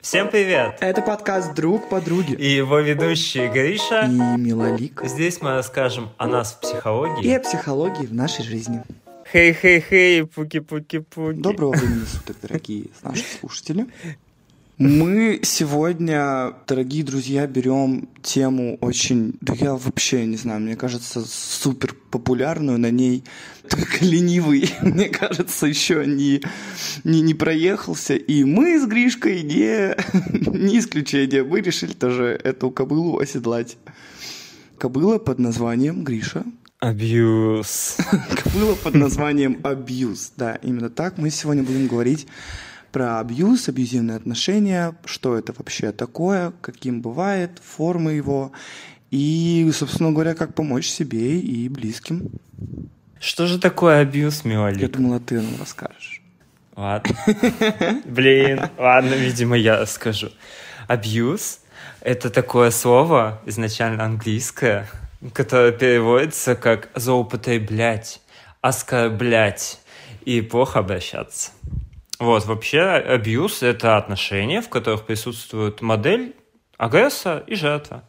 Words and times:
Всем 0.00 0.30
привет! 0.30 0.78
Это 0.80 1.02
подкаст 1.02 1.54
«Друг 1.54 1.90
подруги». 1.90 2.32
И 2.32 2.48
его 2.48 2.78
ведущие 2.78 3.50
Гриша 3.50 4.06
и 4.06 4.40
Милолик. 4.40 5.02
Здесь 5.04 5.42
мы 5.42 5.50
расскажем 5.50 6.08
о 6.16 6.26
нас 6.26 6.54
в 6.54 6.60
психологии. 6.60 7.22
И 7.22 7.30
о 7.34 7.38
психологии 7.38 8.06
в 8.06 8.14
нашей 8.14 8.42
жизни. 8.42 8.82
Хей-хей-хей, 9.30 10.24
пуки-пуки-пуки. 10.24 11.38
Доброго 11.42 11.72
времени 11.72 12.06
суток, 12.06 12.38
дорогие 12.40 12.86
наши 13.02 13.24
слушатели. 13.40 13.88
Мы 14.80 15.40
сегодня, 15.42 16.54
дорогие 16.66 17.04
друзья, 17.04 17.46
берем 17.46 18.08
тему 18.22 18.78
очень, 18.80 19.34
да 19.42 19.52
я 19.52 19.74
вообще 19.74 20.24
не 20.24 20.38
знаю, 20.38 20.62
мне 20.62 20.74
кажется, 20.74 21.22
супер 21.22 21.94
популярную, 22.10 22.78
на 22.78 22.90
ней 22.90 23.22
только 23.68 24.02
ленивый, 24.02 24.72
мне 24.80 25.10
кажется, 25.10 25.66
еще 25.66 26.06
не, 26.06 26.40
не, 27.04 27.20
не 27.20 27.34
проехался. 27.34 28.14
И 28.14 28.42
мы 28.44 28.80
с 28.80 28.86
Гришкой 28.86 29.42
не, 29.42 29.94
не 30.56 30.78
исключение, 30.78 31.44
мы 31.44 31.60
решили 31.60 31.92
тоже 31.92 32.40
эту 32.42 32.70
кобылу 32.70 33.18
оседлать. 33.18 33.76
Кобыла 34.78 35.18
под 35.18 35.40
названием 35.40 36.04
Гриша. 36.04 36.42
Абьюз. 36.78 37.98
Кобыла 38.44 38.76
под 38.76 38.94
названием 38.94 39.60
абьюз. 39.62 40.32
Да, 40.38 40.54
именно 40.54 40.88
так 40.88 41.18
мы 41.18 41.28
сегодня 41.28 41.64
будем 41.64 41.86
говорить 41.86 42.26
про 42.90 43.20
абьюз, 43.20 43.68
абьюзивные 43.68 44.16
отношения, 44.16 44.94
что 45.04 45.36
это 45.36 45.52
вообще 45.56 45.92
такое, 45.92 46.52
каким 46.60 47.00
бывает, 47.00 47.60
формы 47.64 48.12
его, 48.12 48.52
и, 49.10 49.70
собственно 49.74 50.12
говоря, 50.12 50.34
как 50.34 50.54
помочь 50.54 50.88
себе 50.88 51.40
и 51.40 51.68
близким. 51.68 52.30
Что 53.18 53.46
же 53.46 53.58
такое 53.58 54.00
абьюз, 54.00 54.44
Миолик? 54.44 54.80
Я 54.80 54.88
думала, 54.88 55.20
ты 55.20 55.40
нам 55.40 55.58
расскажешь. 55.58 56.22
Ладно. 56.76 57.14
Блин, 58.06 58.62
ладно, 58.78 59.14
видимо, 59.14 59.56
я 59.56 59.84
скажу. 59.86 60.30
Абьюз— 60.88 61.60
это 62.00 62.30
такое 62.30 62.70
слово, 62.70 63.42
изначально 63.46 64.04
английское, 64.04 64.88
которое 65.34 65.72
переводится 65.72 66.54
как 66.54 66.88
злоупотреблять, 66.94 68.22
оскорблять 68.62 69.80
и 70.24 70.40
плохо 70.40 70.78
обращаться. 70.78 71.50
Вот, 72.20 72.44
вообще, 72.44 72.82
абьюз— 72.82 73.62
это 73.64 73.96
отношения, 73.96 74.60
в 74.60 74.68
которых 74.68 75.06
присутствует 75.06 75.80
модель, 75.80 76.36
агрессор 76.76 77.42
и 77.46 77.54
жертва. 77.54 78.04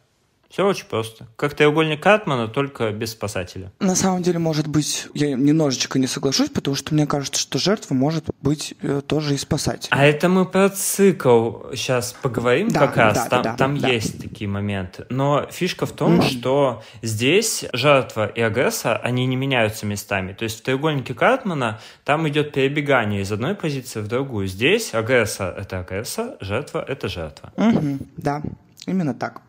Все 0.51 0.67
очень 0.67 0.85
просто. 0.85 1.27
Как 1.37 1.53
треугольник 1.53 2.03
Катмана, 2.03 2.49
только 2.49 2.91
без 2.91 3.11
спасателя. 3.11 3.71
На 3.79 3.95
самом 3.95 4.21
деле, 4.21 4.37
может 4.37 4.67
быть, 4.67 5.07
я 5.13 5.33
немножечко 5.33 5.97
не 5.97 6.07
соглашусь, 6.07 6.49
потому 6.49 6.75
что 6.75 6.93
мне 6.93 7.07
кажется, 7.07 7.39
что 7.39 7.57
жертва 7.57 7.93
может 7.93 8.25
быть 8.41 8.73
э, 8.81 9.01
тоже 9.05 9.35
и 9.35 9.37
спасатель. 9.37 9.87
А 9.91 10.05
это 10.05 10.27
мы 10.27 10.45
про 10.45 10.67
цикл 10.67 11.71
сейчас 11.73 12.13
поговорим 12.21 12.67
да, 12.67 12.79
как 12.81 12.97
раз. 12.97 13.15
Да, 13.15 13.29
там 13.29 13.43
да, 13.43 13.55
там 13.55 13.77
да. 13.77 13.87
есть 13.87 14.21
такие 14.21 14.49
моменты. 14.49 15.05
Но 15.09 15.47
фишка 15.49 15.85
в 15.85 15.93
том, 15.93 16.19
mm-hmm. 16.19 16.29
что 16.29 16.83
здесь 17.01 17.63
жертва 17.71 18.27
и 18.27 18.41
агрессор, 18.41 18.99
они 19.03 19.25
не 19.27 19.37
меняются 19.37 19.85
местами. 19.85 20.33
То 20.33 20.43
есть 20.43 20.59
в 20.59 20.63
треугольнике 20.63 21.13
Картмана 21.13 21.79
там 22.03 22.27
идет 22.27 22.51
перебегание 22.51 23.21
из 23.21 23.31
одной 23.31 23.55
позиции 23.55 24.01
в 24.01 24.07
другую. 24.09 24.47
Здесь 24.47 24.93
агрессор— 24.93 25.55
это 25.57 25.79
агрессор, 25.79 26.35
жертва— 26.41 26.83
это 26.87 27.07
жертва. 27.07 27.53
Mm-hmm. 27.55 28.07
Да, 28.17 28.41
именно 28.85 29.13
так. 29.13 29.41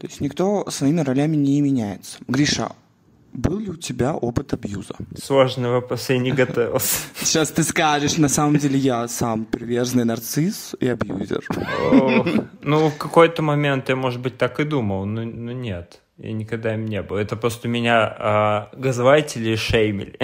То 0.00 0.06
есть 0.06 0.22
никто 0.22 0.64
своими 0.70 1.02
ролями 1.02 1.36
не 1.36 1.60
меняется. 1.60 2.16
Гриша, 2.26 2.72
был 3.34 3.58
ли 3.58 3.68
у 3.68 3.76
тебя 3.76 4.14
опыт 4.14 4.54
абьюза? 4.54 4.94
Сложный 5.22 5.68
вопрос, 5.68 6.08
я 6.08 6.16
не 6.16 6.32
готовился. 6.32 7.02
Сейчас 7.20 7.50
ты 7.50 7.62
скажешь, 7.62 8.16
на 8.16 8.30
самом 8.30 8.56
деле 8.56 8.78
я 8.78 9.06
сам 9.08 9.44
приверженный 9.44 10.04
нарцисс 10.04 10.74
и 10.80 10.88
абьюзер. 10.88 11.44
ну, 12.62 12.88
в 12.88 12.96
какой-то 12.96 13.42
момент 13.42 13.90
я, 13.90 13.96
может 13.96 14.22
быть, 14.22 14.38
так 14.38 14.58
и 14.58 14.64
думал, 14.64 15.04
но, 15.04 15.22
но 15.22 15.52
нет. 15.52 16.00
Я 16.16 16.32
никогда 16.32 16.74
им 16.74 16.86
не 16.86 17.02
был. 17.02 17.16
Это 17.16 17.36
просто 17.36 17.68
меня 17.68 18.16
а, 18.18 18.70
газлайтили 18.72 19.50
и 19.50 19.56
шеймили. 19.56 20.18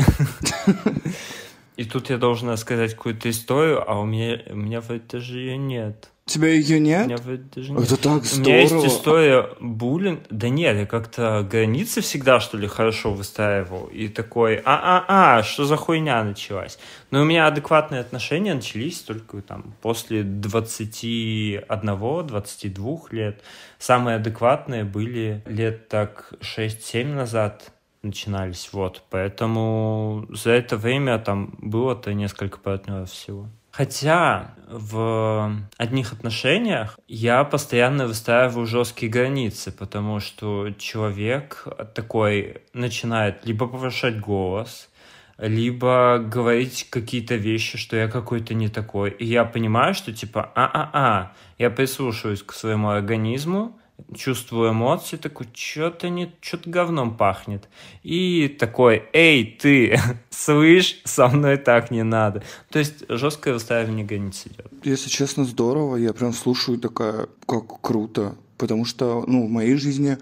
И 1.77 1.85
тут 1.85 2.09
я 2.09 2.17
должен 2.17 2.49
рассказать 2.49 2.95
какую-то 2.95 3.29
историю, 3.29 3.85
а 3.87 4.01
у 4.01 4.07
меня, 4.07 4.41
у 4.49 4.57
меня 4.57 4.81
в 4.81 4.91
этой 4.91 5.21
же 5.21 5.39
ее 5.39 5.59
нет. 5.59 6.11
Тебя 6.27 6.49
ее 6.49 6.81
нет? 6.81 7.07
даже 7.55 7.73
нет. 7.73 7.85
Это 7.85 7.97
так 7.97 8.25
здорово. 8.25 8.35
У 8.35 8.41
меня 8.41 8.61
есть 8.61 8.85
история 8.85 9.49
буллинг. 9.61 10.25
Да 10.29 10.49
нет, 10.49 10.77
я 10.77 10.85
как-то 10.85 11.47
границы 11.49 12.01
всегда, 12.01 12.41
что 12.41 12.59
ли, 12.59 12.67
хорошо 12.67 13.13
выстраивал. 13.13 13.87
И 13.87 14.09
такой, 14.09 14.61
а-а-а, 14.65 15.45
что 15.45 15.67
за 15.67 15.77
хуйня 15.77 16.25
началась? 16.25 16.81
Но 17.13 17.23
у 17.23 17.25
меня 17.25 17.47
адекватные 17.47 18.01
отношения 18.01 18.55
начались 18.55 19.03
только 19.03 19.41
там 19.41 19.77
после 19.83 20.23
21-22 20.23 23.01
лет. 23.13 23.41
Самые 23.79 24.17
адекватные 24.17 24.83
были 24.83 25.45
лет 25.47 25.87
так 25.87 26.33
6-7 26.41 27.15
назад 27.15 27.71
начинались, 28.07 28.71
вот. 28.73 29.03
Поэтому 29.11 30.27
за 30.31 30.53
это 30.53 30.77
время 30.77 31.19
там 31.19 31.57
было-то 31.59 32.15
несколько 32.15 32.59
партнеров 32.59 33.11
всего. 33.11 33.49
Хотя 33.77 34.55
в 34.69 35.53
одних 35.77 36.15
отношениях 36.15 36.99
я 37.09 37.45
постоянно 37.45 38.07
выстраиваю 38.07 38.67
жесткие 38.67 39.13
границы, 39.13 39.71
потому 39.71 40.19
что 40.19 40.71
человек 40.79 41.67
такой 41.95 42.63
начинает 42.73 43.45
либо 43.45 43.67
повышать 43.67 44.19
голос, 44.19 44.89
либо 45.37 46.19
говорить 46.19 46.89
какие-то 46.89 47.35
вещи, 47.35 47.77
что 47.77 47.97
я 47.97 48.09
какой-то 48.09 48.55
не 48.55 48.69
такой. 48.69 49.11
И 49.11 49.27
я 49.27 49.45
понимаю, 49.45 49.93
что 49.93 50.11
типа, 50.11 50.51
а-а-а, 50.55 51.33
я 51.59 51.69
прислушиваюсь 51.69 52.43
к 52.43 52.55
своему 52.55 52.89
организму, 52.89 53.79
чувствую 54.15 54.71
эмоции, 54.71 55.17
такой, 55.17 55.49
что-то 55.53 56.09
не, 56.09 56.33
что-то 56.41 56.71
говном 56.71 57.17
пахнет. 57.17 57.69
И 58.03 58.49
такой, 58.49 59.05
эй, 59.13 59.45
ты, 59.45 59.99
слышь, 60.31 61.01
со 61.05 61.29
мной 61.29 61.57
так 61.57 61.91
не 61.91 62.03
надо. 62.03 62.43
То 62.71 62.79
есть 62.79 63.05
жесткое 63.09 63.55
выстраивание 63.55 64.05
границ 64.05 64.45
идет. 64.47 64.67
Если 64.85 65.09
честно, 65.09 65.45
здорово. 65.45 65.97
Я 65.97 66.13
прям 66.13 66.33
слушаю 66.33 66.79
такая, 66.79 67.29
как 67.47 67.81
круто. 67.81 68.37
Потому 68.59 68.85
что, 68.85 69.25
ну, 69.27 69.47
в 69.47 69.51
моей 69.51 69.77
жизни 69.77 70.19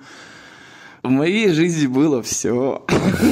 в 1.05 1.11
моей 1.11 1.53
жизни 1.53 1.87
было 1.87 2.23
все. 2.23 2.83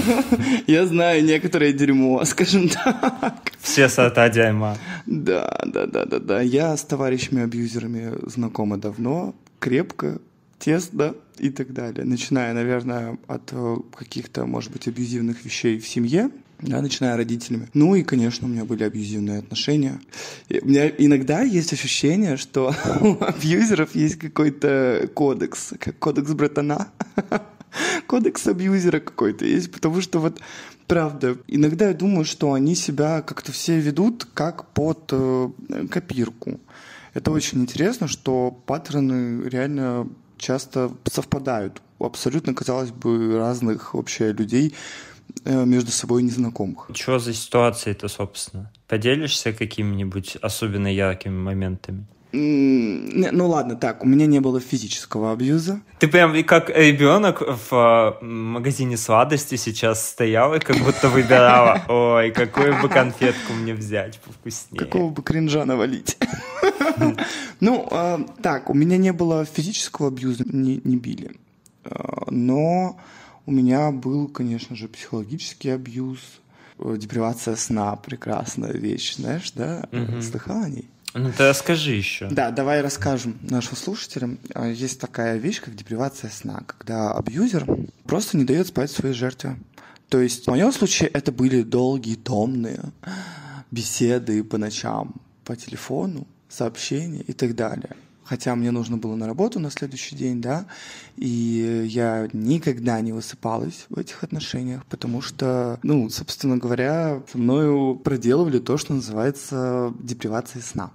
Я 0.67 0.85
знаю 0.87 1.25
некоторое 1.25 1.73
дерьмо, 1.73 2.23
скажем 2.27 2.69
так. 2.85 3.51
Все 3.59 3.89
сорта 3.89 4.29
дерьма. 4.29 4.77
Да, 5.07 5.59
да, 5.65 5.87
да, 5.87 6.05
да, 6.05 6.19
да. 6.19 6.41
Я 6.43 6.77
с 6.77 6.85
товарищами-абьюзерами 6.85 8.29
знакома 8.29 8.77
давно, 8.77 9.35
крепко, 9.59 10.21
тесно 10.63 11.15
и 11.39 11.51
так 11.51 11.73
далее. 11.73 12.05
Начиная, 12.05 12.55
наверное, 12.55 13.19
от 13.27 13.53
э, 13.53 13.77
каких-то, 13.97 14.47
может 14.47 14.71
быть, 14.71 14.87
абьюзивных 14.87 15.45
вещей 15.45 15.79
в 15.79 15.89
семье, 15.89 16.31
да, 16.61 16.81
начиная 16.81 17.17
родителями. 17.17 17.69
Ну 17.75 17.97
и, 17.97 18.05
конечно, 18.05 18.47
у 18.47 18.51
меня 18.51 18.65
были 18.65 18.85
абьюзивные 18.85 19.41
отношения. 19.41 20.01
И 20.49 20.61
у 20.61 20.67
меня 20.67 20.89
иногда 20.89 21.43
есть 21.43 21.73
ощущение, 21.73 22.37
что 22.37 22.73
у 23.01 23.25
абьюзеров 23.25 23.97
есть 23.97 24.17
какой-то 24.17 25.11
кодекс, 25.15 25.75
как 25.81 25.99
кодекс 25.99 26.31
братана. 26.33 26.89
Кодекс 28.07 28.47
абьюзера 28.47 29.01
какой-то 29.01 29.47
есть, 29.47 29.73
потому 29.73 30.03
что 30.03 30.19
вот 30.19 30.41
правда, 30.87 31.39
иногда 31.49 31.89
я 31.89 31.95
думаю, 31.95 32.27
что 32.27 32.53
они 32.53 32.75
себя 32.75 33.23
как-то 33.23 33.51
все 33.51 33.81
ведут 33.81 34.29
как 34.35 34.71
под 34.75 35.09
э, 35.11 35.49
копирку. 35.91 36.61
Это 37.15 37.31
очень 37.31 37.63
интересно, 37.63 38.09
что 38.09 38.51
паттерны 38.67 39.49
реально 39.49 40.07
часто 40.43 40.91
совпадают 41.11 41.81
абсолютно, 41.99 42.55
казалось 42.55 42.91
бы, 42.91 43.39
разных 43.39 43.95
вообще 43.95 44.33
людей, 44.33 44.75
э, 45.45 45.65
между 45.65 45.91
собой 45.91 46.23
незнакомых. 46.23 46.91
Что 46.95 47.19
за 47.19 47.33
ситуация 47.33 47.93
это, 47.93 48.09
собственно? 48.09 48.71
Поделишься 48.89 49.53
какими-нибудь 49.53 50.37
особенно 50.43 50.93
яркими 50.93 51.39
моментами? 51.39 52.07
Ну 52.33 53.49
ладно, 53.49 53.77
так, 53.77 54.03
у 54.03 54.07
меня 54.07 54.27
не 54.27 54.41
было 54.41 54.59
физического 54.59 55.33
абьюза. 55.33 55.81
Ты 55.99 56.09
прям 56.09 56.43
как 56.45 56.71
ребенок 56.71 57.43
в 57.43 57.69
а, 57.73 58.19
магазине 58.23 58.97
сладости 58.97 59.57
сейчас 59.57 60.09
стояла 60.09 60.55
и 60.55 60.59
как 60.59 60.77
будто 60.79 61.11
выбирала, 61.11 61.83
ой, 61.89 62.31
какую 62.31 62.81
бы 62.81 62.89
конфетку 62.89 63.53
мне 63.53 63.75
взять 63.75 64.19
повкуснее. 64.21 64.87
Какого 64.87 65.11
бы 65.11 65.23
кринжа 65.23 65.65
навалить. 65.65 66.17
Ну, 67.61 67.89
а, 67.91 68.21
так, 68.43 68.71
у 68.71 68.75
меня 68.75 68.97
не 68.97 69.13
было 69.13 69.45
физического 69.45 70.09
абьюза, 70.09 70.45
не, 70.45 70.79
били. 70.97 71.33
А, 71.85 72.25
но 72.31 72.99
у 73.47 73.53
меня 73.53 73.91
был, 73.91 74.29
конечно 74.29 74.75
же, 74.77 74.89
психологический 74.89 75.71
абьюз, 75.71 76.19
э, 76.79 76.97
депривация 76.99 77.57
сна, 77.57 77.97
прекрасная 77.97 78.73
вещь, 78.73 79.17
знаешь, 79.17 79.53
да? 79.53 79.89
Слыхал 80.21 80.63
о 80.63 80.69
ней? 80.69 80.89
Ну 81.15 81.31
ты 81.37 81.49
расскажи 81.49 81.93
еще. 81.93 82.29
Да, 82.29 82.51
давай 82.51 82.81
расскажем 82.81 83.39
нашим 83.43 83.77
слушателям. 83.77 84.39
А, 84.55 84.69
есть 84.69 85.01
такая 85.01 85.37
вещь, 85.37 85.61
как 85.61 85.75
депривация 85.75 86.31
сна, 86.31 86.63
когда 86.67 87.13
абьюзер 87.13 87.67
просто 88.05 88.37
не 88.37 88.45
дает 88.45 88.69
спать 88.69 88.91
своей 88.91 89.15
жертве. 89.15 89.57
То 90.09 90.21
есть 90.21 90.47
в 90.47 90.51
моем 90.51 90.73
случае 90.73 91.09
это 91.09 91.33
были 91.33 91.63
долгие, 91.63 92.15
томные 92.17 92.81
беседы 93.71 94.45
по 94.45 94.59
ночам 94.59 95.15
по 95.45 95.57
телефону 95.57 96.27
сообщения 96.49 97.23
и 97.23 97.33
так 97.33 97.55
далее. 97.55 97.97
Хотя 98.25 98.55
мне 98.55 98.71
нужно 98.71 98.97
было 98.97 99.17
на 99.17 99.27
работу 99.27 99.59
на 99.59 99.71
следующий 99.71 100.15
день, 100.15 100.41
да, 100.41 100.67
и 101.17 101.85
я 101.89 102.29
никогда 102.33 103.01
не 103.01 103.13
высыпалась 103.13 103.87
в 103.89 103.99
этих 103.99 104.23
отношениях, 104.23 104.87
потому 104.87 105.21
что, 105.21 105.79
ну, 105.83 106.09
собственно 106.09 106.57
говоря, 106.57 107.21
со 107.31 107.37
мною 107.37 107.97
проделывали 107.97 108.59
то, 108.59 108.79
что 108.79 108.95
называется 108.95 109.93
депривацией 109.99 110.63
сна. 110.63 110.93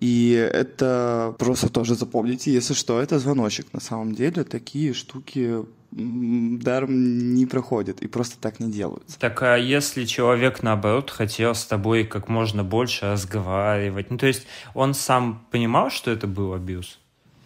И 0.00 0.30
это 0.30 1.34
просто 1.38 1.68
тоже 1.68 1.94
запомните, 1.94 2.52
если 2.52 2.74
что, 2.74 3.00
это 3.00 3.18
звоночек. 3.18 3.72
На 3.72 3.80
самом 3.80 4.14
деле 4.14 4.44
такие 4.44 4.94
штуки 4.94 5.64
даром 5.90 7.34
не 7.34 7.46
проходят 7.46 8.02
и 8.02 8.08
просто 8.08 8.36
так 8.38 8.60
не 8.60 8.70
делаются. 8.70 9.18
Так 9.18 9.42
а 9.42 9.56
если 9.56 10.04
человек, 10.04 10.62
наоборот, 10.62 11.10
хотел 11.10 11.54
с 11.54 11.64
тобой 11.64 12.04
как 12.04 12.28
можно 12.28 12.62
больше 12.62 13.06
разговаривать, 13.06 14.10
ну 14.10 14.18
то 14.18 14.26
есть 14.26 14.46
он 14.74 14.94
сам 14.94 15.46
понимал, 15.50 15.90
что 15.90 16.10
это 16.10 16.26
был 16.26 16.52
абьюз? 16.52 16.98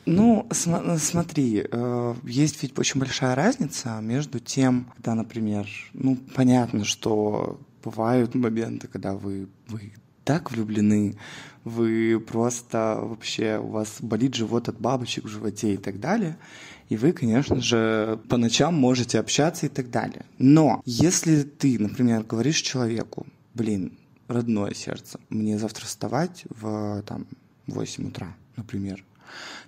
Ну, 0.05 0.49
см- 0.51 0.99
смотри, 0.99 1.65
э, 1.71 2.15
есть 2.25 2.61
ведь 2.63 2.77
очень 2.77 2.99
большая 2.99 3.37
разница 3.37 4.01
между 4.01 4.41
тем, 4.41 4.87
когда, 4.97 5.15
например, 5.15 5.69
ну, 5.93 6.19
понятно, 6.35 6.85
что 6.85 7.61
бывают 7.85 8.35
моменты, 8.35 8.89
когда 8.89 9.15
вы, 9.15 9.49
вы 9.69 9.93
так 10.25 10.51
влюблены, 10.51 11.17
вы 11.65 12.21
просто 12.21 12.99
вообще, 13.01 13.59
у 13.59 13.69
вас 13.69 13.99
болит 14.01 14.35
живот 14.35 14.69
от 14.69 14.81
бабочек 14.81 15.25
в 15.25 15.29
животе 15.29 15.75
и 15.75 15.77
так 15.77 16.01
далее, 16.01 16.37
и 16.89 16.97
вы, 16.97 17.13
конечно 17.13 17.61
же, 17.61 18.21
по 18.29 18.37
ночам 18.37 18.75
можете 18.75 19.19
общаться 19.19 19.67
и 19.67 19.69
так 19.69 19.91
далее. 19.91 20.25
Но 20.39 20.83
если 20.85 21.43
ты, 21.43 21.79
например, 21.79 22.25
говоришь 22.25 22.61
человеку, 22.61 23.27
блин, 23.55 23.99
родное 24.29 24.75
сердце, 24.75 25.21
мне 25.29 25.59
завтра 25.59 25.87
вставать 25.87 26.45
в 26.51 27.03
там, 27.03 27.27
8 27.67 28.09
утра, 28.09 28.35
например, 28.57 29.05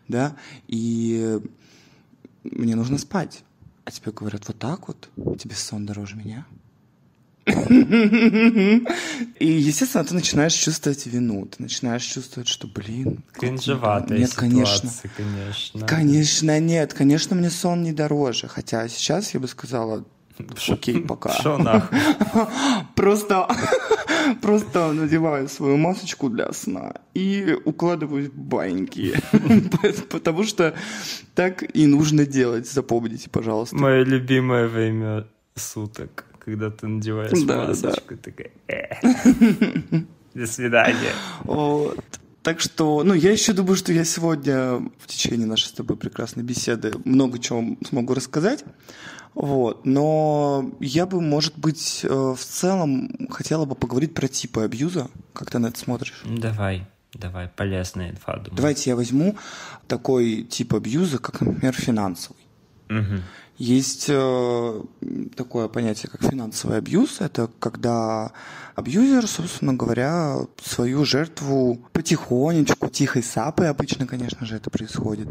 да, 0.09 0.37
и 0.69 1.41
мне 2.43 2.75
нужно 2.75 2.99
спать, 2.99 3.45
а 3.85 3.91
тебе 3.91 4.13
говорят 4.13 4.47
вот 4.49 4.59
так 4.59 4.89
вот, 4.89 5.09
тебе 5.39 5.55
сон 5.55 5.87
дороже 5.87 6.17
меня, 6.17 6.47
и, 7.47 8.83
естественно, 9.47 10.05
ты 10.05 10.15
начинаешь 10.15 10.55
чувствовать 10.55 11.07
вину, 11.07 11.47
ты 11.47 11.63
начинаешь 11.63 12.03
чувствовать, 12.03 12.49
что, 12.49 12.67
блин... 12.67 13.23
Кринжеватая 13.33 14.19
нет, 14.19 14.33
конечно, 14.35 14.91
конечно. 15.17 15.87
Конечно, 15.87 16.59
нет, 16.61 16.95
конечно, 16.95 17.37
мне 17.37 17.51
сон 17.51 17.83
не 17.83 17.93
дороже. 17.93 18.49
Хотя 18.49 18.89
сейчас 18.89 19.35
я 19.35 19.41
бы 19.41 19.49
сказала, 19.49 20.05
окей, 20.69 21.01
пока. 21.09 21.35
Просто, 22.95 23.47
просто 24.41 24.93
надеваю 24.93 25.49
свою 25.49 25.77
масочку 25.77 26.31
для 26.31 26.51
сна 26.53 26.95
и 27.13 27.57
укладываюсь 27.65 28.29
в 28.29 28.39
баньки. 28.39 29.15
Потому 30.11 30.45
что 30.45 30.75
так 31.35 31.63
и 31.77 31.87
нужно 31.87 32.25
делать, 32.25 32.71
запомните, 32.71 33.29
пожалуйста. 33.29 33.77
Мое 33.77 34.05
любимое 34.05 34.67
время 34.67 35.27
суток 35.57 36.25
когда 36.45 36.71
ты 36.71 36.87
надеваешь 36.87 37.43
да, 37.45 37.67
масочку, 37.67 38.15
да. 38.15 38.17
такая, 38.17 38.51
э, 38.69 39.99
до 40.35 40.47
свидания. 40.47 41.13
Вот. 41.45 41.99
Так 42.43 42.61
что, 42.61 43.03
ну, 43.03 43.15
я 43.15 43.33
еще 43.33 43.55
думаю, 43.55 43.77
что 43.77 43.93
я 43.93 44.05
сегодня 44.05 44.77
в 44.99 45.07
течение 45.07 45.47
нашей 45.47 45.69
с 45.69 45.73
тобой 45.73 45.97
прекрасной 45.97 46.43
беседы 46.43 46.93
много 47.07 47.39
чего 47.39 47.77
смогу 47.89 48.13
рассказать. 48.13 48.65
Вот. 49.33 49.87
Но 49.87 50.71
я 50.79 51.07
бы, 51.07 51.23
может 51.23 51.59
быть, 51.59 52.01
э, 52.05 52.09
в 52.09 52.39
целом 52.39 53.29
хотела 53.31 53.65
бы 53.65 53.75
поговорить 53.75 54.13
про 54.13 54.29
типы 54.29 54.63
абьюза. 54.63 55.09
Как 55.33 55.51
ты 55.51 55.59
на 55.59 55.69
это 55.69 55.79
смотришь? 55.79 56.23
Давай. 56.25 56.87
Давай, 57.15 57.49
полезная 57.49 58.11
инфа, 58.11 58.37
думаю. 58.37 58.57
Давайте 58.57 58.91
я 58.91 58.97
возьму 58.97 59.37
такой 59.87 60.43
тип 60.43 60.75
абьюза, 60.75 61.19
как, 61.19 61.41
например, 61.41 61.73
финансовый. 61.73 62.45
Угу. 62.91 63.23
Есть 63.57 64.07
э, 64.09 64.83
такое 65.37 65.69
понятие, 65.69 66.11
как 66.11 66.29
финансовый 66.29 66.79
абьюз. 66.79 67.21
Это 67.21 67.49
когда 67.61 68.33
абьюзер, 68.75 69.29
собственно 69.29 69.75
говоря, 69.75 70.39
свою 70.63 71.05
жертву 71.05 71.79
потихонечку, 71.93 72.89
тихой 72.89 73.23
сапой, 73.23 73.69
обычно, 73.69 74.07
конечно 74.07 74.45
же, 74.45 74.57
это 74.57 74.71
происходит, 74.71 75.29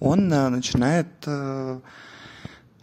он 0.00 0.32
э, 0.32 0.48
начинает 0.48 1.06
э, 1.26 1.80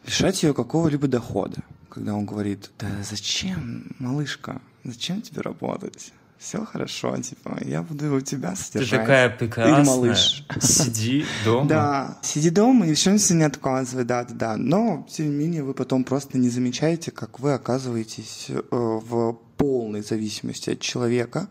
лишать 0.05 0.43
ее 0.43 0.53
какого-либо 0.53 1.07
дохода. 1.07 1.57
Когда 1.89 2.13
он 2.13 2.25
говорит, 2.25 2.71
да 2.79 2.87
зачем, 3.03 3.93
малышка, 3.99 4.61
зачем 4.85 5.21
тебе 5.21 5.41
работать? 5.41 6.13
Все 6.39 6.63
хорошо, 6.65 7.17
типа, 7.17 7.57
я 7.65 7.81
буду 7.81 8.15
у 8.15 8.21
тебя 8.21 8.55
содержать. 8.55 8.89
Ты 8.89 8.97
такая 8.97 9.29
прекрасная. 9.29 9.79
Или 9.79 9.87
малыш. 9.87 10.45
Сиди 10.61 11.25
дома. 11.43 11.67
Да, 11.67 12.17
сиди 12.21 12.49
дома, 12.49 12.85
ни 12.85 12.93
в 12.93 12.99
чем 12.99 13.17
себе 13.17 13.39
не 13.39 13.45
отказывай, 13.45 14.03
да, 14.03 14.23
да, 14.23 14.33
да. 14.33 14.57
Но, 14.57 15.07
тем 15.09 15.29
не 15.29 15.35
менее, 15.35 15.63
вы 15.63 15.73
потом 15.73 16.03
просто 16.03 16.37
не 16.37 16.49
замечаете, 16.49 17.11
как 17.11 17.39
вы 17.39 17.53
оказываетесь 17.53 18.47
э, 18.49 18.61
в 18.71 19.37
полной 19.57 20.03
зависимости 20.03 20.69
от 20.69 20.79
человека 20.79 21.47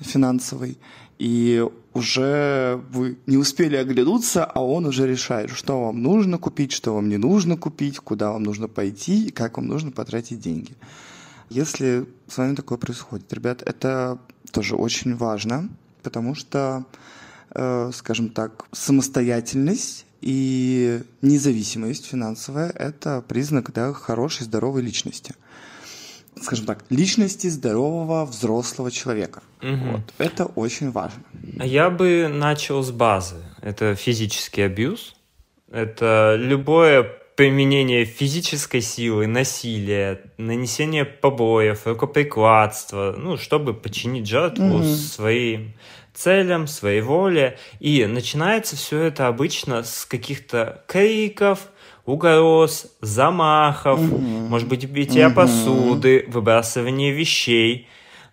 финансовой, 0.00 0.78
и 1.18 1.64
уже 1.94 2.80
вы 2.90 3.18
не 3.26 3.36
успели 3.36 3.76
оглянуться, 3.76 4.44
а 4.44 4.62
он 4.62 4.86
уже 4.86 5.06
решает, 5.06 5.50
что 5.50 5.84
вам 5.84 6.02
нужно 6.02 6.38
купить, 6.38 6.72
что 6.72 6.94
вам 6.94 7.08
не 7.08 7.16
нужно 7.16 7.56
купить, 7.56 7.98
куда 7.98 8.32
вам 8.32 8.42
нужно 8.42 8.68
пойти 8.68 9.26
и 9.26 9.30
как 9.30 9.56
вам 9.56 9.66
нужно 9.66 9.90
потратить 9.90 10.40
деньги. 10.40 10.74
Если 11.48 12.06
с 12.28 12.38
вами 12.38 12.54
такое 12.54 12.78
происходит, 12.78 13.32
ребят, 13.32 13.62
это 13.62 14.18
тоже 14.50 14.74
очень 14.74 15.14
важно, 15.14 15.68
потому 16.02 16.34
что, 16.34 16.84
э, 17.54 17.90
скажем 17.94 18.30
так, 18.30 18.66
самостоятельность 18.72 20.06
и 20.20 21.02
независимость 21.22 22.06
финансовая– 22.06 22.70
это 22.74 23.22
признак 23.26 23.72
да, 23.72 23.92
хорошей, 23.92 24.44
здоровой 24.44 24.82
личности. 24.82 25.34
Скажем 26.40 26.66
так, 26.66 26.84
личности 26.90 27.46
здорового 27.46 28.26
взрослого 28.26 28.90
человека. 28.90 29.42
Угу. 29.62 29.90
Вот. 29.92 30.00
Это 30.18 30.44
очень 30.44 30.90
важно. 30.90 31.22
А 31.58 31.64
я 31.64 31.88
бы 31.90 32.28
начал 32.28 32.82
с 32.82 32.90
базы. 32.90 33.36
Это 33.62 33.94
физический 33.94 34.62
абьюз. 34.62 35.16
Это 35.70 36.36
любое 36.38 37.10
применение 37.36 38.06
физической 38.06 38.80
силы, 38.80 39.26
насилия, 39.26 40.22
нанесение 40.38 41.04
побоев, 41.04 41.86
рукоприкладства, 41.86 43.14
ну, 43.16 43.36
чтобы 43.36 43.74
подчинить 43.74 44.26
жертву 44.26 44.80
mm-hmm. 44.80 44.94
своим 44.94 45.74
целям, 46.14 46.66
своей 46.66 47.02
воле. 47.02 47.58
И 47.78 48.06
начинается 48.06 48.74
все 48.76 49.02
это 49.02 49.28
обычно 49.28 49.82
с 49.82 50.06
каких-то 50.06 50.82
криков, 50.88 51.68
угроз, 52.06 52.86
замахов, 53.02 54.00
mm-hmm. 54.00 54.48
может 54.48 54.66
быть, 54.66 54.86
битья 54.86 55.28
mm-hmm. 55.28 55.34
посуды, 55.34 56.24
выбрасывание 56.28 57.12
вещей 57.12 57.86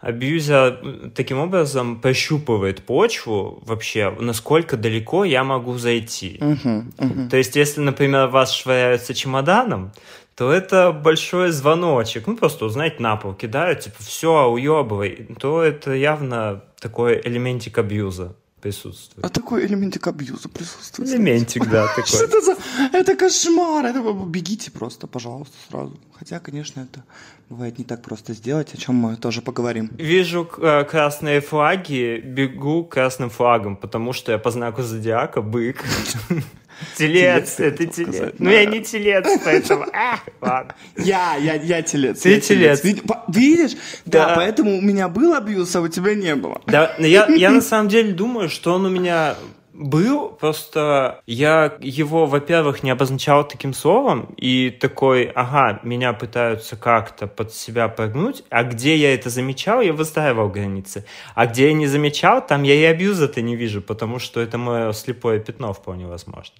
абьюзер 0.03 1.11
таким 1.15 1.39
образом 1.39 1.99
прощупывает 1.99 2.83
почву 2.83 3.63
вообще, 3.65 4.13
насколько 4.19 4.75
далеко 4.75 5.23
я 5.23 5.43
могу 5.43 5.77
зайти. 5.77 6.37
Uh-huh, 6.41 6.83
uh-huh. 6.97 7.29
То 7.29 7.37
есть, 7.37 7.55
если, 7.55 7.79
например, 7.79 8.27
вас 8.27 8.53
швыряются 8.53 9.13
чемоданом, 9.13 9.93
то 10.35 10.51
это 10.51 10.91
большой 10.91 11.51
звоночек. 11.51 12.27
Ну, 12.27 12.35
просто, 12.35 12.67
знаете, 12.67 12.97
на 12.99 13.15
пол 13.15 13.33
кидают, 13.33 13.79
типа, 13.81 13.95
все, 13.99 14.47
уебывай. 14.49 15.27
То 15.39 15.61
это 15.61 15.93
явно 15.93 16.63
такой 16.79 17.21
элементик 17.23 17.77
абьюза 17.77 18.35
присутствует. 18.63 19.25
А 19.25 19.29
такой 19.29 19.65
элементик 19.65 20.07
абьюза 20.07 20.47
присутствует. 20.49 21.09
Элементик, 21.09 21.69
да, 21.69 21.87
такой. 21.95 22.05
Что 22.05 22.23
это 22.23 22.41
за... 22.41 22.57
Это 22.93 23.15
кошмар! 23.15 23.85
Это... 23.85 23.99
Бегите 24.25 24.71
просто, 24.71 25.07
пожалуйста, 25.07 25.55
сразу. 25.69 25.99
Хотя, 26.13 26.39
конечно, 26.39 26.81
это 26.81 27.03
бывает 27.49 27.77
не 27.77 27.83
так 27.83 28.01
просто 28.01 28.33
сделать, 28.33 28.73
о 28.73 28.77
чем 28.77 28.95
мы 28.95 29.17
тоже 29.17 29.41
поговорим. 29.41 29.89
Вижу 29.97 30.49
э, 30.57 30.85
красные 30.85 31.41
флаги, 31.41 32.21
бегу 32.25 32.85
красным 32.85 33.29
флагом, 33.29 33.75
потому 33.75 34.13
что 34.13 34.31
я 34.31 34.37
по 34.37 34.51
знаку 34.51 34.81
зодиака 34.81 35.41
бык. 35.41 35.83
Телец, 36.97 37.59
это 37.59 37.85
телец. 37.85 38.33
Ну, 38.39 38.49
я 38.49 38.65
не 38.65 38.81
телец, 38.81 39.25
поэтому... 39.43 39.85
А, 39.93 40.19
ладно. 40.41 40.75
Я, 40.97 41.35
я, 41.37 41.55
я 41.55 41.81
телец. 41.81 42.21
Ты 42.21 42.39
телец. 42.39 42.83
Видишь? 43.27 43.77
Да, 44.05 44.33
поэтому 44.35 44.77
у 44.77 44.81
меня 44.81 45.07
был 45.07 45.33
абьюз, 45.33 45.75
а 45.75 45.81
у 45.81 45.87
тебя 45.87 46.15
не 46.15 46.35
было. 46.35 46.61
Да, 46.67 46.95
я 46.99 47.51
на 47.51 47.61
самом 47.61 47.89
деле 47.89 48.13
думаю, 48.13 48.49
что 48.49 48.73
он 48.73 48.85
у 48.85 48.89
меня 48.89 49.35
был, 49.73 50.29
просто 50.29 51.21
я 51.25 51.75
его, 51.79 52.25
во-первых, 52.25 52.83
не 52.83 52.91
обозначал 52.91 53.47
таким 53.47 53.73
словом, 53.73 54.33
и 54.37 54.69
такой, 54.69 55.25
ага, 55.25 55.79
меня 55.83 56.13
пытаются 56.13 56.75
как-то 56.75 57.27
под 57.27 57.53
себя 57.53 57.87
прогнуть, 57.87 58.43
а 58.49 58.63
где 58.63 58.95
я 58.95 59.13
это 59.13 59.29
замечал, 59.29 59.81
я 59.81 59.93
выстраивал 59.93 60.49
границы. 60.49 61.05
А 61.35 61.47
где 61.47 61.67
я 61.67 61.73
не 61.73 61.87
замечал, 61.87 62.45
там 62.45 62.63
я 62.63 62.75
и 62.75 62.83
абьюза-то 62.83 63.41
не 63.41 63.55
вижу, 63.55 63.81
потому 63.81 64.19
что 64.19 64.39
это 64.39 64.57
мое 64.57 64.91
слепое 64.93 65.39
пятно 65.39 65.73
вполне 65.73 66.05
возможно. 66.05 66.55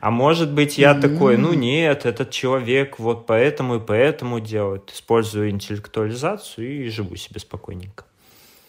А 0.00 0.10
может 0.10 0.52
быть, 0.52 0.78
я 0.78 0.92
mm-hmm. 0.92 1.00
такой, 1.00 1.36
ну 1.36 1.52
нет, 1.52 2.06
этот 2.06 2.30
человек 2.30 2.98
вот 2.98 3.26
поэтому 3.26 3.76
и 3.76 3.80
поэтому 3.80 4.40
делает. 4.40 4.90
Использую 4.90 5.50
интеллектуализацию 5.50 6.86
и 6.86 6.88
живу 6.88 7.14
себе 7.14 7.38
спокойненько. 7.38 8.04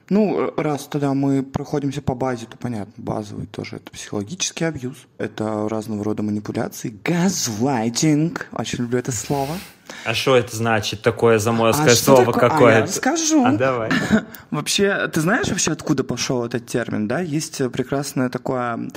Ну, 0.10 0.54
раз 0.58 0.88
тогда 0.88 1.14
мы 1.14 1.44
проходимся 1.44 2.02
по 2.02 2.14
базе, 2.14 2.46
то 2.46 2.58
понятно, 2.58 2.94
базовый 2.98 3.46
тоже 3.48 3.78
это 3.78 3.92
психологический 3.92 4.66
абьюз, 4.66 4.98
это 5.18 5.68
разного 5.70 6.04
рода 6.04 6.24
манипуляции, 6.24 6.96
газлайтинг, 7.04 8.48
очень 8.52 8.80
люблю 8.80 9.00
это 9.00 9.12
слово. 9.12 9.56
А 10.06 10.14
что 10.14 10.36
это 10.36 10.56
значит, 10.56 11.02
такое 11.02 11.40
заморское 11.40 11.94
а 11.94 11.96
слово 11.96 12.26
такое? 12.26 12.50
какое-то? 12.50 12.78
А 12.78 12.80
я 12.80 12.86
расскажу. 12.86 13.46
А 13.46 13.52
давай. 13.54 13.92
Вообще, 14.52 15.08
ты 15.08 15.22
знаешь 15.22 15.48
вообще, 15.48 15.72
откуда 15.72 16.04
пошел 16.04 16.46
этот 16.46 16.66
термин, 16.66 17.08
да? 17.08 17.20
Есть 17.20 17.58
прекрасное 17.72 18.30
такое, 18.30 18.90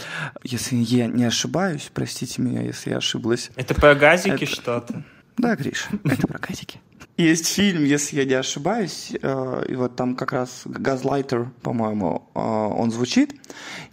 если 0.42 0.76
я 0.76 1.06
не 1.06 1.24
ошибаюсь, 1.24 1.90
простите 1.92 2.42
меня, 2.42 2.62
если 2.62 2.90
я 2.90 2.98
ошиблась. 2.98 3.50
Это 3.56 3.74
про 3.74 3.94
газики 3.94 4.44
это... 4.44 4.46
что-то? 4.46 5.02
Да, 5.36 5.54
Гриш, 5.54 5.88
это 6.04 6.26
про 6.26 6.38
газики. 6.38 6.80
Есть 7.16 7.46
фильм, 7.46 7.84
если 7.84 8.16
я 8.16 8.24
не 8.26 8.34
ошибаюсь, 8.34 9.12
э, 9.22 9.64
и 9.68 9.74
вот 9.74 9.96
там 9.96 10.16
как 10.16 10.32
раз 10.32 10.62
«Газлайтер», 10.66 11.50
по-моему, 11.62 12.28
э, 12.34 12.38
он 12.38 12.90
звучит, 12.90 13.34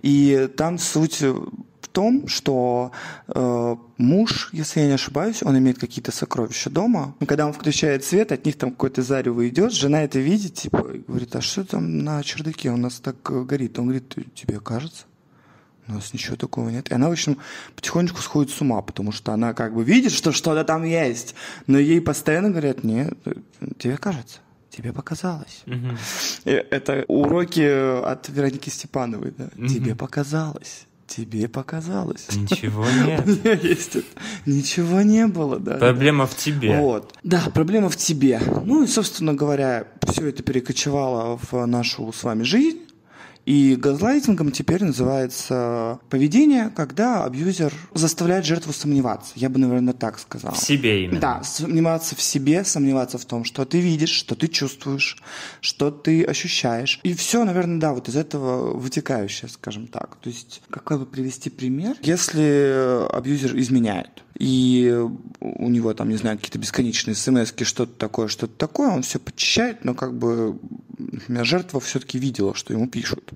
и 0.01 0.49
там 0.57 0.77
суть 0.77 1.21
в 1.21 1.87
том, 1.93 2.27
что 2.27 2.91
э, 3.27 3.75
муж, 3.97 4.49
если 4.51 4.81
я 4.81 4.87
не 4.87 4.93
ошибаюсь, 4.93 5.41
он 5.41 5.57
имеет 5.57 5.79
какие-то 5.79 6.11
сокровища 6.11 6.69
дома. 6.69 7.15
И 7.21 7.25
когда 7.25 7.45
он 7.45 7.53
включает 7.53 8.03
свет, 8.03 8.33
от 8.33 8.45
них 8.45 8.57
там 8.57 8.71
какой-то 8.71 9.01
зарево 9.01 9.47
идет, 9.47 9.71
жена 9.71 10.03
это 10.03 10.19
видит, 10.19 10.55
типа, 10.55 10.85
говорит, 11.07 11.33
а 11.35 11.41
что 11.41 11.63
там 11.63 11.99
на 11.99 12.21
чердаке 12.23 12.71
у 12.71 12.77
нас 12.77 12.99
так 12.99 13.15
горит? 13.21 13.79
Он 13.79 13.85
говорит, 13.85 14.15
тебе 14.35 14.59
кажется? 14.59 15.05
У 15.87 15.93
нас 15.93 16.13
ничего 16.13 16.35
такого 16.35 16.69
нет. 16.69 16.89
И 16.89 16.93
она, 16.93 17.09
в 17.09 17.11
общем, 17.11 17.37
потихонечку 17.75 18.21
сходит 18.21 18.51
с 18.51 18.61
ума, 18.61 18.81
потому 18.81 19.11
что 19.11 19.33
она 19.33 19.53
как 19.53 19.73
бы 19.73 19.83
видит, 19.83 20.11
что 20.11 20.31
что-то 20.31 20.63
там 20.63 20.83
есть, 20.83 21.35
но 21.67 21.77
ей 21.77 22.01
постоянно 22.01 22.49
говорят, 22.49 22.83
нет, 22.83 23.17
тебе 23.77 23.97
кажется 23.97 24.39
тебе 24.75 24.91
показалось. 24.91 25.63
Угу. 25.67 25.97
Это 26.45 27.05
уроки 27.07 27.61
от 28.03 28.27
Вероники 28.29 28.69
Степановой, 28.69 29.33
да. 29.37 29.49
Угу. 29.55 29.67
Тебе 29.67 29.95
показалось. 29.95 30.87
Тебе 31.05 31.47
показалось. 31.47 32.27
Ничего 32.33 32.85
нет. 33.05 33.63
есть. 33.63 33.97
Ничего 34.45 35.01
не 35.01 35.27
было, 35.27 35.59
да. 35.59 35.75
Проблема 35.75 36.25
в 36.25 36.35
тебе. 36.35 36.79
Вот. 36.79 37.13
Да, 37.23 37.51
проблема 37.53 37.89
в 37.89 37.97
тебе. 37.97 38.41
Ну 38.65 38.83
и, 38.83 38.87
собственно 38.87 39.33
говоря, 39.33 39.85
все 40.07 40.29
это 40.29 40.41
перекочевало 40.41 41.39
в 41.51 41.65
нашу 41.65 42.11
с 42.11 42.23
вами 42.23 42.43
жизнь. 42.43 42.79
И 43.45 43.75
газлайтингом 43.75 44.51
теперь 44.51 44.83
называется 44.83 45.99
поведение, 46.09 46.69
когда 46.69 47.25
абьюзер 47.25 47.73
заставляет 47.93 48.45
жертву 48.45 48.71
сомневаться. 48.71 49.33
Я 49.35 49.49
бы, 49.49 49.59
наверное, 49.59 49.93
так 49.93 50.17
сказал. 50.19 50.53
В 50.53 50.57
себе 50.57 51.03
именно. 51.03 51.19
Да, 51.19 51.43
сомневаться 51.43 52.15
в 52.15 52.21
себе, 52.21 52.63
сомневаться 52.63 53.17
в 53.17 53.25
том, 53.25 53.43
что 53.43 53.65
ты 53.65 53.79
видишь, 53.79 54.11
что 54.11 54.35
ты 54.35 54.47
чувствуешь, 54.47 55.21
что 55.59 55.91
ты 55.91 56.23
ощущаешь. 56.23 56.99
И 57.03 57.13
все, 57.13 57.43
наверное, 57.43 57.79
да, 57.79 57.93
вот 57.93 58.07
из 58.07 58.15
этого 58.15 58.77
вытекающее, 58.77 59.49
скажем 59.49 59.87
так. 59.87 60.15
То 60.21 60.29
есть, 60.29 60.61
какой 60.69 60.99
бы 60.99 61.05
привести 61.05 61.49
пример? 61.49 61.97
Если 62.01 63.05
абьюзер 63.13 63.57
изменяет, 63.59 64.23
и 64.37 65.05
у 65.39 65.69
него 65.69 65.93
там, 65.93 66.09
не 66.09 66.17
знаю, 66.17 66.37
какие-то 66.37 66.59
бесконечные 66.59 67.15
смс 67.15 67.53
что-то 67.61 67.93
такое, 67.93 68.27
что-то 68.27 68.53
такое, 68.57 68.89
он 68.89 69.03
все 69.03 69.19
подчищает, 69.19 69.85
но 69.85 69.93
как 69.93 70.17
бы 70.17 70.59
например, 70.97 71.45
жертва 71.45 71.79
все-таки 71.79 72.17
видела, 72.17 72.53
что 72.53 72.73
ему 72.73 72.87
пишут. 72.87 73.31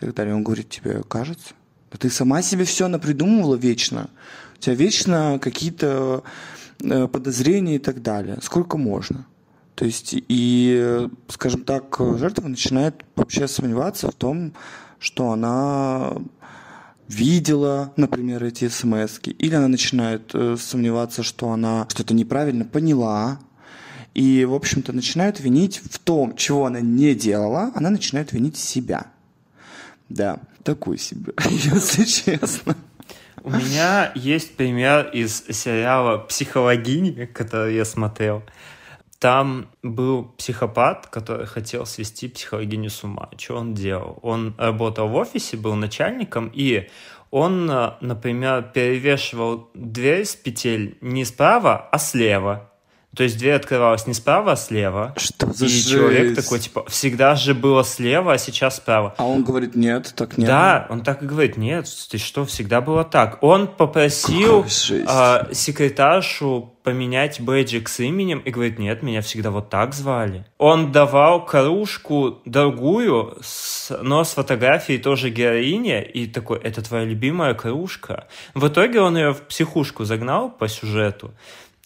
И 0.00 0.06
так 0.06 0.14
далее. 0.14 0.34
Он 0.34 0.42
говорит, 0.42 0.68
тебе 0.68 1.02
кажется? 1.02 1.54
Да 1.90 1.98
ты 1.98 2.10
сама 2.10 2.42
себе 2.42 2.64
все 2.64 2.88
напридумывала 2.88 3.56
вечно. 3.56 4.10
У 4.56 4.60
тебя 4.60 4.74
вечно 4.74 5.38
какие-то 5.40 6.22
э, 6.80 7.08
подозрения 7.08 7.76
и 7.76 7.78
так 7.78 8.02
далее. 8.02 8.38
Сколько 8.42 8.78
можно? 8.78 9.26
То 9.74 9.84
есть, 9.84 10.10
и, 10.12 11.08
скажем 11.28 11.64
так, 11.64 11.96
жертва 11.98 12.48
начинает 12.48 13.02
вообще 13.16 13.48
сомневаться 13.48 14.10
в 14.10 14.14
том, 14.14 14.52
что 14.98 15.30
она 15.30 16.16
видела, 17.10 17.92
например, 17.96 18.44
эти 18.44 18.68
смс 18.68 19.18
или 19.24 19.54
она 19.54 19.68
начинает 19.68 20.30
э, 20.32 20.56
сомневаться, 20.58 21.22
что 21.22 21.50
она 21.50 21.86
что-то 21.90 22.14
неправильно 22.14 22.64
поняла, 22.64 23.40
и, 24.14 24.44
в 24.44 24.54
общем-то, 24.54 24.92
начинают 24.92 25.40
винить 25.40 25.78
в 25.78 25.98
том, 25.98 26.36
чего 26.36 26.66
она 26.66 26.80
не 26.80 27.14
делала, 27.14 27.72
она 27.74 27.90
начинает 27.90 28.32
винить 28.32 28.56
себя. 28.56 29.06
Да, 30.08 30.40
такой 30.62 30.98
себе, 30.98 31.32
если 31.50 32.04
честно. 32.04 32.76
У 33.42 33.50
меня 33.50 34.12
есть 34.14 34.54
пример 34.56 35.10
из 35.12 35.44
сериала 35.50 36.18
«Психологини», 36.18 37.26
который 37.26 37.74
я 37.74 37.84
смотрел. 37.84 38.42
Там 39.20 39.68
был 39.82 40.24
психопат, 40.38 41.06
который 41.06 41.46
хотел 41.46 41.84
свести 41.84 42.26
психологиню 42.26 42.88
с 42.88 43.04
ума. 43.04 43.28
Что 43.36 43.56
он 43.58 43.74
делал? 43.74 44.18
Он 44.22 44.54
работал 44.56 45.08
в 45.08 45.14
офисе, 45.14 45.58
был 45.58 45.74
начальником, 45.74 46.50
и 46.54 46.88
он, 47.30 47.66
например, 48.00 48.70
перевешивал 48.74 49.68
дверь 49.74 50.24
с 50.24 50.34
петель 50.34 50.96
не 51.02 51.26
справа, 51.26 51.88
а 51.92 51.98
слева. 51.98 52.69
То 53.16 53.24
есть 53.24 53.38
дверь 53.38 53.54
открывалась 53.54 54.06
не 54.06 54.14
справа, 54.14 54.52
а 54.52 54.56
слева. 54.56 55.14
Что 55.16 55.52
за 55.52 55.64
И 55.64 55.68
жесть? 55.68 55.90
человек 55.90 56.36
такой, 56.36 56.60
типа, 56.60 56.84
всегда 56.88 57.34
же 57.34 57.54
было 57.54 57.82
слева, 57.82 58.34
а 58.34 58.38
сейчас 58.38 58.76
справа. 58.76 59.14
А 59.18 59.24
он 59.24 59.42
говорит, 59.42 59.74
нет, 59.74 60.12
так 60.14 60.38
нет. 60.38 60.46
Да, 60.46 60.86
он 60.88 61.02
так 61.02 61.20
и 61.22 61.26
говорит, 61.26 61.56
нет, 61.56 61.86
ты 62.08 62.18
что, 62.18 62.44
всегда 62.44 62.80
было 62.80 63.02
так. 63.02 63.42
Он 63.42 63.66
попросил 63.66 64.64
а, 65.08 65.48
секретаршу 65.52 66.72
поменять 66.84 67.40
бэджик 67.40 67.88
с 67.88 67.98
именем 67.98 68.38
и 68.38 68.50
говорит, 68.50 68.78
нет, 68.78 69.02
меня 69.02 69.22
всегда 69.22 69.50
вот 69.50 69.70
так 69.70 69.92
звали. 69.92 70.46
Он 70.58 70.92
давал 70.92 71.44
кружку 71.44 72.40
другую, 72.44 73.36
с, 73.42 73.96
но 74.02 74.22
с 74.22 74.34
фотографией 74.34 74.98
тоже 74.98 75.30
героини, 75.30 76.00
и 76.00 76.28
такой, 76.28 76.58
это 76.60 76.80
твоя 76.80 77.04
любимая 77.04 77.54
кружка. 77.54 78.28
В 78.54 78.68
итоге 78.68 79.00
он 79.00 79.16
ее 79.16 79.32
в 79.34 79.42
психушку 79.42 80.04
загнал 80.04 80.48
по 80.48 80.68
сюжету. 80.68 81.32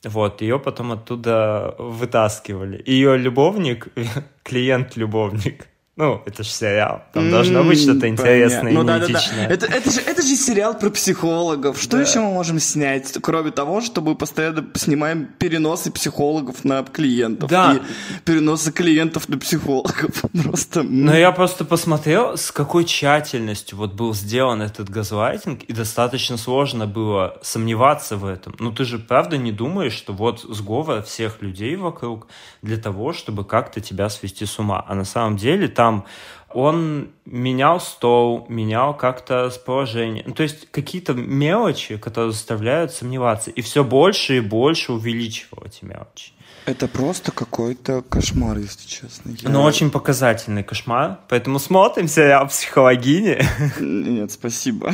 Вот, 0.05 0.43
ее 0.43 0.59
потом 0.59 0.93
оттуда 0.93 1.75
вытаскивали. 1.79 2.83
Ее 2.87 3.17
любовник, 3.17 3.89
клиент-любовник, 4.43 5.69
ну, 5.97 6.23
это 6.27 6.43
же 6.43 6.49
сериал. 6.49 7.05
Там 7.13 7.31
должно 7.31 7.63
быть 7.63 7.81
что-то 7.81 8.09
интересное 8.09 8.73
ну, 8.73 8.83
и 8.83 8.85
да, 8.87 8.99
неэтичное. 8.99 9.49
Да, 9.49 9.49
да. 9.49 9.55
Это, 9.55 9.67
это, 9.67 9.91
же, 9.93 10.01
это 10.01 10.23
же 10.23 10.35
сериал 10.35 10.77
про 10.77 10.91
психологов. 10.91 11.81
Что 11.81 11.99
да. 11.99 12.03
еще 12.03 12.19
мы 12.19 12.33
можем 12.33 12.59
снять, 12.59 13.17
кроме 13.23 13.53
того, 13.53 13.81
что 13.81 14.01
мы 14.01 14.17
постоянно 14.17 14.67
снимаем 14.75 15.27
переносы 15.39 15.93
психологов 15.93 16.65
на 16.65 16.83
клиентов. 16.83 17.49
Да. 17.49 17.75
И 17.75 17.81
переносы 18.25 18.73
клиентов 18.73 19.29
на 19.29 19.39
психологов. 19.39 20.25
Просто... 20.43 20.83
Но 20.83 21.17
я 21.17 21.31
просто 21.31 21.65
посмотрел, 21.65 22.37
с 22.37 22.51
какой 22.51 22.87
тщательностью 22.87 23.79
вот 23.79 23.93
был 23.93 24.15
сделан 24.15 24.63
этот 24.63 24.91
газлайтинг, 24.91 25.63
и 25.63 25.73
достаточно 25.73 26.37
сложно 26.37 26.89
было 26.89 27.39
сомневаться 27.43 28.17
в 28.17 28.25
этом. 28.25 28.57
Ну, 28.59 28.73
ты 28.73 28.85
же 28.85 28.99
правда 28.99 29.37
не 29.37 29.53
думаешь, 29.53 29.93
что 29.93 30.13
вот 30.13 30.41
сговор 30.41 31.03
всех 31.05 31.41
людей 31.41 31.77
вокруг 31.77 32.27
для 32.63 32.79
того, 32.79 33.13
чтобы 33.13 33.45
как-то 33.45 33.81
тебя 33.81 34.09
свести 34.09 34.45
с 34.45 34.59
ума. 34.59 34.85
А 34.89 34.97
на 34.97 35.05
самом 35.05 35.37
деле 35.37 35.69
там 35.69 35.84
там 35.85 36.07
он 36.55 37.11
менял 37.27 37.81
стол, 37.81 38.47
менял 38.49 38.97
как-то 38.97 39.47
расположение. 39.47 40.23
Ну, 40.27 40.35
то 40.35 40.45
есть 40.45 40.71
какие-то 40.71 41.13
мелочи, 41.13 41.99
которые 41.99 42.33
заставляют 42.33 42.93
сомневаться. 42.93 43.51
И 43.51 43.61
все 43.61 43.83
больше 43.83 44.37
и 44.37 44.41
больше 44.41 44.93
увеличивал 44.93 45.65
эти 45.67 45.85
мелочи. 45.85 46.33
Это 46.67 46.89
просто 46.89 47.31
какой-то 47.31 48.01
кошмар, 48.01 48.57
если 48.57 48.89
честно. 48.89 49.33
Я... 49.39 49.51
Ну, 49.51 49.63
очень 49.63 49.91
показательный 49.91 50.63
кошмар. 50.63 51.19
Поэтому 51.29 51.59
смотрим 51.59 52.09
сериал 52.09 52.49
«Психологини». 52.49 53.39
Нет, 53.81 54.33
спасибо. 54.33 54.93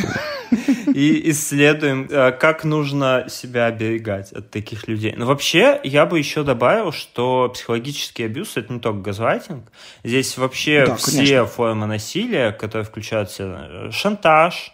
И 0.93 1.31
исследуем, 1.31 2.09
э, 2.11 2.33
как 2.33 2.65
нужно 2.65 3.27
себя 3.29 3.67
оберегать 3.67 4.33
от 4.33 4.51
таких 4.51 4.89
людей. 4.89 5.15
Но 5.17 5.27
вообще, 5.27 5.81
я 5.85 6.07
бы 6.07 6.19
еще 6.19 6.43
добавил, 6.43 6.91
что 6.91 7.49
психологический 7.55 8.25
абьюз— 8.25 8.53
это 8.57 8.73
не 8.73 8.81
только 8.81 9.01
газлайтинг. 9.01 9.71
Здесь 10.03 10.37
вообще 10.37 10.87
да, 10.87 10.97
все 10.97 11.19
конечно. 11.19 11.47
формы 11.47 11.87
насилия, 11.87 12.51
которые 12.51 12.85
включают 12.85 13.31
в 13.31 13.35
себя 13.35 13.69
э, 13.69 13.91
шантаж, 13.93 14.73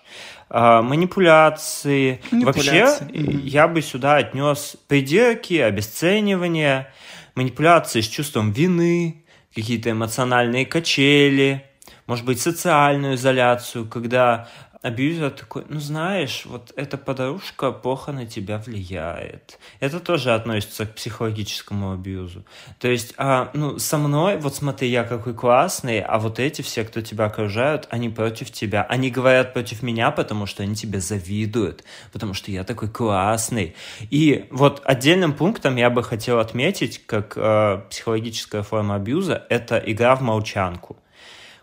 манипуляции. 0.51 2.21
манипуляции. 2.31 2.45
Вообще, 2.45 3.05
mm-hmm. 3.05 3.41
я 3.43 3.69
бы 3.69 3.83
сюда 3.83 4.17
отнес 4.17 4.77
придирки, 4.89 5.55
обесценивание, 5.55 6.89
манипуляции 7.35 8.01
с 8.01 8.09
чувством 8.09 8.53
вины, 8.53 9.25
какие-то 9.55 9.91
эмоциональные 9.91 10.67
качели, 10.67 11.65
может 12.07 12.25
быть, 12.25 12.41
социальную 12.41 13.15
изоляцию, 13.17 13.87
когда 13.87 14.49
абьюзер 14.87 15.31
такой, 15.31 15.65
ну 15.69 15.81
знаешь, 15.81 16.45
вот 16.47 16.73
эта 16.77 16.97
подружка 16.97 17.73
плохо 17.73 18.13
на 18.13 18.25
тебя 18.25 18.59
влияет. 18.59 19.59
Это 19.81 19.99
тоже 19.99 20.33
относится 20.33 20.87
к 20.87 20.95
психологическому 20.95 21.93
абьюзу. 21.93 22.45
То 22.79 22.89
есть, 22.89 23.15
а, 23.17 23.51
ну, 23.53 23.81
со 23.81 23.99
мной, 23.99 24.37
вот 24.37 24.55
смотри, 24.55 24.89
я 24.89 25.03
какой 25.03 25.35
классный, 25.35 26.01
а 26.01 26.19
вот 26.19 26.39
эти 26.39 26.63
все, 26.63 26.85
кто 26.85 27.01
тебя 27.01 27.25
окружают, 27.25 27.89
они 27.91 28.09
против 28.09 28.53
тебя. 28.53 28.85
Они 28.85 29.11
говорят 29.11 29.53
против 29.53 29.83
меня, 29.83 30.13
потому 30.13 30.47
что 30.47 30.63
они 30.63 30.77
тебе 30.77 31.01
завидуют, 31.01 31.83
потому 32.13 32.33
что 32.33 32.53
я 32.53 32.63
такой 32.63 32.89
классный. 32.89 33.75
И 34.11 34.47
вот 34.51 34.83
отдельным 34.85 35.33
пунктом 35.33 35.77
я 35.77 35.91
бы 35.91 36.05
хотел 36.05 36.39
отметить, 36.39 37.05
как 37.07 37.33
э, 37.37 37.83
психологическая 37.91 38.63
форма 38.63 38.95
абьюза, 38.95 39.45
это 39.51 39.79
игра 39.79 40.15
в 40.15 40.23
молчанку 40.23 40.97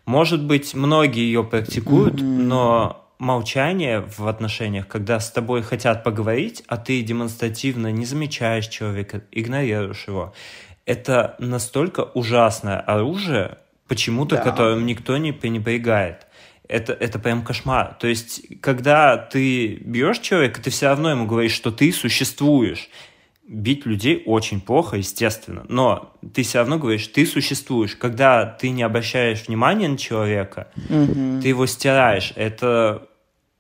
Может 0.06 0.44
быть, 0.44 0.74
многие 0.74 1.24
ее 1.24 1.46
практикуют, 1.46 2.20
но 2.20 3.03
молчание 3.20 4.02
в 4.02 4.28
отношениях, 4.28 4.88
когда 4.88 5.20
с 5.20 5.32
тобой 5.32 5.62
хотят 5.62 6.04
поговорить, 6.04 6.64
а 6.68 6.78
ты 6.78 7.02
демонстративно 7.02 7.92
не 7.92 8.06
замечаешь 8.06 8.68
человека, 8.68 9.24
игнорируешь 9.32 10.08
его, 10.08 10.34
это 10.86 11.36
настолько 11.40 12.02
ужасное 12.02 12.80
оружие, 12.80 13.58
почему-то, 13.88 14.36
да. 14.38 14.42
которым 14.42 14.86
никто 14.86 15.18
не 15.18 15.32
пренебрегает. 15.32 16.28
Это, 16.68 16.94
это 16.94 17.20
прям 17.20 17.44
кошмар. 17.44 17.96
То 18.00 18.08
есть, 18.08 18.42
когда 18.62 19.18
ты 19.18 19.76
бьешь 19.76 20.20
человека, 20.20 20.62
ты 20.62 20.70
все 20.70 20.88
равно 20.88 21.12
ему 21.12 21.26
говоришь, 21.26 21.54
что 21.54 21.72
ты 21.72 21.92
существуешь. 21.92 22.90
Бить 23.48 23.86
людей 23.86 24.24
очень 24.26 24.62
плохо, 24.62 24.98
естественно, 24.98 25.66
но 25.68 26.14
ты 26.34 26.44
все 26.44 26.60
равно 26.60 26.80
говоришь, 26.80 27.08
ты 27.08 27.26
существуешь. 27.26 27.96
Когда 27.96 28.46
ты 28.46 28.70
не 28.70 28.84
обращаешь 28.84 29.48
внимания 29.48 29.90
на 29.90 29.98
человека, 29.98 30.70
угу. 30.90 31.42
ты 31.42 31.50
его 31.50 31.66
стираешь. 31.66 32.32
Это 32.36 33.08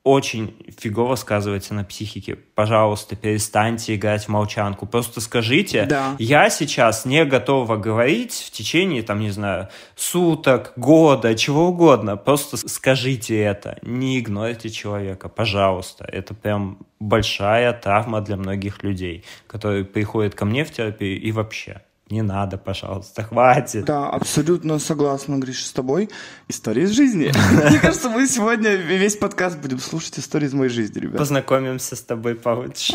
очень 0.03 0.53
фигово 0.77 1.15
сказывается 1.15 1.73
на 1.73 1.85
психике. 1.85 2.35
Пожалуйста, 2.35 3.15
перестаньте 3.15 3.95
играть 3.95 4.25
в 4.25 4.29
молчанку. 4.29 4.85
Просто 4.85 5.21
скажите, 5.21 5.85
да. 5.85 6.15
я 6.19 6.49
сейчас 6.49 7.05
не 7.05 7.23
готова 7.23 7.77
говорить 7.77 8.33
в 8.33 8.51
течение, 8.51 9.01
там, 9.03 9.21
не 9.21 9.29
знаю, 9.29 9.69
суток, 9.95 10.73
года, 10.75 11.35
чего 11.35 11.69
угодно. 11.69 12.17
Просто 12.17 12.57
скажите 12.57 13.39
это. 13.39 13.77
Не 13.81 14.19
игнорите 14.19 14.69
человека, 14.69 15.29
пожалуйста. 15.29 16.03
Это 16.05 16.33
прям 16.33 16.79
большая 16.99 17.71
травма 17.71 18.19
для 18.19 18.35
многих 18.35 18.83
людей, 18.83 19.23
которые 19.47 19.85
приходят 19.85 20.35
ко 20.35 20.43
мне 20.43 20.65
в 20.65 20.71
терапию 20.71 21.21
и 21.21 21.31
вообще 21.31 21.81
не 22.13 22.21
надо, 22.21 22.57
пожалуйста, 22.57 23.23
хватит. 23.23 23.85
Да, 23.85 24.09
абсолютно 24.09 24.79
согласна, 24.79 25.37
Гриша, 25.37 25.65
с 25.65 25.71
тобой. 25.71 26.09
История 26.47 26.83
из 26.83 26.91
жизни. 26.91 27.31
Мне 27.69 27.79
кажется, 27.79 28.09
мы 28.09 28.27
сегодня 28.27 28.75
весь 28.75 29.17
подкаст 29.17 29.57
будем 29.57 29.79
слушать 29.79 30.19
истории 30.19 30.45
из 30.45 30.53
моей 30.53 30.69
жизни, 30.69 30.99
ребят. 30.99 31.17
Познакомимся 31.17 31.95
с 31.95 32.01
тобой 32.01 32.35
получше. 32.35 32.93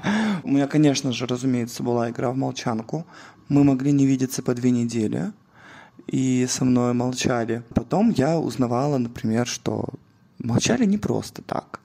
У 0.42 0.48
меня, 0.48 0.66
конечно 0.66 1.12
же, 1.12 1.26
разумеется, 1.26 1.82
была 1.82 2.10
игра 2.10 2.30
в 2.30 2.36
молчанку. 2.36 3.06
Мы 3.48 3.62
могли 3.62 3.92
не 3.92 4.06
видеться 4.06 4.42
по 4.42 4.52
две 4.54 4.70
недели, 4.72 5.32
и 6.08 6.46
со 6.48 6.64
мной 6.64 6.92
молчали. 6.92 7.62
Потом 7.74 8.10
я 8.10 8.36
узнавала, 8.36 8.98
например, 8.98 9.46
что 9.46 9.88
молчали 10.38 10.84
не 10.86 10.98
просто 10.98 11.42
так. 11.42 11.80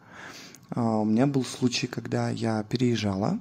А, 0.71 0.97
у 0.97 1.05
меня 1.05 1.27
был 1.27 1.45
случай, 1.45 1.85
когда 1.85 2.29
я 2.29 2.63
переезжала, 2.63 3.37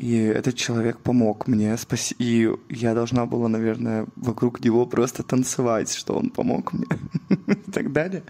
и 0.00 0.16
этот 0.16 0.56
человек 0.56 0.98
помог 0.98 1.46
мне, 1.46 1.76
спаси... 1.76 2.14
и 2.18 2.48
я 2.70 2.94
должна 2.94 3.26
была, 3.26 3.48
наверное, 3.48 4.06
вокруг 4.16 4.64
него 4.64 4.86
просто 4.86 5.22
танцевать, 5.22 5.92
что 5.92 6.14
он 6.14 6.30
помог 6.30 6.72
мне 6.72 6.86
и 7.46 7.70
так 7.70 7.92
далее. 7.92 8.22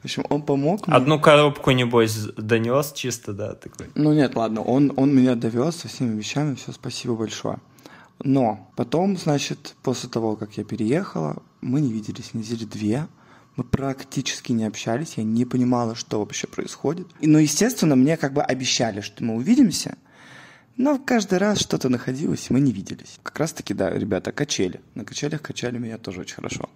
В 0.00 0.06
общем, 0.06 0.24
он 0.30 0.40
помог 0.40 0.86
мне. 0.86 0.96
Одну 0.96 1.20
коробку, 1.20 1.70
небось, 1.72 2.16
донес 2.38 2.92
чисто, 2.92 3.34
да, 3.34 3.54
такой? 3.54 3.88
Ну 3.94 4.14
нет, 4.14 4.36
ладно, 4.36 4.62
он, 4.62 4.94
он 4.96 5.14
меня 5.14 5.34
довез 5.34 5.76
со 5.76 5.88
всеми 5.88 6.16
вещами, 6.16 6.54
все, 6.54 6.72
спасибо 6.72 7.14
большое. 7.14 7.58
Но 8.24 8.70
потом, 8.74 9.18
значит, 9.18 9.76
после 9.82 10.08
того, 10.08 10.34
как 10.34 10.56
я 10.56 10.64
переехала, 10.64 11.42
мы 11.60 11.82
не 11.82 11.92
виделись 11.92 12.32
недели 12.32 12.64
две, 12.64 13.06
мы 13.56 13.64
практически 13.64 14.52
не 14.52 14.64
общались, 14.64 15.14
я 15.18 15.24
не 15.24 15.44
понимала, 15.44 15.94
что 15.94 16.20
вообще 16.20 16.46
происходит. 16.46 17.06
И, 17.20 17.26
ну, 17.26 17.38
естественно, 17.38 17.96
мне 17.96 18.16
как 18.16 18.32
бы 18.32 18.40
обещали, 18.40 19.02
что 19.02 19.22
мы 19.22 19.34
увидимся, 19.34 19.98
но 20.78 20.96
каждый 20.96 21.38
раз 21.38 21.58
что-то 21.58 21.88
находилось, 21.88 22.50
мы 22.50 22.60
не 22.60 22.72
виделись. 22.72 23.18
Как 23.24 23.38
раз-таки, 23.40 23.74
да, 23.74 23.90
ребята, 23.90 24.30
качели. 24.30 24.80
На 24.94 25.04
качелях 25.04 25.42
качали 25.42 25.76
меня 25.76 25.98
тоже 25.98 26.20
очень 26.20 26.36
хорошо. 26.36 26.70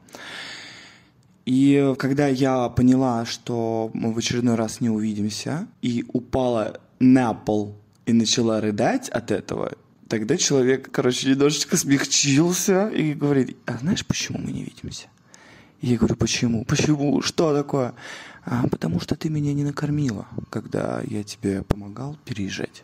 И 1.47 1.95
когда 1.99 2.27
я 2.27 2.69
поняла, 2.69 3.25
что 3.25 3.91
мы 3.95 4.13
в 4.13 4.19
очередной 4.19 4.57
раз 4.57 4.81
не 4.81 4.91
увидимся, 4.91 5.69
и 5.83 6.05
упала 6.13 6.81
на 6.99 7.33
пол 7.33 7.77
и 8.05 8.13
начала 8.13 8.61
рыдать 8.61 9.09
от 9.09 9.31
этого, 9.31 9.73
тогда 10.09 10.37
человек, 10.37 10.91
короче, 10.91 11.31
немножечко 11.31 11.77
смягчился 11.77 12.89
и 12.89 13.15
говорит, 13.15 13.57
а 13.67 13.79
знаешь, 13.79 14.05
почему 14.05 14.39
мы 14.39 14.51
не 14.51 14.65
видимся? 14.65 15.07
И 15.81 15.87
я 15.89 15.97
говорю, 15.97 16.17
почему? 16.17 16.65
Почему? 16.65 17.23
Что 17.23 17.55
такое? 17.55 17.95
А, 18.45 18.67
потому 18.69 18.99
что 18.99 19.15
ты 19.15 19.31
меня 19.31 19.53
не 19.55 19.63
накормила, 19.63 20.27
когда 20.51 21.03
я 21.07 21.23
тебе 21.23 21.63
помогал 21.63 22.17
переезжать. 22.25 22.83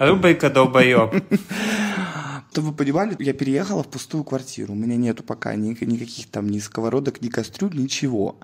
Рубрика 0.00 0.48
долбоеб. 0.48 1.22
Чтобы 2.50 2.68
вы 2.68 2.72
понимали, 2.72 3.14
я 3.18 3.34
переехала 3.34 3.82
в 3.82 3.88
пустую 3.88 4.24
квартиру. 4.24 4.72
У 4.72 4.76
меня 4.76 4.96
нету 4.96 5.22
пока 5.22 5.54
ни, 5.54 5.68
никаких 5.84 6.28
там 6.30 6.48
ни 6.48 6.58
сковородок, 6.58 7.20
ни 7.20 7.28
кастрюль, 7.28 7.76
ничего. 7.76 8.36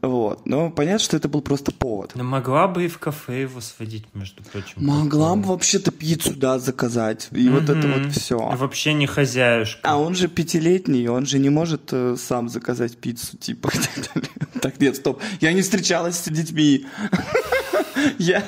Вот. 0.00 0.46
Но 0.46 0.70
понятно, 0.70 0.98
что 0.98 1.18
это 1.18 1.28
был 1.28 1.42
просто 1.42 1.72
повод. 1.72 2.12
Но 2.14 2.24
могла 2.24 2.66
бы 2.68 2.86
и 2.86 2.88
в 2.88 2.98
кафе 2.98 3.42
его 3.42 3.60
сводить, 3.60 4.06
между 4.14 4.42
прочим. 4.42 4.72
Могла 4.76 5.36
бы 5.36 5.48
вообще-то 5.48 5.92
пиццу, 5.92 6.34
да, 6.34 6.58
заказать. 6.58 7.28
И 7.32 7.50
вот 7.50 7.68
это 7.68 7.86
вот 7.86 8.10
все. 8.12 8.38
Вообще 8.38 8.94
не 8.94 9.06
хозяюшка. 9.06 9.80
А 9.82 9.98
он 9.98 10.14
же 10.14 10.28
пятилетний, 10.28 11.06
он 11.06 11.26
же 11.26 11.38
не 11.38 11.50
может 11.50 11.90
э, 11.92 12.16
сам 12.18 12.48
заказать 12.48 12.96
пиццу, 12.96 13.36
типа. 13.36 13.70
Так, 14.62 14.80
нет, 14.80 14.94
стоп. 14.94 15.20
Я 15.40 15.52
не 15.52 15.60
встречалась 15.60 16.16
с 16.18 16.28
детьми. 16.30 16.86
Я... 18.18 18.42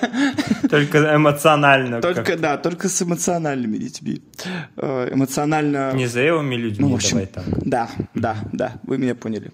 Только 0.70 1.14
эмоционально. 1.16 2.00
Только, 2.00 2.36
да, 2.36 2.56
только 2.56 2.88
с 2.88 3.02
эмоциональными 3.02 3.76
детьми. 3.76 4.22
Э, 4.76 5.08
эмоционально... 5.12 5.92
Не 5.94 6.06
зрелыми 6.06 6.54
людьми, 6.54 6.84
ну, 6.84 6.92
в 6.92 6.94
общем, 6.94 7.10
давай 7.18 7.26
так. 7.26 7.44
Да, 7.64 7.90
да, 8.14 8.36
да, 8.52 8.72
вы 8.84 8.98
меня 8.98 9.14
поняли. 9.14 9.50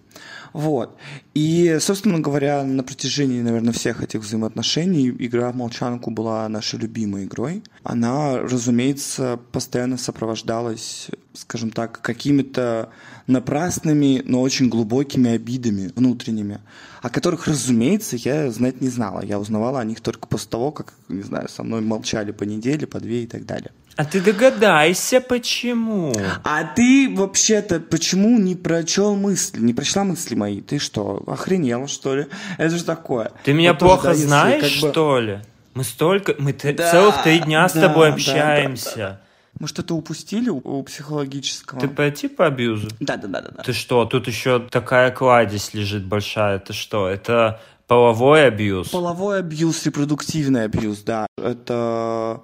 Вот. 0.53 0.97
И, 1.35 1.79
собственно 1.81 2.19
говоря, 2.19 2.65
на 2.65 2.83
протяжении, 2.83 3.41
наверное, 3.41 3.73
всех 3.73 4.03
этих 4.03 4.21
взаимоотношений 4.21 5.09
игра 5.09 5.51
в 5.53 5.57
молчанку 5.57 6.11
была 6.11 6.49
нашей 6.49 6.79
любимой 6.79 7.25
игрой. 7.25 7.63
Она, 7.85 8.39
разумеется, 8.39 9.39
постоянно 9.53 9.97
сопровождалась, 9.97 11.09
скажем 11.35 11.71
так, 11.71 12.01
какими-то 12.01 12.91
напрасными, 13.27 14.23
но 14.25 14.41
очень 14.41 14.69
глубокими 14.69 15.31
обидами 15.31 15.93
внутренними, 15.95 16.61
о 17.03 17.09
которых, 17.09 17.47
разумеется, 17.47 18.17
я 18.17 18.51
знать 18.51 18.81
не 18.81 18.89
знала. 18.89 19.23
Я 19.23 19.39
узнавала 19.39 19.81
о 19.81 19.85
них 19.85 20.01
только 20.01 20.27
после 20.27 20.51
того, 20.51 20.71
как, 20.71 20.93
не 21.09 21.23
знаю, 21.23 21.49
со 21.49 21.63
мной 21.63 21.81
молчали 21.81 22.31
по 22.33 22.45
неделе, 22.45 22.87
по 22.87 23.01
две 23.01 23.25
и 23.25 23.27
так 23.27 23.47
далее. 23.47 23.71
А 23.97 24.05
ты 24.05 24.21
догадайся, 24.21 25.21
почему. 25.21 26.15
А 26.45 26.65
ты 26.65 27.13
вообще-то 27.15 27.81
почему 27.81 28.39
не 28.39 28.55
прочел 28.55 29.17
мысли, 29.17 29.61
не 29.61 29.75
прочла 29.75 30.05
мысли 30.05 30.35
мои? 30.35 30.61
Ты 30.61 30.79
что, 30.79 31.23
охренела, 31.27 31.89
что 31.89 32.17
ли? 32.17 32.27
Это 32.57 32.77
же 32.77 32.85
такое. 32.85 33.33
Ты 33.45 33.53
меня 33.53 33.73
вот 33.73 33.81
плохо 33.81 34.09
тоже, 34.09 34.23
да, 34.23 34.27
знаешь, 34.27 34.63
как 34.63 34.83
бы... 34.83 34.91
что 34.91 35.21
ли? 35.21 35.39
Мы 35.75 35.85
столько, 35.85 36.35
мы 36.39 36.53
да, 36.53 36.91
целых 36.91 37.23
три 37.23 37.41
дня 37.41 37.63
да, 37.63 37.69
с 37.69 37.73
тобой 37.73 38.13
общаемся. 38.13 38.91
Да, 38.97 39.03
да, 39.03 39.09
да. 39.09 39.21
Мы 39.61 39.68
что-то 39.68 39.94
упустили 39.94 40.49
у, 40.49 40.57
у 40.57 40.83
психологического. 40.83 41.81
Ты 41.81 41.88
по 41.88 42.11
типу 42.11 42.42
абьюзу? 42.44 42.88
Да, 42.99 43.16
да, 43.18 43.29
да, 43.29 43.42
да. 43.42 43.62
Ты 43.62 43.75
что, 43.75 44.07
тут 44.07 44.27
еще 44.27 44.66
такая 44.70 45.11
кладезь 45.11 45.75
лежит 45.75 46.07
большая. 46.07 46.57
Это 46.57 46.73
что? 46.73 47.07
Это 47.07 47.61
половой 47.87 48.46
абьюз? 48.46 48.88
Половой 48.88 49.40
абьюз, 49.40 49.85
репродуктивный 49.85 50.64
абьюз, 50.64 51.03
да. 51.03 51.27
Это 51.37 52.40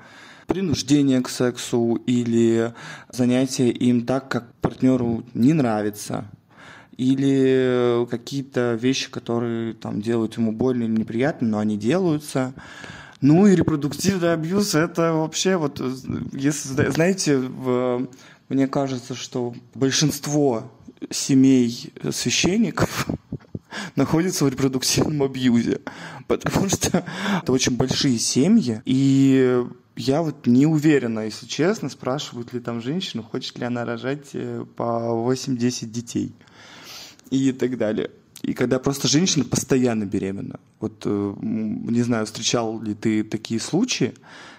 принуждение 0.46 1.22
к 1.22 1.30
сексу 1.30 1.94
или 2.06 2.74
занятие 3.10 3.70
им 3.70 4.04
так, 4.04 4.28
как 4.28 4.52
партнеру 4.60 5.24
не 5.32 5.54
нравится, 5.54 6.26
или 6.98 8.06
какие-то 8.10 8.74
вещи, 8.74 9.10
которые 9.10 9.72
там 9.72 10.02
делают 10.02 10.36
ему 10.36 10.52
больно 10.52 10.84
или 10.84 10.92
неприятно, 10.92 11.48
но 11.48 11.58
они 11.60 11.78
делаются. 11.78 12.52
Ну 13.20 13.46
и 13.46 13.56
репродуктивный 13.56 14.32
абьюз 14.32 14.74
это 14.74 15.12
вообще 15.12 15.56
вот, 15.56 15.80
если 16.32 16.90
знаете, 16.90 17.38
в, 17.38 18.08
мне 18.48 18.66
кажется, 18.66 19.14
что 19.14 19.54
большинство 19.74 20.70
семей 21.10 21.92
священников 22.10 23.06
находятся 23.96 24.44
в 24.44 24.48
репродуктивном 24.48 25.22
абьюзе, 25.22 25.80
потому 26.26 26.68
что 26.68 27.04
это 27.42 27.52
очень 27.52 27.76
большие 27.76 28.18
семьи, 28.18 28.82
и 28.84 29.64
я 29.96 30.20
вот 30.22 30.46
не 30.46 30.66
уверена, 30.66 31.20
если 31.20 31.46
честно, 31.46 31.88
спрашивают 31.88 32.52
ли 32.52 32.60
там 32.60 32.82
женщину, 32.82 33.22
хочет 33.22 33.58
ли 33.58 33.64
она 33.64 33.84
рожать 33.86 34.30
э, 34.34 34.64
по 34.76 35.32
8-10 35.32 35.86
детей 35.86 36.34
и 37.30 37.52
так 37.52 37.78
далее. 37.78 38.10
И 38.46 38.54
когда 38.54 38.78
просто 38.78 39.08
женщина 39.08 39.44
постоянно 39.44 40.04
беременна. 40.04 40.60
Вот, 40.78 41.02
э, 41.04 41.34
не 41.42 42.02
знаю, 42.02 42.26
встречал 42.26 42.80
ли 42.80 42.94
ты 42.94 43.24
такие 43.24 43.58
случаи, 43.58 44.14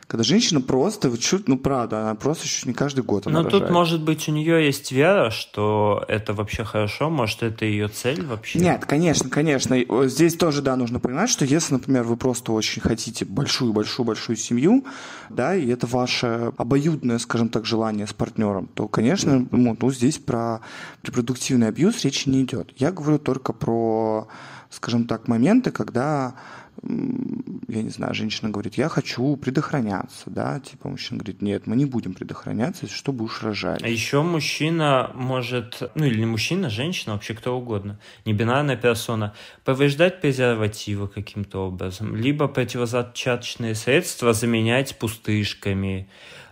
Когда 0.07 0.23
женщина 0.23 0.61
просто, 0.61 1.09
вот 1.09 1.19
чуть, 1.19 1.49
ну 1.49 1.57
правда, 1.57 2.01
она 2.01 2.15
просто 2.15 2.45
еще 2.45 2.65
не 2.65 2.73
каждый 2.73 3.03
год 3.03 3.27
она 3.27 3.41
Ну 3.41 3.49
тут, 3.49 3.69
может 3.69 4.01
быть, 4.01 4.29
у 4.29 4.31
нее 4.31 4.65
есть 4.65 4.89
вера, 4.93 5.29
что 5.31 6.05
это 6.07 6.33
вообще 6.33 6.63
хорошо, 6.63 7.09
может, 7.09 7.43
это 7.43 7.65
ее 7.65 7.89
цель 7.89 8.25
вообще? 8.25 8.59
Нет, 8.59 8.85
конечно, 8.85 9.29
конечно. 9.29 9.77
Здесь 10.07 10.35
тоже, 10.35 10.61
да, 10.61 10.77
нужно 10.77 11.01
понимать, 11.01 11.29
что 11.29 11.43
если, 11.43 11.73
например, 11.73 12.03
вы 12.03 12.15
просто 12.15 12.53
очень 12.53 12.81
хотите 12.81 13.25
большую-большую-большую 13.25 14.37
семью, 14.37 14.85
да, 15.29 15.53
и 15.55 15.67
это 15.67 15.87
ваше 15.87 16.53
обоюдное, 16.57 17.17
скажем 17.17 17.49
так, 17.49 17.65
желание 17.65 18.07
с 18.07 18.13
партнером, 18.13 18.67
то, 18.67 18.87
конечно, 18.87 19.45
ну, 19.51 19.75
ну 19.77 19.91
здесь 19.91 20.19
про 20.19 20.61
репродуктивный 21.03 21.67
абьюз 21.67 22.05
речи 22.05 22.29
не 22.29 22.43
идет. 22.43 22.71
Я 22.77 22.93
говорю 22.93 23.19
только 23.19 23.51
про, 23.51 24.29
скажем 24.69 25.05
так, 25.05 25.27
моменты, 25.27 25.71
когда 25.71 26.35
я 26.83 27.81
не 27.81 27.89
знаю, 27.89 28.13
женщина 28.13 28.49
говорит, 28.49 28.75
я 28.75 28.89
хочу 28.89 29.35
предохраняться, 29.35 30.29
да, 30.29 30.59
типа 30.59 30.89
мужчина 30.89 31.19
говорит, 31.19 31.41
нет, 31.41 31.67
мы 31.67 31.75
не 31.75 31.85
будем 31.85 32.13
предохраняться, 32.13 32.87
что 32.87 33.11
будешь 33.11 33.41
рожать. 33.41 33.83
А 33.83 33.87
еще 33.87 34.21
мужчина 34.21 35.11
может, 35.13 35.91
ну 35.95 36.05
или 36.05 36.19
не 36.19 36.25
мужчина, 36.25 36.69
женщина, 36.69 37.13
вообще 37.13 37.33
кто 37.33 37.57
угодно, 37.57 37.99
не 38.25 38.33
бинарная 38.33 38.77
персона, 38.77 39.33
повреждать 39.65 40.21
презервативы 40.21 41.07
каким-то 41.07 41.67
образом, 41.67 42.15
либо 42.15 42.47
противозачаточные 42.47 43.75
средства 43.75 44.33
заменять 44.33 44.97
пустышками, 44.97 46.09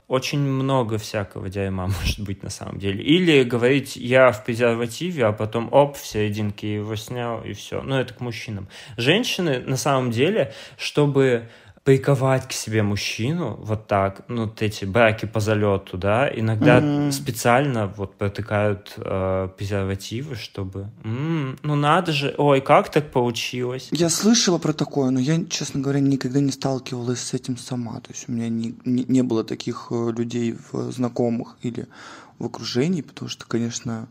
очень 0.07 0.39
много 0.39 0.97
всякого 0.97 1.49
дерьма 1.49 1.87
может 2.01 2.19
быть 2.19 2.43
на 2.43 2.49
самом 2.49 2.79
деле. 2.79 3.03
Или 3.03 3.43
говорить, 3.43 3.95
я 3.95 4.31
в 4.31 4.43
презервативе, 4.43 5.25
а 5.25 5.31
потом 5.31 5.69
оп, 5.71 5.97
в 5.97 6.05
серединке 6.05 6.75
его 6.75 6.95
снял, 6.95 7.43
и 7.43 7.53
все. 7.53 7.81
Ну, 7.81 7.95
это 7.95 8.13
к 8.13 8.21
мужчинам. 8.21 8.67
Женщины, 8.97 9.59
на 9.59 9.77
самом 9.77 10.11
деле, 10.11 10.53
чтобы 10.77 11.49
приковать 11.85 12.47
к 12.47 12.51
себе 12.51 12.81
мужчину 12.81 13.59
вот 13.61 13.85
так, 13.85 14.23
ну, 14.27 14.45
вот 14.45 14.63
эти 14.63 14.85
браки 14.85 15.27
по 15.27 15.39
залету, 15.39 15.97
да, 15.99 16.27
иногда 16.27 16.79
mm-hmm. 16.79 17.11
специально 17.11 17.85
вот 17.85 18.15
протыкают 18.15 18.93
э, 18.97 19.49
презервативы, 19.55 20.35
чтобы, 20.35 20.89
м-м, 21.03 21.59
ну, 21.61 21.75
надо 21.75 22.11
же, 22.11 22.33
ой, 22.39 22.61
как 22.61 22.89
так 22.89 23.11
получилось? 23.11 23.89
Я 23.91 24.09
слышала 24.09 24.57
про 24.57 24.73
такое, 24.73 25.11
но 25.11 25.19
я, 25.19 25.45
честно 25.45 25.79
говоря, 25.79 25.99
никогда 25.99 26.39
не 26.39 26.51
сталкивалась 26.51 27.19
с 27.19 27.35
этим 27.35 27.55
сама, 27.55 27.99
то 27.99 28.11
есть 28.11 28.27
у 28.27 28.31
меня 28.31 28.49
не, 28.49 28.75
не, 28.83 29.03
не 29.03 29.21
было 29.21 29.43
таких 29.43 29.89
э, 29.91 30.11
людей 30.17 30.55
в 30.71 30.91
знакомых 30.91 31.55
или 31.61 31.85
в 32.39 32.47
окружении, 32.47 33.03
потому 33.03 33.29
что, 33.29 33.45
конечно, 33.45 34.07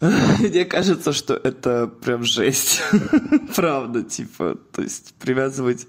мне 0.40 0.64
кажется, 0.64 1.12
что 1.12 1.34
это 1.34 1.86
прям 1.86 2.24
жесть. 2.24 2.82
Правда, 3.54 4.02
типа, 4.02 4.58
то 4.72 4.82
есть 4.82 5.14
привязывать 5.14 5.86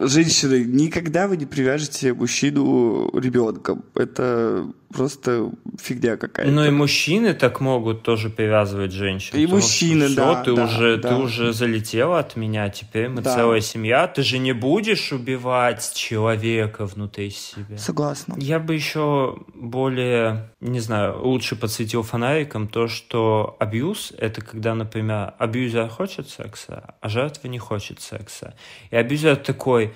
женщины, 0.00 0.64
никогда 0.64 1.28
вы 1.28 1.36
не 1.36 1.46
привяжете 1.46 2.14
мужчину 2.14 3.10
ребенком. 3.18 3.84
Это 3.94 4.66
просто 4.92 5.50
фигня 5.80 6.16
какая-то. 6.16 6.50
Ну 6.50 6.64
и 6.64 6.70
мужчины 6.70 7.34
так 7.34 7.60
могут 7.60 8.02
тоже 8.02 8.30
привязывать 8.30 8.92
женщин. 8.92 9.38
И 9.38 9.46
мужчины, 9.46 10.08
что, 10.08 10.34
да. 10.34 10.42
Ты, 10.42 10.54
да, 10.54 10.64
уже, 10.64 10.96
да. 10.96 11.08
ты 11.08 11.14
уже 11.16 11.52
залетела 11.52 12.18
от 12.18 12.36
меня, 12.36 12.68
теперь 12.70 13.08
мы 13.08 13.20
да. 13.20 13.34
целая 13.34 13.60
семья. 13.60 14.06
Ты 14.06 14.22
же 14.22 14.38
не 14.38 14.52
будешь 14.52 15.12
убивать 15.12 15.92
человека 15.94 16.86
внутри 16.86 17.30
себя. 17.30 17.76
Согласна. 17.76 18.34
Я 18.38 18.58
бы 18.58 18.74
еще 18.74 19.38
более, 19.54 20.50
не 20.60 20.80
знаю, 20.80 21.22
лучше 21.22 21.56
подсветил 21.56 22.02
фонариком 22.02 22.68
то, 22.68 22.88
что 22.88 23.56
абьюз— 23.60 24.12
это 24.18 24.40
когда, 24.40 24.74
например, 24.74 25.34
абьюзер 25.38 25.88
хочет 25.88 26.28
секса, 26.28 26.94
а 27.00 27.08
жертва 27.08 27.48
не 27.48 27.58
хочет 27.58 28.00
секса. 28.00 28.54
И 28.90 28.96
абьюзер 28.96 29.36
такой 29.36 29.87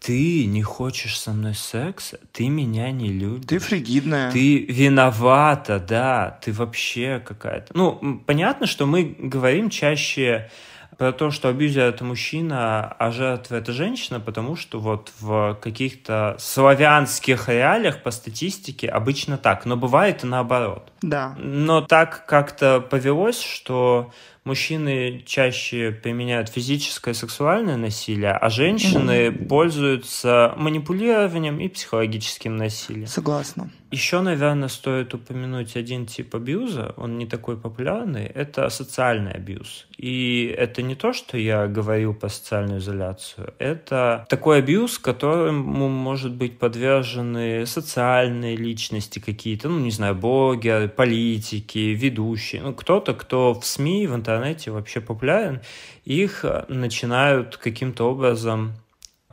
ты 0.00 0.46
не 0.46 0.62
хочешь 0.62 1.18
со 1.18 1.32
мной 1.32 1.54
секса, 1.54 2.18
ты 2.32 2.48
меня 2.48 2.90
не 2.90 3.12
любишь. 3.12 3.46
Ты 3.46 3.58
фригидная. 3.58 4.32
Ты 4.32 4.64
виновата, 4.64 5.78
да, 5.78 6.38
ты 6.42 6.52
вообще 6.52 7.22
какая-то... 7.24 7.76
Ну, 7.76 8.20
понятно, 8.26 8.66
что 8.66 8.86
мы 8.86 9.04
говорим 9.18 9.68
чаще 9.68 10.50
про 10.96 11.12
то, 11.12 11.30
что 11.30 11.48
абьюзер 11.48 11.84
это 11.84 12.04
мужчина, 12.04 12.86
а 12.86 13.10
жертва 13.10 13.56
это 13.56 13.72
женщина, 13.72 14.20
потому 14.20 14.56
что 14.56 14.80
вот 14.80 15.12
в 15.20 15.58
каких-то 15.60 16.36
славянских 16.38 17.48
реалиях 17.48 18.02
по 18.02 18.10
статистике 18.10 18.88
обычно 18.88 19.38
так, 19.38 19.64
но 19.66 19.76
бывает 19.76 20.24
и 20.24 20.26
наоборот. 20.26 20.92
Да. 21.02 21.34
Но 21.38 21.82
так 21.82 22.26
как-то 22.26 22.80
повелось, 22.80 23.40
что 23.40 24.12
мужчины 24.50 25.22
чаще 25.26 25.92
применяют 25.92 26.48
физическое 26.48 27.12
и 27.12 27.14
сексуальное 27.14 27.76
насилие, 27.76 28.32
а 28.32 28.50
женщины 28.50 29.28
mm-hmm. 29.28 29.46
пользуются 29.46 30.54
манипулированием 30.56 31.60
и 31.60 31.68
психологическим 31.68 32.56
насилием. 32.56 33.06
Согласна. 33.06 33.70
Еще, 33.90 34.20
наверное, 34.20 34.68
стоит 34.68 35.14
упомянуть 35.14 35.74
один 35.74 36.06
тип 36.06 36.36
абьюза, 36.36 36.94
он 36.96 37.18
не 37.18 37.26
такой 37.26 37.56
популярный, 37.56 38.24
это 38.24 38.68
социальный 38.68 39.32
абьюз. 39.32 39.88
И 39.96 40.54
это 40.56 40.82
не 40.82 40.94
то, 40.94 41.12
что 41.12 41.36
я 41.36 41.66
говорил 41.66 42.14
про 42.14 42.28
социальную 42.28 42.78
изоляцию, 42.78 43.52
это 43.58 44.26
такой 44.28 44.58
абьюз, 44.58 44.98
которому 45.00 45.88
может 45.88 46.32
быть 46.32 46.56
подвержены 46.56 47.66
социальные 47.66 48.54
личности 48.54 49.18
какие-то, 49.18 49.68
ну, 49.68 49.80
не 49.80 49.90
знаю, 49.90 50.14
блогеры, 50.14 50.88
политики, 50.88 51.78
ведущие, 51.78 52.62
ну, 52.62 52.72
кто-то, 52.72 53.12
кто 53.14 53.54
в 53.54 53.66
СМИ, 53.66 54.06
в 54.06 54.14
интернете 54.14 54.70
вообще 54.70 55.00
популярен, 55.00 55.62
их 56.04 56.44
начинают 56.68 57.56
каким-то 57.56 58.08
образом 58.08 58.72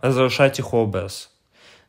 разрушать 0.01 0.57
их 0.57 0.73
образ 0.73 1.29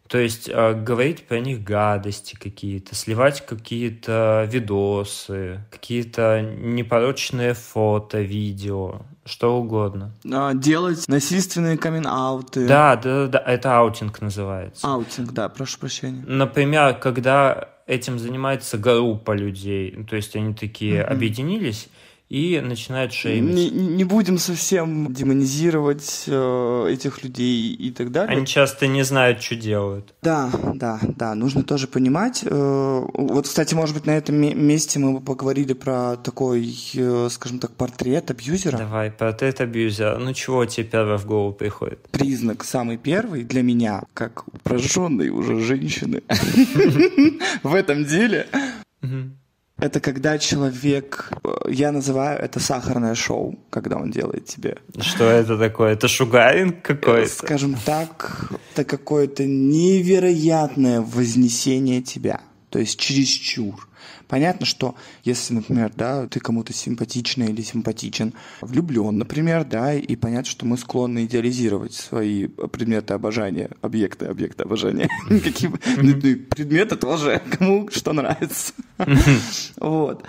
то 0.09 0.19
есть 0.19 0.49
э, 0.49 0.73
говорить 0.75 1.27
про 1.27 1.39
них 1.39 1.63
гадости 1.63 2.35
какие-то, 2.35 2.95
сливать 2.95 3.45
какие-то 3.45 4.49
видосы, 4.51 5.61
какие-то 5.71 6.41
непорочные 6.41 7.53
фото, 7.53 8.21
видео, 8.21 9.03
что 9.27 9.59
угодно. 9.59 10.15
А, 10.33 10.55
делать 10.55 11.07
насильственные 11.09 11.77
каминг-ауты. 11.77 12.67
Да, 12.67 12.97
да, 12.97 13.27
да, 13.27 13.39
это 13.39 13.77
аутинг 13.77 14.21
называется. 14.23 14.87
Аутинг, 14.87 15.33
да, 15.33 15.51
прошу 15.51 15.79
прощения. 15.79 16.25
Например, 16.27 16.95
когда 16.95 17.69
этим 17.87 18.19
занимается 18.19 18.79
группа 18.79 19.33
людей, 19.33 20.05
то 20.09 20.17
есть 20.17 20.35
они 20.37 20.55
такие 20.55 21.01
mm-hmm. 21.01 21.05
объединились, 21.05 21.89
и 22.29 22.61
начинают 22.61 23.13
шеймить. 23.13 23.55
Не, 23.55 23.71
не 23.71 24.05
будем 24.05 24.39
совсем 24.39 25.13
демонизировать 25.13 26.25
э, 26.27 26.89
этих 26.91 27.23
людей 27.23 27.73
и 27.73 27.91
так 27.91 28.13
далее. 28.13 28.37
Они 28.37 28.47
часто 28.47 28.87
не 28.87 29.03
знают, 29.03 29.43
что 29.43 29.57
делают. 29.57 30.15
Да, 30.23 30.51
да, 30.75 31.01
да, 31.03 31.35
нужно 31.35 31.63
тоже 31.63 31.87
понимать. 31.87 32.43
Э, 32.45 33.07
вот, 33.15 33.47
кстати, 33.47 33.75
может 33.75 33.95
быть, 33.95 34.07
на 34.07 34.17
этом 34.17 34.37
месте 34.37 34.99
мы 34.99 35.15
бы 35.15 35.21
поговорили 35.21 35.73
про 35.73 36.17
такой, 36.17 36.77
э, 36.95 37.29
скажем 37.31 37.61
так, 37.61 37.73
портрет 37.73 38.31
абьюзера. 38.31 38.77
Давай, 38.77 39.11
портрет 39.11 39.63
абьюзера. 39.63 40.19
Ну, 40.19 40.35
чего 40.35 40.67
тебе 40.67 40.85
первое 40.85 41.17
в 41.17 41.25
голову 41.25 41.53
приходит? 41.55 42.09
Признак 42.11 42.63
самый 42.63 42.99
первый 42.99 43.45
для 43.45 43.63
меня, 43.63 44.03
как 44.13 44.45
прожженной 44.63 45.31
уже 45.31 45.61
женщины 45.61 46.23
в 47.63 47.75
этом 47.75 48.05
деле, 48.05 48.47
это 49.79 50.01
когда 50.01 50.39
человек, 50.39 51.31
э, 51.45 51.71
я 51.71 51.93
называю 51.93 52.39
это 52.39 52.61
сахарное 52.61 53.15
шоу, 53.15 53.59
когда 53.71 53.97
он 53.97 54.11
делает 54.11 54.47
тебе. 54.47 54.79
Что 55.01 55.25
это 55.25 55.57
такое? 55.57 55.93
Это 55.93 56.09
шугаринг 56.09 56.83
какой-то? 56.83 57.29
Скажем 57.29 57.77
так, 57.87 58.51
это 58.73 58.85
какое-то 58.85 59.45
невероятное 59.47 61.01
вознесение 61.01 62.03
тебя. 62.03 62.41
То 62.71 62.79
есть 62.79 62.99
чересчур. 62.99 63.88
Понятно, 64.29 64.67
что 64.67 64.95
если, 65.25 65.55
например, 65.55 65.91
да, 65.97 66.27
ты 66.27 66.39
кому-то 66.39 66.73
симпатична 66.73 67.45
или 67.45 67.63
симпатичен, 67.63 68.35
влюблен, 68.61 69.17
например, 69.17 69.65
да, 69.65 69.95
и 69.95 70.17
понятно, 70.17 70.51
что 70.51 70.67
мы 70.67 70.77
склонны 70.77 71.25
идеализировать 71.25 71.95
свои 71.95 72.47
предметы 72.47 73.15
обожания, 73.15 73.71
объекты, 73.81 74.27
объекты 74.27 74.65
обожания. 74.65 75.09
Какие 75.29 75.71
ну, 75.71 76.21
предметы 76.21 76.97
тоже, 76.97 77.43
кому 77.59 77.89
что 77.91 78.13
нравится. 78.13 78.73
Вот. 79.77 80.25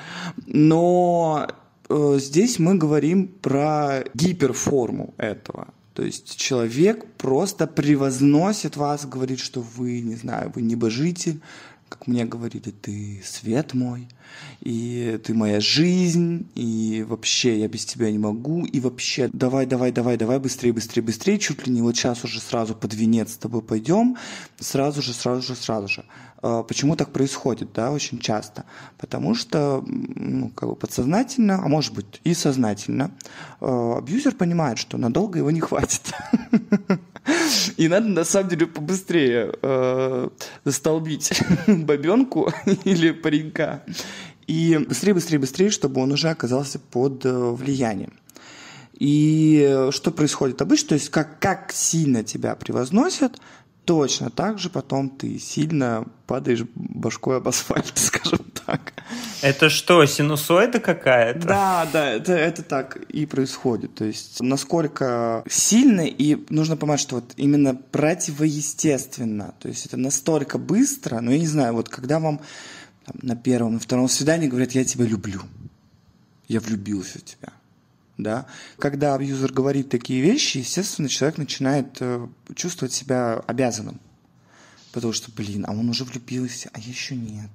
Но 0.45 1.47
э, 1.89 2.17
здесь 2.19 2.59
мы 2.59 2.75
говорим 2.75 3.27
про 3.27 4.03
гиперформу 4.13 5.13
этого. 5.17 5.67
То 5.93 6.05
есть 6.05 6.37
человек 6.37 7.05
просто 7.17 7.67
превозносит 7.67 8.77
вас, 8.77 9.05
говорит, 9.05 9.39
что 9.39 9.59
вы, 9.59 9.99
не 9.99 10.15
знаю, 10.15 10.49
вы 10.55 10.61
небожитель, 10.61 11.41
как 11.89 12.07
мне 12.07 12.23
говорили, 12.25 12.71
ты 12.71 13.21
свет 13.25 13.73
мой, 13.73 14.07
и 14.61 15.19
ты 15.23 15.33
моя 15.33 15.59
жизнь, 15.59 16.47
и 16.55 17.03
вообще 17.07 17.59
я 17.59 17.67
без 17.67 17.85
тебя 17.85 18.11
не 18.11 18.19
могу, 18.19 18.65
и 18.65 18.79
вообще 18.79 19.29
давай, 19.33 19.65
давай, 19.65 19.91
давай, 19.91 20.15
давай, 20.15 20.39
быстрее, 20.39 20.71
быстрее, 20.71 21.01
быстрее, 21.01 21.39
чуть 21.39 21.65
ли 21.65 21.73
не 21.73 21.81
вот 21.81 21.97
сейчас 21.97 22.23
уже 22.23 22.39
сразу 22.39 22.75
под 22.75 22.93
венец 22.93 23.33
с 23.33 23.37
тобой 23.37 23.61
пойдем, 23.61 24.17
сразу 24.59 25.01
же, 25.01 25.13
сразу 25.13 25.41
же, 25.41 25.55
сразу 25.55 25.87
же. 25.87 26.05
А, 26.41 26.63
почему 26.63 26.95
так 26.95 27.11
происходит, 27.11 27.73
да, 27.73 27.91
очень 27.91 28.19
часто? 28.19 28.65
Потому 28.97 29.35
что, 29.35 29.83
ну, 29.85 30.49
как 30.49 30.69
бы 30.69 30.75
подсознательно, 30.75 31.61
а 31.63 31.67
может 31.67 31.93
быть 31.93 32.21
и 32.23 32.33
сознательно, 32.33 33.11
а, 33.59 33.97
абьюзер 33.97 34.35
понимает, 34.35 34.77
что 34.77 34.97
надолго 34.97 35.39
его 35.39 35.51
не 35.51 35.59
хватит. 35.59 36.13
И 37.77 37.87
надо, 37.87 38.07
на 38.07 38.23
самом 38.23 38.49
деле, 38.49 38.65
побыстрее 38.67 39.53
э, 39.61 40.29
застолбить 40.65 41.41
бабенку 41.67 42.51
или 42.83 43.11
паренька. 43.11 43.83
И 44.47 44.77
быстрее, 44.77 45.13
быстрее, 45.13 45.39
быстрее, 45.39 45.69
чтобы 45.69 46.01
он 46.01 46.11
уже 46.11 46.29
оказался 46.29 46.79
под 46.79 47.25
э, 47.25 47.31
влиянием. 47.31 48.13
И 48.93 49.87
что 49.91 50.11
происходит 50.11 50.61
обычно? 50.61 50.89
То 50.89 50.95
есть 50.95 51.09
как, 51.09 51.39
как 51.39 51.71
сильно 51.71 52.23
тебя 52.23 52.55
превозносят, 52.55 53.39
точно 53.89 54.29
так 54.29 54.59
же 54.59 54.69
потом 54.69 55.09
ты 55.09 55.39
сильно 55.39 56.05
падаешь 56.27 56.63
башкой 56.75 57.37
об 57.37 57.47
асфальт, 57.47 57.91
скажем 57.95 58.45
так. 58.63 58.93
Это 59.41 59.71
что, 59.71 60.05
синусоида 60.05 60.79
какая-то? 60.79 61.47
Да, 61.47 61.87
да, 61.91 62.11
это, 62.11 62.33
это 62.33 62.61
так 62.61 62.97
и 62.97 63.25
происходит. 63.25 63.95
То 63.95 64.05
есть 64.05 64.39
насколько 64.41 65.43
сильно, 65.49 66.01
и 66.01 66.37
нужно 66.53 66.77
понимать, 66.77 66.99
что 66.99 67.15
вот 67.15 67.33
именно 67.35 67.73
противоестественно. 67.73 69.55
То 69.59 69.69
есть 69.69 69.87
это 69.87 69.97
настолько 69.97 70.59
быстро, 70.59 71.19
но 71.19 71.31
я 71.31 71.39
не 71.39 71.47
знаю, 71.47 71.73
вот 71.73 71.89
когда 71.89 72.19
вам 72.19 72.41
там, 73.07 73.15
на 73.23 73.35
первом, 73.35 73.73
на 73.73 73.79
втором 73.79 74.07
свидании 74.07 74.47
говорят, 74.47 74.73
я 74.73 74.85
тебя 74.85 75.05
люблю, 75.05 75.41
я 76.47 76.59
влюбился 76.59 77.17
в 77.17 77.23
тебя 77.23 77.53
да. 78.19 78.45
Когда 78.77 79.15
абьюзер 79.15 79.51
говорит 79.53 79.89
такие 79.89 80.21
вещи, 80.21 80.57
естественно, 80.57 81.09
человек 81.09 81.37
начинает 81.37 81.97
э, 82.01 82.27
чувствовать 82.53 82.93
себя 82.93 83.41
обязанным. 83.47 83.99
Потому 84.91 85.13
что, 85.13 85.31
блин, 85.31 85.65
а 85.67 85.71
он 85.71 85.89
уже 85.89 86.03
влюбился, 86.03 86.69
а 86.73 86.79
я 86.79 86.89
еще 86.89 87.15
нет. 87.15 87.49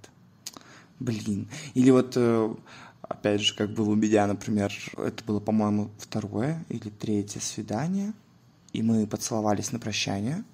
Блин. 0.98 1.48
Или 1.74 1.90
вот, 1.90 2.14
э, 2.16 2.54
опять 3.02 3.42
же, 3.42 3.54
как 3.54 3.72
было 3.74 3.90
у 3.90 3.94
меня, 3.94 4.26
например, 4.26 4.72
это 4.96 5.22
было, 5.24 5.38
по-моему, 5.38 5.90
второе 5.98 6.64
или 6.68 6.88
третье 6.88 7.40
свидание, 7.40 8.12
и 8.72 8.82
мы 8.82 9.06
поцеловались 9.06 9.70
на 9.70 9.78
прощание. 9.78 10.44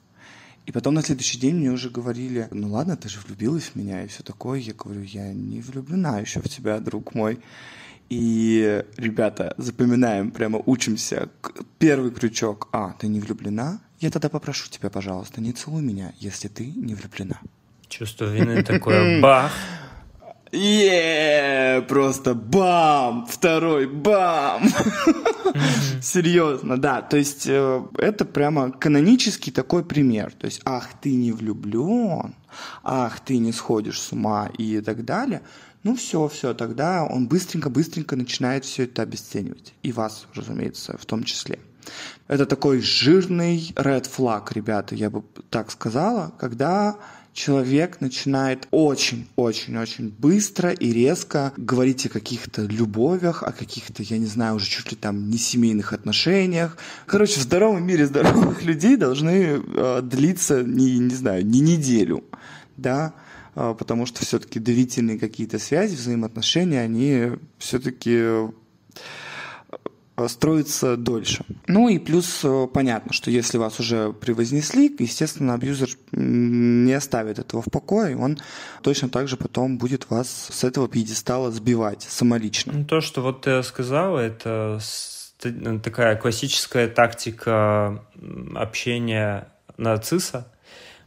И 0.67 0.73
потом 0.73 0.95
на 0.95 1.03
следующий 1.03 1.39
день 1.39 1.57
мне 1.57 1.71
уже 1.71 1.89
говорили, 1.89 2.49
ну 2.51 2.71
ладно, 2.71 2.97
ты 2.97 3.09
же 3.09 3.21
влюбилась 3.21 3.65
в 3.65 3.77
меня 3.77 4.05
и 4.05 4.09
все 4.09 4.23
такое. 4.23 4.59
Я 4.59 4.75
говорю, 4.75 5.03
я 5.03 5.33
не 5.33 5.61
влюблена 5.61 6.19
еще 6.19 6.41
в 6.41 6.49
тебя, 6.49 6.81
друг 6.81 7.15
мой. 7.15 7.41
И, 8.11 8.85
ребята, 8.97 9.55
запоминаем, 9.57 10.33
прямо 10.33 10.61
учимся. 10.67 11.29
Первый 11.79 12.11
крючок. 12.11 12.69
А, 12.73 12.93
ты 12.99 13.07
не 13.07 13.21
влюблена? 13.21 13.81
Я 14.01 14.11
тогда 14.11 14.29
попрошу 14.29 14.69
тебя, 14.69 14.91
пожалуйста, 14.91 15.41
не 15.41 15.53
целуй 15.53 15.83
меня, 15.83 16.13
если 16.19 16.49
ты 16.49 16.67
не 16.67 16.95
влюблена. 16.95 17.41
Чувство 17.89 18.25
вины 18.25 18.63
такое 18.65 19.21
бах. 19.23 19.53
Е, 20.53 21.85
просто 21.89 22.35
бам, 22.35 23.27
второй 23.27 23.87
бам. 23.87 24.63
Серьезно, 26.03 26.77
да. 26.77 27.03
То 27.03 27.17
есть 27.17 27.47
э, 27.47 27.83
это 27.99 28.25
прямо 28.25 28.73
канонический 28.73 29.53
такой 29.53 29.85
пример. 29.85 30.33
То 30.33 30.47
есть, 30.47 30.61
ах, 30.65 30.89
ты 31.01 31.15
не 31.15 31.31
влюблен, 31.31 32.35
ах, 32.83 33.21
ты 33.21 33.39
не 33.39 33.53
сходишь 33.53 34.01
с 34.01 34.11
ума 34.13 34.51
и 34.59 34.81
так 34.81 35.05
далее. 35.05 35.43
Ну 35.83 35.97
все, 35.97 36.29
все, 36.29 36.53
тогда 36.53 37.05
он 37.05 37.27
быстренько-быстренько 37.27 38.17
начинает 38.17 38.65
все 38.65 38.85
это 38.85 39.03
обесценивать. 39.03 39.73
И 39.83 39.93
вас, 39.93 40.27
разумеется, 40.35 40.97
в 40.99 41.07
том 41.07 41.25
числе. 41.25 41.59
Это 42.29 42.45
такой 42.45 42.81
жирный 42.81 43.73
red 43.77 44.09
flag, 44.09 44.49
ребята, 44.53 44.95
я 44.95 45.09
бы 45.09 45.25
так 45.49 45.71
сказала, 45.71 46.33
когда 46.39 46.99
человек 47.33 48.01
начинает 48.01 48.67
очень-очень-очень 48.71 50.11
быстро 50.11 50.71
и 50.71 50.93
резко 50.93 51.53
говорить 51.57 52.07
о 52.07 52.09
каких-то 52.09 52.63
любовях, 52.63 53.43
о 53.43 53.53
каких-то, 53.53 54.03
я 54.03 54.19
не 54.19 54.27
знаю, 54.27 54.57
уже 54.57 54.67
чуть 54.67 54.91
ли 54.91 54.97
там 54.97 55.31
не 55.31 55.39
семейных 55.39 55.93
отношениях. 55.93 56.77
Короче, 57.07 57.41
в 57.41 57.43
здоровом 57.43 57.87
мире 57.87 58.07
здоровых 58.07 58.63
людей 58.65 58.97
должны 58.97 59.63
э, 59.63 60.01
длиться, 60.03 60.63
не, 60.63 60.99
не 60.99 61.15
знаю, 61.15 61.47
не 61.47 61.61
неделю, 61.61 62.25
да, 62.77 63.15
потому 63.55 64.07
что 64.07 64.25
все-таки 64.25 64.59
доверительные 64.59 65.19
какие-то 65.19 65.59
связи, 65.59 65.97
взаимоотношения, 65.97 66.81
они 66.81 67.33
все-таки 67.59 68.49
а, 70.21 70.29
строятся 70.29 70.97
дольше. 70.97 71.45
Ну 71.67 71.89
и 71.89 71.99
плюс 71.99 72.41
э, 72.45 72.67
понятно, 72.73 73.13
что 73.13 73.31
если 73.31 73.57
вас 73.59 73.81
уже 73.81 74.13
превознесли, 74.13 74.95
естественно, 74.99 75.55
абьюзер 75.55 75.91
не 76.13 76.93
оставит 76.93 77.39
этого 77.39 77.63
в 77.63 77.71
покое, 77.71 78.17
он 78.17 78.39
точно 78.83 79.09
так 79.09 79.29
же 79.29 79.37
потом 79.37 79.79
будет 79.79 80.11
вас 80.11 80.49
с 80.51 80.65
этого 80.65 80.89
пьедестала 80.89 81.51
сбивать 81.51 82.03
самолично. 82.03 82.73
Ну, 82.73 82.85
то, 82.85 83.01
что 83.01 83.23
вот 83.23 83.43
ты 83.43 83.63
сказала, 83.63 84.19
это 84.19 84.79
такая 85.83 86.17
классическая 86.17 86.89
тактика 86.89 88.05
общения 88.55 89.49
нарцисса, 89.79 90.53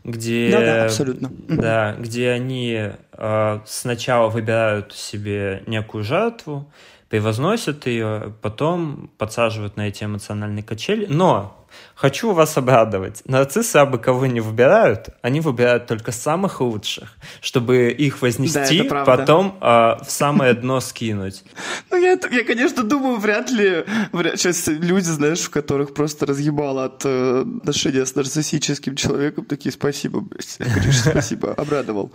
где, 0.03 0.51
да, 0.51 0.59
да, 0.59 0.85
абсолютно. 0.85 1.31
Да, 1.47 1.95
где 1.97 2.29
они 2.31 2.91
э, 3.11 3.59
сначала 3.65 4.29
выбирают 4.29 4.93
себе 4.93 5.63
некую 5.65 6.03
жертву, 6.03 6.71
превозносят 7.09 7.85
ее, 7.87 8.33
потом 8.41 9.11
подсаживают 9.17 9.77
на 9.77 9.87
эти 9.87 10.03
эмоциональные 10.03 10.63
качели. 10.63 11.05
Но 11.05 11.62
Хочу 11.95 12.31
вас 12.31 12.57
обрадовать. 12.57 13.21
Нарциссы 13.25 13.77
абы 13.77 13.97
кого 13.97 14.25
не 14.25 14.41
выбирают, 14.41 15.09
они 15.21 15.41
выбирают 15.41 15.87
только 15.87 16.11
самых 16.11 16.59
лучших, 16.61 17.15
чтобы 17.41 17.91
их 17.91 18.21
вознести, 18.21 18.87
да, 18.89 19.05
потом 19.05 19.57
э, 19.61 19.65
в 19.65 20.07
самое 20.07 20.53
дно 20.53 20.79
скинуть. 20.79 21.43
Ну, 21.91 21.97
я, 21.97 22.17
я, 22.31 22.43
конечно, 22.43 22.83
думаю, 22.83 23.17
вряд 23.17 23.51
ли 23.51 23.85
вряд, 24.11 24.39
сейчас 24.39 24.67
люди, 24.67 25.05
знаешь, 25.05 25.41
в 25.41 25.49
которых 25.49 25.93
просто 25.93 26.25
разъебало 26.25 26.85
от 26.85 27.03
э, 27.05 27.45
отношения 27.59 28.05
с 28.05 28.15
нарциссическим 28.15 28.95
человеком, 28.95 29.45
такие, 29.45 29.71
спасибо, 29.71 30.19
блядь. 30.21 30.57
Конечно, 30.57 31.11
спасибо, 31.11 31.53
обрадовал. 31.53 32.11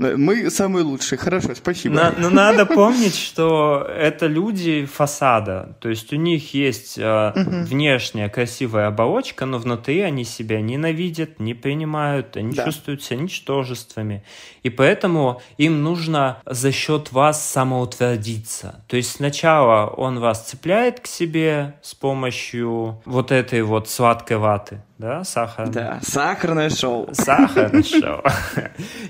Мы 0.00 0.50
самые 0.50 0.82
лучшие. 0.84 1.18
Хорошо, 1.18 1.54
спасибо. 1.54 1.94
Но, 1.94 2.12
но 2.16 2.30
надо 2.30 2.64
помнить, 2.64 3.14
что 3.14 3.86
это 3.86 4.26
люди 4.26 4.86
фасада. 4.86 5.76
То 5.80 5.90
есть 5.90 6.10
у 6.14 6.16
них 6.16 6.54
есть 6.54 6.96
э, 6.96 7.32
угу. 7.36 7.64
внешняя 7.66 8.30
красивая 8.30 8.86
оболочка, 8.86 9.44
но 9.44 9.58
внутри 9.58 10.00
они 10.00 10.24
себя 10.24 10.62
ненавидят, 10.62 11.38
не 11.38 11.52
принимают, 11.52 12.38
они 12.38 12.54
да. 12.54 12.64
чувствуют 12.64 13.02
себя 13.02 13.18
ничтожествами. 13.18 14.24
И 14.62 14.70
поэтому 14.70 15.42
им 15.58 15.82
нужно 15.82 16.40
за 16.46 16.72
счет 16.72 17.12
вас 17.12 17.46
самоутвердиться. 17.46 18.82
То 18.88 18.96
есть 18.96 19.16
сначала 19.16 19.86
он 19.86 20.18
вас 20.18 20.48
цепляет 20.48 21.00
к 21.00 21.06
себе 21.06 21.74
с 21.82 21.94
помощью 21.94 23.02
вот 23.04 23.32
этой 23.32 23.60
вот 23.60 23.90
сладкой 23.90 24.38
ваты 24.38 24.82
да, 25.00 25.24
сахар. 25.24 25.70
Да, 25.70 25.98
сахарное 26.02 26.68
шоу. 26.68 27.08
Сахарное 27.12 27.82
шоу. 28.00 28.22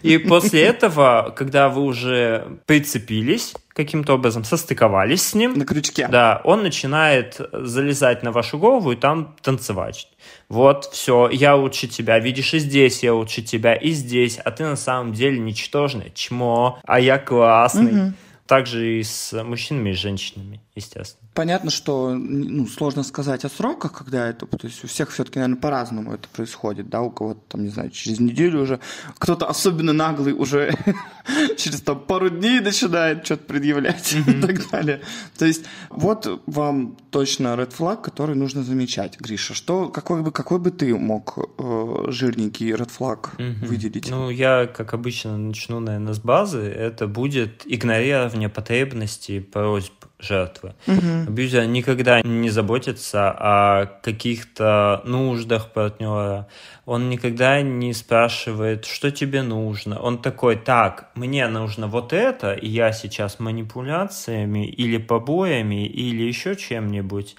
И 0.03 0.19
после 0.19 0.63
этого, 0.63 1.35
когда 1.37 1.69
вы 1.69 1.83
уже 1.83 2.59
прицепились 2.67 3.55
каким-то 3.73 4.15
образом, 4.15 4.45
состыковались 4.45 5.23
с 5.23 5.35
ним. 5.35 5.55
На 5.55 5.65
крючке. 5.65 6.07
Да, 6.07 6.43
он 6.45 6.63
начинает 6.63 7.41
залезать 7.53 8.23
на 8.23 8.31
вашу 8.31 8.57
голову 8.57 8.93
и 8.93 8.97
там 8.97 9.35
танцевать. 9.43 10.09
Вот, 10.49 10.85
все, 10.93 11.29
я 11.29 11.57
лучше 11.57 11.89
тебя. 11.89 12.21
Видишь, 12.21 12.55
и 12.55 12.61
здесь 12.61 13.03
я 13.03 13.13
лучше 13.13 13.43
тебя, 13.43 13.75
и 13.75 13.91
здесь. 13.91 14.39
А 14.39 14.53
ты 14.53 14.63
на 14.63 14.77
самом 14.77 15.13
деле 15.13 15.41
ничтожное 15.41 16.11
чмо, 16.15 16.79
а 16.85 17.01
я 17.01 17.19
классный. 17.19 18.09
Угу. 18.09 18.13
Также 18.47 18.99
и 18.99 19.03
с 19.03 19.33
мужчинами 19.43 19.91
и 19.91 19.95
женщинами, 19.95 20.61
естественно. 20.81 21.29
Понятно, 21.35 21.71
что 21.71 22.15
ну, 22.15 22.67
сложно 22.67 23.03
сказать 23.03 23.45
о 23.45 23.49
сроках, 23.49 23.93
когда 23.93 24.29
это, 24.29 24.47
то 24.47 24.67
есть 24.67 24.85
у 24.85 24.89
всех 24.89 25.11
все-таки, 25.11 25.39
наверное, 25.39 25.61
по-разному 25.61 26.13
это 26.13 26.29
происходит, 26.29 26.89
да, 26.89 27.03
у 27.03 27.11
кого-то 27.11 27.41
там, 27.49 27.65
не 27.65 27.71
знаю, 27.71 27.91
через 27.91 28.21
неделю 28.21 28.63
уже, 28.63 28.81
кто-то 29.19 29.47
особенно 29.47 29.93
наглый 29.93 30.33
уже 30.33 30.75
через 31.57 31.81
там 31.83 32.01
пару 32.01 32.31
дней 32.31 32.61
начинает 32.61 33.25
что-то 33.25 33.45
предъявлять 33.45 34.13
и 34.27 34.41
так 34.41 34.71
далее. 34.71 35.01
То 35.39 35.47
есть 35.47 35.65
вот 35.89 36.43
вам 36.47 36.97
точно 37.11 37.49
red 37.49 37.73
flag, 37.77 38.03
который 38.03 38.35
нужно 38.35 38.63
замечать. 38.63 39.19
Гриша, 39.21 39.55
что, 39.55 39.89
какой 39.89 40.23
бы, 40.23 40.33
какой 40.33 40.59
бы 40.59 40.71
ты 40.71 40.95
мог 40.97 41.39
э, 41.59 42.05
жирненький 42.09 42.71
red 42.71 42.91
flag 42.97 43.29
выделить? 43.67 44.11
Ну, 44.11 44.31
я, 44.31 44.67
как 44.67 44.95
обычно, 44.95 45.37
начну, 45.37 45.81
наверное, 45.81 46.15
с 46.15 46.19
базы. 46.19 46.61
Это 46.61 47.07
будет 47.07 47.63
игнорирование 47.65 48.49
потребностей, 48.49 49.41
просьб 49.41 50.00
жертвы. 50.21 50.75
Угу. 50.87 51.29
Абьюзер 51.29 51.67
никогда 51.67 52.23
не 52.23 52.51
заботится 52.51 53.31
о 53.31 53.87
каких-то 54.03 55.03
нуждах 55.05 55.73
партнера. 55.73 56.49
Он 56.87 57.09
никогда 57.09 57.63
не 57.63 57.93
спрашивает, 57.93 58.85
что 58.85 59.11
тебе 59.11 59.43
нужно. 59.43 60.01
Он 60.01 60.19
такой, 60.19 60.57
так, 60.57 61.11
мне 61.15 61.47
нужно 61.49 61.87
вот 61.87 62.13
это, 62.13 62.53
и 62.53 62.69
я 62.69 62.93
сейчас 62.93 63.39
манипуляциями 63.39 64.67
или 64.67 64.99
побоями 64.99 65.87
или 65.87 66.23
еще 66.23 66.57
чем-нибудь 66.57 67.37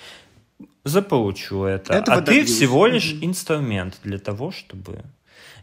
заполучу 0.83 1.63
это. 1.63 1.93
Этого 1.93 2.17
а 2.17 2.21
добьюсь. 2.21 2.47
ты 2.47 2.53
всего 2.53 2.87
лишь 2.87 3.13
угу. 3.13 3.25
инструмент 3.25 3.99
для 4.03 4.19
того, 4.19 4.51
чтобы 4.51 5.03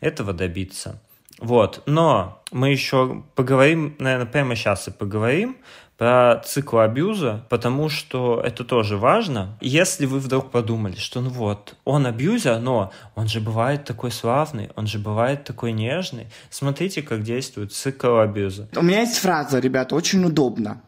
этого 0.00 0.32
добиться. 0.32 1.00
Вот, 1.38 1.82
но 1.86 2.42
мы 2.50 2.70
еще 2.70 3.22
поговорим, 3.36 3.94
наверное, 3.98 4.26
прямо 4.26 4.56
сейчас 4.56 4.88
и 4.88 4.90
поговорим 4.90 5.56
про 5.98 6.40
цикл 6.46 6.78
абьюза, 6.78 7.44
потому 7.48 7.88
что 7.88 8.40
это 8.40 8.64
тоже 8.64 8.96
важно. 8.96 9.58
Если 9.60 10.06
вы 10.06 10.20
вдруг 10.20 10.52
подумали, 10.52 10.94
что 10.94 11.20
ну 11.20 11.28
вот, 11.28 11.74
он 11.84 12.06
абьюзер, 12.06 12.60
но 12.60 12.92
он 13.16 13.26
же 13.26 13.40
бывает 13.40 13.84
такой 13.84 14.12
славный, 14.12 14.70
он 14.76 14.86
же 14.86 15.00
бывает 15.00 15.42
такой 15.42 15.72
нежный. 15.72 16.28
Смотрите, 16.50 17.02
как 17.02 17.24
действует 17.24 17.72
цикл 17.72 18.18
абьюза. 18.18 18.68
У 18.76 18.82
меня 18.82 19.00
есть 19.00 19.18
фраза, 19.18 19.58
ребята, 19.58 19.96
очень 19.96 20.24
удобно. 20.24 20.80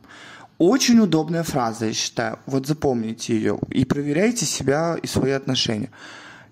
Очень 0.59 1.01
удобная 1.01 1.43
фраза, 1.43 1.87
я 1.87 1.93
считаю. 1.93 2.39
Вот 2.47 2.67
запомните 2.67 3.35
ее 3.35 3.59
и 3.69 3.85
проверяйте 3.85 4.47
себя 4.47 4.97
и 5.03 5.07
свои 5.09 5.33
отношения. 5.33 5.91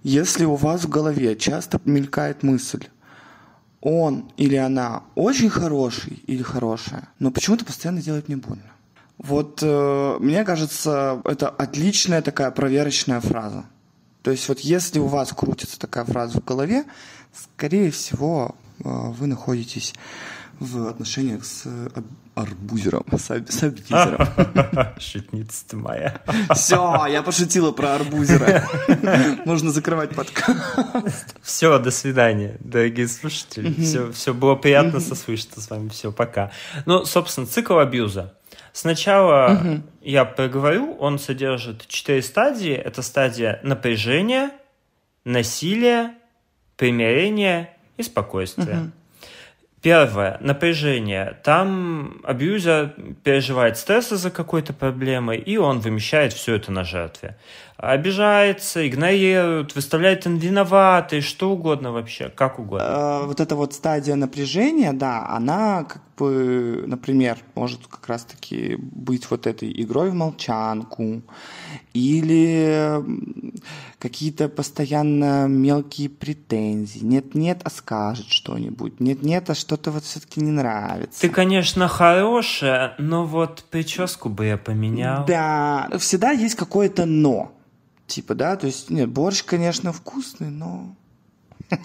Если 0.02 0.44
у 0.44 0.56
вас 0.56 0.84
в 0.84 0.88
голове 0.88 1.36
часто 1.36 1.80
мелькает 1.84 2.42
мысль, 2.42 2.86
он 3.80 4.30
или 4.36 4.56
она 4.56 5.02
очень 5.14 5.50
хороший 5.50 6.22
или 6.26 6.42
хорошая, 6.42 7.08
но 7.18 7.30
почему-то 7.30 7.64
постоянно 7.64 8.02
делает 8.02 8.28
мне 8.28 8.36
больно. 8.36 8.62
Вот 9.18 9.60
э, 9.62 10.16
мне 10.20 10.44
кажется, 10.44 11.20
это 11.24 11.48
отличная 11.48 12.22
такая 12.22 12.50
проверочная 12.50 13.20
фраза. 13.20 13.64
То 14.22 14.30
есть 14.30 14.48
вот 14.48 14.60
если 14.60 14.98
у 14.98 15.06
вас 15.06 15.32
крутится 15.32 15.78
такая 15.78 16.04
фраза 16.04 16.40
в 16.40 16.44
голове, 16.44 16.84
скорее 17.32 17.90
всего, 17.90 18.54
э, 18.78 18.82
вы 18.84 19.26
находитесь 19.26 19.94
в 20.60 20.88
отношениях 20.88 21.44
с 21.44 21.64
арбузером, 22.42 23.04
с, 23.12 23.28
с 23.28 23.62
абьюзером. 23.62 24.28
Шутница 24.98 25.64
ты 25.68 25.76
моя. 25.76 26.20
Все, 26.54 27.06
я 27.06 27.22
пошутила 27.22 27.72
про 27.72 27.94
арбузера. 27.94 28.68
Можно 29.44 29.70
закрывать 29.70 30.14
подкаст. 30.14 31.36
Все, 31.42 31.78
до 31.78 31.90
свидания, 31.90 32.56
дорогие 32.60 33.08
слушатели. 33.08 33.74
Все, 33.82 34.12
все 34.12 34.34
было 34.34 34.54
приятно 34.54 35.00
сослышаться 35.00 35.60
с 35.60 35.70
вами. 35.70 35.88
Все, 35.88 36.12
пока. 36.12 36.50
Ну, 36.86 37.04
собственно, 37.04 37.46
цикл 37.46 37.78
абьюза. 37.78 38.34
Сначала 38.72 39.82
я 40.02 40.24
проговорю, 40.24 40.94
он 40.98 41.18
содержит 41.18 41.86
четыре 41.88 42.22
стадии. 42.22 42.72
Это 42.72 43.02
стадия 43.02 43.58
напряжения, 43.62 44.52
насилия, 45.24 46.14
примирения 46.76 47.76
и 47.96 48.02
спокойствия. 48.02 48.92
Первое, 49.80 50.38
напряжение. 50.40 51.36
Там 51.44 52.20
абьюзер 52.24 52.94
переживает 53.22 53.78
стресс 53.78 54.10
из-за 54.10 54.30
какой-то 54.30 54.72
проблемы, 54.72 55.36
и 55.36 55.56
он 55.56 55.78
вымещает 55.78 56.32
все 56.32 56.56
это 56.56 56.72
на 56.72 56.82
жертве. 56.82 57.36
Обижается, 57.78 58.88
игнорирует, 58.88 59.76
выставляет 59.76 60.26
им 60.26 60.36
виноватый, 60.36 61.20
что 61.20 61.52
угодно 61.52 61.92
вообще, 61.92 62.28
как 62.28 62.58
угодно. 62.58 63.20
Э, 63.22 63.24
вот 63.24 63.38
эта 63.38 63.54
вот 63.54 63.72
стадия 63.72 64.16
напряжения, 64.16 64.92
да, 64.92 65.24
она 65.28 65.84
как 65.84 66.02
бы, 66.16 66.82
например, 66.88 67.38
может 67.54 67.86
как 67.86 68.08
раз-таки 68.08 68.74
быть 68.80 69.30
вот 69.30 69.46
этой 69.46 69.70
игрой 69.80 70.10
в 70.10 70.14
молчанку, 70.14 71.22
или 71.94 73.00
какие-то 74.00 74.48
постоянно 74.48 75.46
мелкие 75.46 76.08
претензии. 76.08 76.98
Нет-нет, 76.98 77.60
а 77.62 77.70
скажет 77.70 78.26
что-нибудь. 78.26 78.98
Нет-нет, 78.98 79.50
а 79.50 79.54
что-то 79.54 79.92
вот 79.92 80.02
все-таки 80.02 80.40
не 80.40 80.50
нравится. 80.50 81.20
Ты, 81.20 81.28
конечно, 81.28 81.86
хорошая, 81.86 82.96
но 82.98 83.24
вот 83.24 83.64
прическу 83.70 84.28
бы 84.28 84.46
я 84.46 84.56
поменял. 84.56 85.24
Да, 85.26 85.88
всегда 85.98 86.32
есть 86.32 86.56
какое-то 86.56 87.06
«но». 87.06 87.52
Типа, 88.08 88.34
да, 88.34 88.56
то 88.56 88.66
есть, 88.66 88.88
нет, 88.88 89.10
борщ, 89.10 89.44
конечно, 89.44 89.92
вкусный, 89.92 90.48
но... 90.48 90.96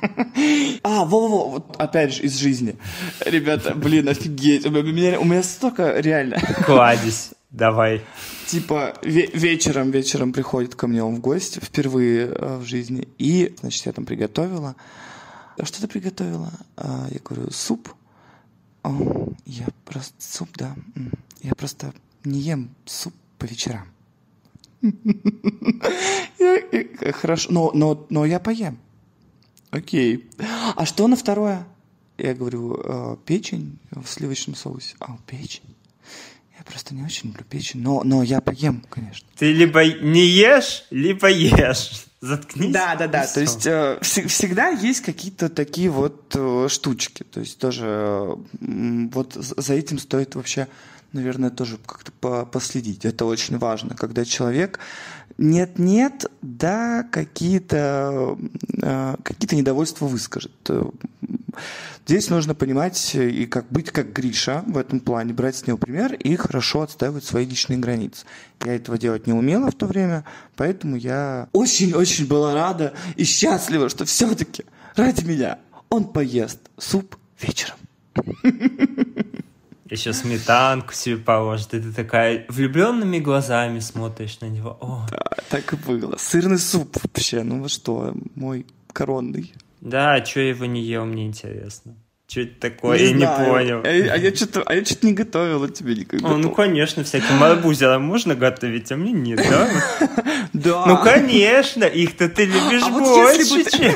А, 0.83 1.03
во-во-во, 1.03 1.49
вот 1.49 1.75
опять 1.77 2.13
же 2.13 2.23
из 2.23 2.37
жизни. 2.37 2.77
Ребята, 3.25 3.75
блин, 3.75 4.07
офигеть. 4.07 4.65
У 4.65 4.71
меня, 4.71 5.19
у 5.19 5.25
меня 5.25 5.43
столько 5.43 5.99
реально. 5.99 6.39
Кладезь. 6.65 7.31
Давай. 7.51 8.01
Типа 8.47 8.93
ве- 9.01 9.29
вечером, 9.37 9.91
вечером 9.91 10.31
приходит 10.31 10.75
ко 10.75 10.87
мне 10.87 11.03
он 11.03 11.15
в 11.15 11.19
гости 11.19 11.59
впервые 11.59 12.27
э, 12.27 12.57
в 12.57 12.63
жизни. 12.63 13.09
И, 13.17 13.53
значит, 13.59 13.85
я 13.85 13.91
там 13.91 14.05
приготовила. 14.05 14.75
«А 15.57 15.65
что 15.65 15.81
ты 15.81 15.87
приготовила? 15.87 16.51
А, 16.77 17.07
я 17.11 17.19
говорю, 17.19 17.51
суп. 17.51 17.93
О, 18.83 19.27
я 19.45 19.67
просто... 19.83 20.13
Суп, 20.19 20.49
да. 20.55 20.73
Я 21.41 21.53
просто 21.53 21.93
не 22.23 22.39
ем 22.39 22.69
суп 22.85 23.13
по 23.37 23.43
вечерам. 23.45 23.92
Хорошо, 27.13 27.51
но, 27.51 27.71
но, 27.73 28.05
но 28.09 28.25
я 28.25 28.39
поем. 28.39 28.77
Окей. 29.71 30.29
А 30.75 30.85
что 30.85 31.07
на 31.07 31.15
второе? 31.15 31.65
Я 32.17 32.35
говорю, 32.35 32.79
«Э, 32.83 33.17
печень 33.25 33.79
в 33.91 34.05
сливочном 34.07 34.55
соусе. 34.55 34.95
А, 34.99 35.17
печень. 35.25 35.63
Я 36.57 36.63
просто 36.63 36.93
не 36.93 37.01
очень 37.03 37.29
люблю 37.29 37.43
печень, 37.49 37.81
но, 37.81 38.03
но 38.03 38.21
я 38.21 38.39
поем, 38.39 38.83
конечно. 38.89 39.27
Ты 39.35 39.51
либо 39.51 39.83
не 39.83 40.27
ешь, 40.27 40.85
либо 40.91 41.27
ешь. 41.31 42.05
Заткнись. 42.21 42.71
Да, 42.71 42.95
да, 42.95 43.07
да. 43.07 43.25
То 43.27 43.41
есть 43.41 43.65
э, 43.65 43.97
вс- 44.01 44.27
всегда 44.27 44.69
есть 44.69 45.01
какие-то 45.01 45.49
такие 45.49 45.89
вот 45.89 46.33
э, 46.35 46.67
штучки. 46.69 47.23
То 47.23 47.39
есть 47.39 47.57
тоже 47.57 47.85
э, 47.87 48.35
вот 49.11 49.33
за 49.33 49.73
этим 49.73 49.97
стоит 49.97 50.35
вообще, 50.35 50.67
наверное, 51.13 51.49
тоже 51.49 51.77
как-то 51.85 52.11
по 52.11 52.45
последить. 52.45 53.05
Это 53.05 53.25
очень 53.25 53.57
важно, 53.57 53.95
когда 53.95 54.25
человек 54.25 54.79
нет-нет, 55.37 56.25
да, 56.41 57.03
какие-то 57.11 58.37
э, 58.81 59.15
какие 59.23 59.59
недовольства 59.59 60.05
выскажет. 60.05 60.51
Здесь 62.05 62.29
нужно 62.29 62.53
понимать 62.53 63.15
и 63.15 63.45
как 63.45 63.69
быть 63.69 63.91
как 63.91 64.11
Гриша 64.11 64.63
в 64.67 64.77
этом 64.77 64.99
плане, 64.99 65.33
брать 65.33 65.55
с 65.55 65.67
него 65.67 65.77
пример 65.77 66.13
и 66.13 66.35
хорошо 66.35 66.81
отстаивать 66.81 67.23
свои 67.23 67.45
личные 67.45 67.79
границы. 67.79 68.25
Я 68.65 68.75
этого 68.75 68.97
делать 68.97 69.25
не 69.25 69.33
умела 69.33 69.71
в 69.71 69.75
то 69.75 69.85
время, 69.85 70.25
поэтому 70.55 70.97
я 70.97 71.47
очень-очень 71.53 72.27
была 72.27 72.53
рада 72.53 72.93
и 73.15 73.23
счастлива, 73.23 73.89
что 73.89 74.05
все-таки 74.05 74.65
ради 74.95 75.23
меня 75.23 75.59
он 75.89 76.05
поест 76.05 76.59
суп 76.77 77.15
вечером. 77.39 77.77
Еще 79.89 80.13
сметанку 80.13 80.93
себе 80.93 81.17
положит, 81.17 81.73
и 81.73 81.79
ты 81.81 81.91
такая 81.91 82.45
влюбленными 82.47 83.19
глазами 83.19 83.79
смотришь 83.79 84.39
на 84.39 84.45
него. 84.45 84.77
О. 84.81 85.05
Да, 85.11 85.31
так 85.49 85.73
и 85.73 85.75
было. 85.75 86.15
Сырный 86.17 86.57
суп 86.57 86.97
вообще, 87.03 87.43
ну 87.43 87.61
вы 87.61 87.69
что, 87.69 88.13
мой 88.35 88.65
коронный. 88.91 89.53
Да, 89.81 90.13
а 90.13 90.25
что 90.25 90.39
я 90.39 90.49
его 90.49 90.65
не 90.65 90.81
ел, 90.81 91.05
мне 91.05 91.27
интересно. 91.27 91.95
Что 92.33 92.41
это 92.41 92.61
такое? 92.61 92.97
Не 92.97 93.05
я 93.05 93.17
знаю. 93.17 93.45
не 93.45 93.51
понял. 93.51 93.81
А, 93.85 94.13
а 94.15 94.17
я 94.17 94.35
что-то 94.35 94.63
а 94.65 94.73
я 94.73 94.83
что-то 94.83 95.05
не 95.05 95.13
готовила 95.13 95.69
тебе 95.69 95.93
никогда. 95.93 96.29
О, 96.29 96.37
ну, 96.37 96.49
конечно, 96.49 97.03
всяким 97.03 97.43
арбузерам 97.43 98.01
можно 98.01 98.33
готовить, 98.33 98.91
а 98.91 98.95
мне 98.95 99.11
нет, 99.11 99.37
да? 99.37 99.69
Да. 100.53 100.85
Ну, 100.87 100.97
конечно, 101.03 101.83
их-то 101.83 102.29
ты 102.29 102.45
любишь 102.45 102.81
а 102.83 102.89
больше, 102.89 103.63
чем 103.69 103.93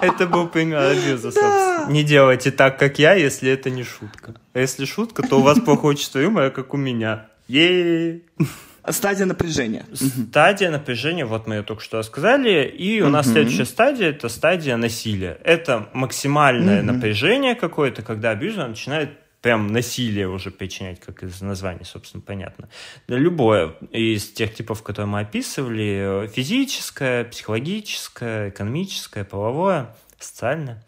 Это 0.00 0.26
был 0.26 0.46
пример 0.46 0.82
абьюза, 0.82 1.32
собственно. 1.32 1.86
Не 1.88 2.04
делайте 2.04 2.52
так, 2.52 2.78
как 2.78 3.00
я, 3.00 3.14
если 3.14 3.50
это 3.50 3.70
не 3.70 3.82
шутка. 3.82 4.34
А 4.52 4.60
если 4.60 4.84
шутка, 4.84 5.22
то 5.22 5.40
у 5.40 5.42
вас 5.42 5.58
плохое 5.58 5.96
чувство 5.96 6.20
юмора, 6.20 6.50
как 6.50 6.74
у 6.74 6.76
меня. 6.76 7.26
е 7.48 8.20
Стадия 8.90 9.26
напряжения. 9.26 9.84
Стадия 9.92 10.70
напряжения, 10.70 11.24
вот 11.24 11.46
мы 11.46 11.56
ее 11.56 11.62
только 11.62 11.82
что 11.82 12.02
сказали. 12.02 12.66
И 12.66 13.00
у 13.00 13.08
нас 13.08 13.30
следующая 13.30 13.64
стадия– 13.64 14.08
это 14.10 14.28
стадия 14.28 14.76
насилия. 14.76 15.38
Это 15.44 15.88
максимальное 15.92 16.82
напряжение 16.82 17.54
какое-то, 17.54 18.02
когда 18.02 18.30
абьюзер 18.30 18.68
начинает 18.68 19.10
прям 19.42 19.68
насилие 19.68 20.28
уже 20.28 20.50
причинять, 20.50 20.98
как 20.98 21.22
из 21.22 21.40
названия, 21.40 21.84
собственно, 21.84 22.20
понятно. 22.20 22.68
Любое 23.06 23.74
из 23.92 24.28
тех 24.32 24.52
типов, 24.52 24.82
которые 24.82 25.06
мы 25.06 25.20
описывали, 25.20 26.28
физическое, 26.34 27.24
психологическое, 27.24 28.48
экономическое, 28.48 29.22
половое, 29.24 29.94
социальное. 30.18 30.82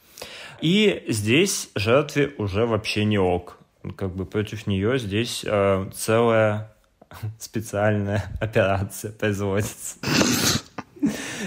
И 0.61 1.05
здесь 1.07 1.71
жертве 1.77 2.33
уже 2.39 2.67
вообще 2.67 3.05
не 3.05 3.19
ок. 3.19 3.59
Как 3.97 4.15
бы 4.15 4.27
против 4.27 4.67
нее 4.67 4.99
здесь 4.99 5.45
э, 5.47 5.89
целая 5.95 6.73
специальная 7.39 8.25
операция 8.41 9.13
производится. 9.13 9.97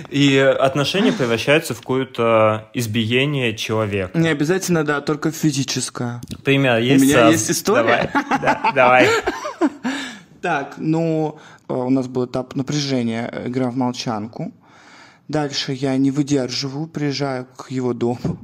И 0.10 0.38
отношения 0.38 1.12
превращаются 1.12 1.74
в 1.74 1.80
какое-то 1.80 2.70
избиение 2.74 3.56
человека. 3.56 4.18
Не 4.18 4.30
обязательно, 4.30 4.84
да, 4.84 5.02
только 5.02 5.32
физическое. 5.32 6.22
Пример 6.44 6.78
есть? 6.80 7.04
У 7.04 7.06
меня 7.06 7.16
сразу. 7.16 7.32
есть 7.32 7.52
история. 7.52 8.10
Давай. 8.14 8.40
Да, 8.42 8.72
давай. 8.74 9.08
Так, 10.42 10.78
ну, 10.78 11.38
э, 11.70 11.74
у 11.74 11.92
нас 11.92 12.08
был 12.08 12.26
этап 12.26 12.56
напряжения, 12.56 13.30
э, 13.32 13.48
игра 13.48 13.70
в 13.70 13.76
молчанку. 13.76 14.52
Дальше 15.28 15.72
я 15.74 15.96
не 15.98 16.10
выдерживаю, 16.10 16.88
приезжаю 16.88 17.46
к 17.46 17.70
его 17.70 17.94
дому. 17.94 18.40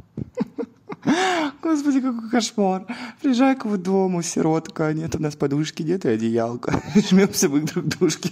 Господи, 1.61 2.01
какой 2.01 2.29
кошмар. 2.29 2.85
Приезжаю 3.21 3.57
к 3.57 3.65
его 3.65 3.77
дому, 3.77 4.21
сиротка, 4.21 4.93
нет 4.93 5.15
у 5.15 5.19
нас 5.19 5.35
подушки, 5.35 5.83
нет 5.83 6.05
и 6.05 6.09
одеялка. 6.09 6.81
Жмемся 6.95 7.49
мы 7.49 7.61
друг 7.61 7.85
к 7.85 7.87
дружке. 7.87 8.29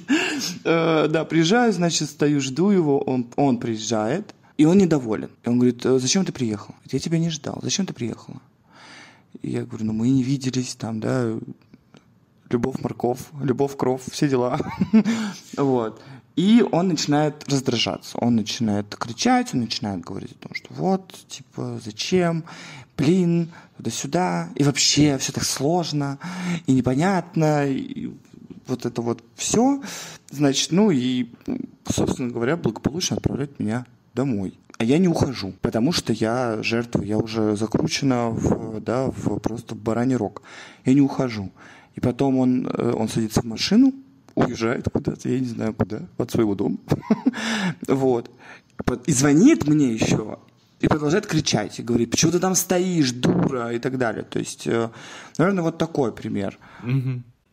Э, 0.63 1.07
да, 1.07 1.25
приезжаю, 1.25 1.73
значит, 1.73 2.09
стою, 2.09 2.41
жду 2.41 2.71
его, 2.71 2.99
он, 2.99 3.27
он 3.35 3.57
приезжает. 3.57 4.33
И 4.57 4.65
он 4.65 4.77
недоволен. 4.77 5.29
И 5.43 5.49
он 5.49 5.59
говорит, 5.59 5.85
«Э, 5.85 5.99
зачем 5.99 6.23
ты 6.25 6.31
приехал? 6.31 6.75
Я 6.91 6.99
тебя 6.99 7.19
не 7.19 7.29
ждал. 7.29 7.59
Зачем 7.61 7.85
ты 7.85 7.93
приехала? 7.93 8.41
И 9.41 9.51
я 9.51 9.65
говорю, 9.65 9.85
ну 9.85 9.93
мы 9.93 10.09
не 10.09 10.23
виделись, 10.23 10.75
там, 10.75 10.99
да, 10.99 11.37
любовь 12.49 12.79
морков, 12.81 13.31
любовь 13.41 13.75
кров, 13.75 14.01
все 14.09 14.29
дела. 14.29 14.59
вот. 15.57 16.01
И 16.35 16.65
он 16.69 16.89
начинает 16.89 17.47
раздражаться, 17.47 18.17
он 18.17 18.35
начинает 18.35 18.93
кричать, 18.95 19.53
он 19.53 19.61
начинает 19.61 20.01
говорить 20.01 20.33
о 20.33 20.47
том, 20.47 20.53
что 20.53 20.67
вот, 20.73 21.15
типа, 21.29 21.79
зачем, 21.83 22.43
блин, 22.97 23.51
туда-сюда, 23.77 24.49
и 24.55 24.63
вообще 24.63 25.17
все 25.17 25.31
так 25.31 25.45
сложно, 25.45 26.19
и 26.65 26.73
непонятно, 26.73 27.65
и 27.65 28.11
вот 28.67 28.85
это 28.85 29.01
вот 29.01 29.23
все, 29.35 29.81
значит, 30.29 30.71
ну 30.71 30.91
и, 30.91 31.27
собственно 31.87 32.29
говоря, 32.29 32.57
благополучно 32.57 33.15
отправляет 33.15 33.57
меня 33.59 33.85
домой. 34.13 34.57
А 34.77 34.83
я 34.83 34.97
не 34.97 35.07
ухожу, 35.07 35.53
потому 35.61 35.93
что 35.93 36.11
я 36.11 36.61
жертва, 36.61 37.01
я 37.03 37.17
уже 37.17 37.55
закручена 37.55 38.29
в, 38.29 38.81
да, 38.81 39.05
в 39.07 39.39
просто 39.39 39.73
бараний 39.73 40.15
рог. 40.15 40.41
Я 40.83 40.93
не 40.93 41.01
ухожу. 41.01 41.49
И 41.95 42.01
потом 42.01 42.39
он, 42.39 42.67
э, 42.67 42.91
он 42.91 43.07
садится 43.07 43.41
в 43.41 43.45
машину, 43.45 43.93
уезжает 44.35 44.87
куда-то, 44.91 45.29
я 45.29 45.39
не 45.39 45.47
знаю 45.47 45.73
куда, 45.73 46.01
от 46.17 46.31
своего 46.31 46.55
дома. 46.55 46.77
вот. 47.87 48.29
И 49.05 49.11
звонит 49.11 49.67
мне 49.67 49.93
еще, 49.93 50.39
и 50.79 50.87
продолжает 50.87 51.25
кричать, 51.25 51.79
и 51.79 51.83
говорит, 51.83 52.11
почему 52.11 52.31
ты 52.31 52.39
там 52.39 52.55
стоишь, 52.55 53.11
дура, 53.11 53.71
и 53.71 53.79
так 53.79 53.97
далее. 53.97 54.23
То 54.23 54.39
есть, 54.39 54.67
э, 54.67 54.89
наверное, 55.37 55.63
вот 55.63 55.77
такой 55.77 56.11
пример. 56.11 56.57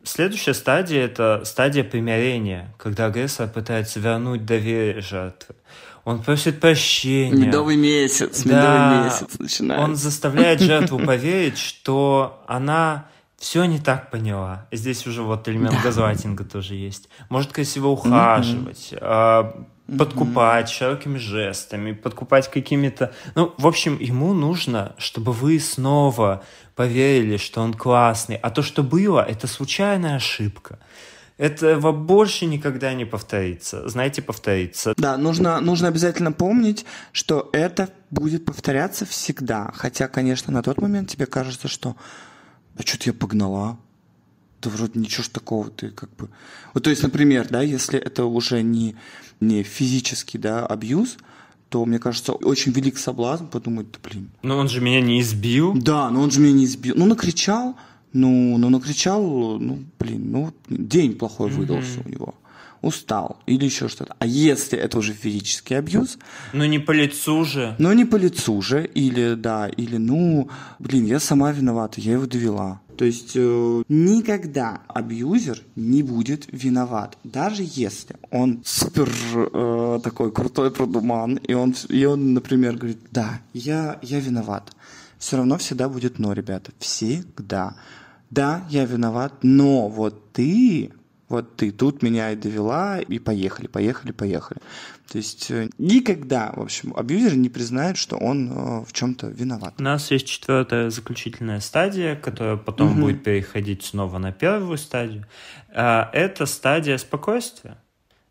Следующая 0.03 0.53
стадия– 0.53 1.05
это 1.05 1.43
стадия 1.45 1.85
примирения, 1.85 2.75
когда 2.77 3.05
агрессор 3.05 3.47
пытается 3.47 4.01
вернуть 4.01 4.45
доверие 4.45 5.01
жертвы. 5.01 5.55
Он 6.03 6.21
просит 6.21 6.59
прощения. 6.59 7.45
Медовый 7.45 7.77
месяц, 7.77 8.43
да, 8.43 8.49
медовый 8.49 9.05
месяц 9.05 9.39
начинается. 9.39 9.85
Он 9.85 9.95
заставляет 9.95 10.59
жертву 10.59 10.99
поверить, 11.05 11.57
что 11.57 12.43
она 12.47 13.07
все 13.43 13.65
не 13.65 13.77
так 13.77 14.09
поняла. 14.09 14.67
Здесь 14.71 15.05
уже 15.05 15.21
вот 15.21 15.49
элемент 15.49 15.75
да. 15.75 15.81
газлайтинга 15.81 16.45
тоже 16.45 16.75
есть. 16.75 17.09
Может 17.27 17.51
красиво 17.51 17.89
ухаживать, 17.89 18.93
mm-hmm. 18.93 19.97
подкупать 19.97 20.69
mm-hmm. 20.69 20.73
широкими 20.73 21.17
жестами, 21.17 21.91
подкупать 21.91 22.49
какими-то... 22.49 23.13
Ну, 23.35 23.53
в 23.57 23.67
общем, 23.67 23.99
ему 23.99 24.33
нужно, 24.33 24.95
чтобы 24.97 25.33
вы 25.33 25.59
снова 25.59 26.41
поверили, 26.75 27.35
что 27.35 27.59
он 27.59 27.73
классный. 27.73 28.37
А 28.37 28.49
то, 28.49 28.61
что 28.61 28.81
было, 28.81 29.19
это 29.19 29.45
случайная 29.47 30.15
ошибка. 30.15 30.79
Этого 31.37 31.91
больше 31.91 32.45
никогда 32.45 32.93
не 32.93 33.03
повторится. 33.03 33.89
Знаете, 33.89 34.21
повторится. 34.21 34.93
Да, 34.95 35.17
нужно, 35.17 35.59
нужно 35.59 35.89
обязательно 35.89 36.31
помнить, 36.31 36.85
что 37.11 37.49
это 37.51 37.89
будет 38.09 38.45
повторяться 38.45 39.05
всегда. 39.05 39.69
Хотя, 39.75 40.07
конечно, 40.07 40.53
на 40.53 40.63
тот 40.63 40.79
момент 40.81 41.09
тебе 41.09 41.25
кажется, 41.25 41.67
что 41.67 41.97
а 42.77 42.81
что-то 42.81 43.09
я 43.09 43.13
погнала. 43.13 43.77
Да 44.61 44.69
вроде 44.69 44.99
ничего 44.99 45.23
ж 45.23 45.27
такого 45.27 45.69
ты 45.69 45.89
как 45.89 46.09
бы... 46.15 46.29
Вот 46.73 46.83
то 46.83 46.89
есть, 46.89 47.03
например, 47.03 47.47
да, 47.49 47.61
если 47.61 47.99
это 47.99 48.25
уже 48.25 48.61
не, 48.61 48.95
не 49.41 49.63
физический, 49.63 50.37
да, 50.37 50.65
абьюз, 50.65 51.17
то, 51.69 51.85
мне 51.85 51.99
кажется, 51.99 52.33
очень 52.33 52.71
велик 52.71 52.97
соблазн 52.97 53.47
подумать, 53.47 53.91
да 53.91 53.99
блин. 54.01 54.29
Но 54.41 54.57
он 54.57 54.69
же 54.69 54.79
меня 54.79 55.01
не 55.01 55.19
избил. 55.21 55.73
Да, 55.73 56.09
но 56.09 56.21
он 56.21 56.31
же 56.31 56.39
меня 56.39 56.53
не 56.53 56.65
избил. 56.65 56.95
Ну, 56.97 57.05
накричал, 57.05 57.75
ну, 58.13 58.57
ну 58.57 58.69
накричал, 58.69 59.59
ну, 59.59 59.83
блин, 59.99 60.31
ну, 60.31 60.53
день 60.69 61.15
плохой 61.15 61.49
выдался 61.49 61.99
mm-hmm. 61.99 62.07
у 62.07 62.09
него 62.09 62.35
устал 62.83 63.39
или 63.47 63.65
еще 63.65 63.87
что-то. 63.87 64.15
А 64.19 64.25
если 64.27 64.77
это 64.77 64.99
уже 64.99 65.13
физический 65.13 65.73
абьюз... 65.73 66.19
Ну, 66.53 66.65
не 66.65 66.79
по 66.79 66.91
лицу 66.91 67.43
же. 67.45 67.75
Ну, 67.79 67.91
не 67.93 68.05
по 68.05 68.17
лицу 68.17 68.61
же. 68.61 68.85
Или, 68.85 69.33
да, 69.33 69.67
или, 69.67 69.97
ну, 69.97 70.49
блин, 70.79 71.05
я 71.05 71.19
сама 71.19 71.51
виновата, 71.51 72.01
я 72.01 72.13
его 72.13 72.27
довела. 72.27 72.81
То 72.97 73.05
есть 73.05 73.31
э, 73.35 73.83
никогда 73.89 74.81
абьюзер 74.87 75.61
не 75.75 76.03
будет 76.03 76.45
виноват, 76.51 77.17
даже 77.23 77.63
если 77.65 78.15
он 78.29 78.61
супер 78.63 79.09
э, 79.35 79.99
такой 80.03 80.31
крутой 80.31 80.69
продуман, 80.69 81.37
и 81.37 81.53
он, 81.53 81.73
и 81.89 82.05
он, 82.05 82.33
например, 82.33 82.75
говорит, 82.75 82.99
да, 83.11 83.39
я, 83.53 83.97
я 84.03 84.19
виноват. 84.19 84.75
Все 85.17 85.37
равно 85.37 85.57
всегда 85.57 85.89
будет 85.89 86.19
но, 86.19 86.33
ребята, 86.33 86.71
всегда. 86.79 87.75
Да, 88.29 88.65
я 88.69 88.85
виноват, 88.85 89.33
но 89.41 89.87
вот 89.87 90.31
ты 90.33 90.91
вот 91.29 91.55
ты 91.55 91.71
тут 91.71 92.03
меня 92.03 92.31
и 92.31 92.35
довела, 92.35 92.99
и 92.99 93.19
поехали, 93.19 93.67
поехали, 93.67 94.11
поехали. 94.11 94.59
То 95.11 95.17
есть 95.17 95.51
э, 95.51 95.69
никогда, 95.77 96.51
в 96.55 96.61
общем, 96.61 96.93
абьюзер 96.95 97.35
не 97.35 97.49
признает, 97.49 97.97
что 97.97 98.17
он 98.17 98.51
э, 98.51 98.85
в 98.85 98.93
чем-то 98.93 99.27
виноват. 99.27 99.75
У 99.77 99.83
нас 99.83 100.11
есть 100.11 100.27
четвертая 100.27 100.89
заключительная 100.89 101.59
стадия, 101.59 102.15
которая 102.15 102.57
потом 102.57 102.91
угу. 102.91 103.01
будет 103.01 103.23
переходить 103.23 103.83
снова 103.83 104.17
на 104.17 104.31
первую 104.31 104.77
стадию. 104.77 105.25
А, 105.73 106.09
это 106.13 106.45
стадия 106.45 106.97
спокойствия. 106.97 107.77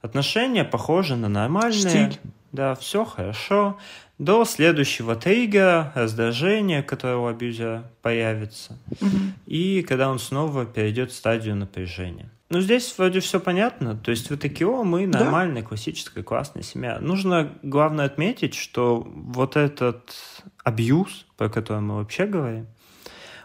Отношения 0.01 0.65
похожи 0.65 1.17
на 1.17 1.29
нормальные. 1.29 2.11
Штиль. 2.11 2.21
Да, 2.53 2.75
все 2.75 3.05
хорошо. 3.05 3.79
До 4.19 4.45
следующего 4.45 5.17
триггера, 5.17 5.93
раздражения, 5.95 6.83
которое 6.83 7.17
у 7.17 7.27
абьюзера 7.27 7.91
появится. 8.03 8.79
Угу. 9.01 9.17
И 9.47 9.83
когда 9.83 10.11
он 10.11 10.19
снова 10.19 10.67
перейдет 10.67 11.11
в 11.11 11.15
стадию 11.15 11.57
напряжения. 11.57 12.31
Ну, 12.53 12.61
здесь 12.61 12.95
вроде 12.99 13.21
все 13.21 13.41
понятно. 13.41 13.97
То 13.97 14.11
есть 14.11 14.29
вы 14.29 14.37
такие, 14.37 14.69
о, 14.69 14.85
мы 14.85 15.07
нормальная, 15.07 15.63
да. 15.63 15.69
классическая, 15.69 16.23
классная 16.23 16.63
семья. 16.63 16.99
Нужно, 17.01 17.51
главное, 17.63 18.05
отметить, 18.05 18.55
что 18.55 19.09
вот 19.11 19.57
этот 19.57 20.15
абьюз, 20.63 21.25
про 21.39 21.49
который 21.49 21.81
мы 21.81 21.97
вообще 21.97 22.27
говорим, 22.27 22.67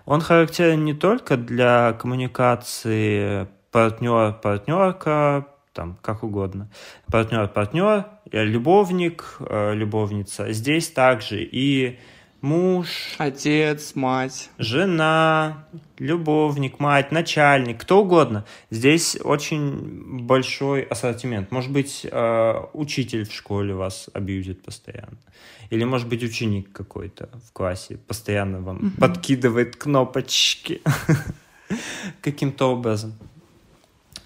он 0.06 0.20
характерен 0.20 0.84
не 0.84 0.94
только 0.94 1.38
для 1.38 1.94
коммуникации 1.94 3.48
партнер-партнерка, 3.72 5.48
там, 5.72 5.98
как 6.02 6.24
угодно. 6.24 6.70
Партнер-партнер, 7.10 8.08
любовник, 8.34 9.38
э, 9.40 9.74
любовница. 9.74 10.52
Здесь 10.52 10.90
также 10.90 11.42
и 11.44 11.98
муж, 12.42 13.16
отец, 13.18 13.96
мать, 13.96 14.50
жена, 14.58 15.66
любовник, 15.98 16.80
мать, 16.80 17.12
начальник, 17.12 17.82
кто 17.82 18.02
угодно. 18.02 18.46
Здесь 18.70 19.18
очень 19.24 20.22
большой 20.24 20.82
ассортимент. 20.82 21.52
Может 21.52 21.72
быть, 21.72 22.06
э, 22.10 22.54
учитель 22.74 23.28
в 23.28 23.34
школе 23.34 23.74
вас 23.74 24.10
абьюзит 24.14 24.64
постоянно. 24.64 25.18
Или, 25.70 25.84
может 25.84 26.08
быть, 26.08 26.24
ученик 26.24 26.72
какой-то 26.72 27.30
в 27.46 27.52
классе 27.52 27.98
постоянно 27.98 28.62
вам 28.62 28.78
угу. 28.78 28.92
подкидывает 29.00 29.76
кнопочки 29.76 30.82
каким-то 32.22 32.72
образом. 32.72 33.14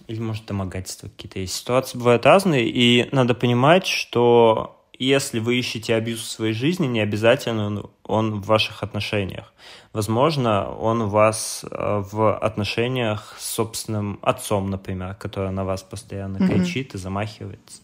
Или, 0.07 0.20
может, 0.20 0.45
домогательства 0.45 1.07
какие-то 1.07 1.39
есть. 1.39 1.53
Ситуации 1.53 1.97
бывают 1.97 2.26
разные, 2.26 2.70
и 2.70 3.07
надо 3.16 3.34
понимать, 3.34 3.88
что 3.88 4.81
если 5.06 5.39
вы 5.39 5.58
ищете 5.58 5.95
абьюз 5.95 6.20
в 6.20 6.30
своей 6.30 6.54
жизни, 6.54 6.88
не 6.88 6.99
обязательно 6.99 7.66
он, 7.66 7.89
он 8.04 8.41
в 8.41 8.45
ваших 8.45 8.84
отношениях. 8.84 9.54
Возможно, 9.93 10.70
он 10.70 11.02
у 11.02 11.08
вас 11.08 11.66
э, 11.70 12.04
в 12.12 12.38
отношениях 12.38 13.36
с 13.39 13.45
собственным 13.52 14.20
отцом, 14.22 14.70
например, 14.70 15.16
который 15.16 15.52
на 15.52 15.66
вас 15.66 15.84
постоянно 15.84 16.38
mm-hmm. 16.38 16.47
кричит 16.47 16.95
и 16.95 16.97
замахивается. 16.97 17.82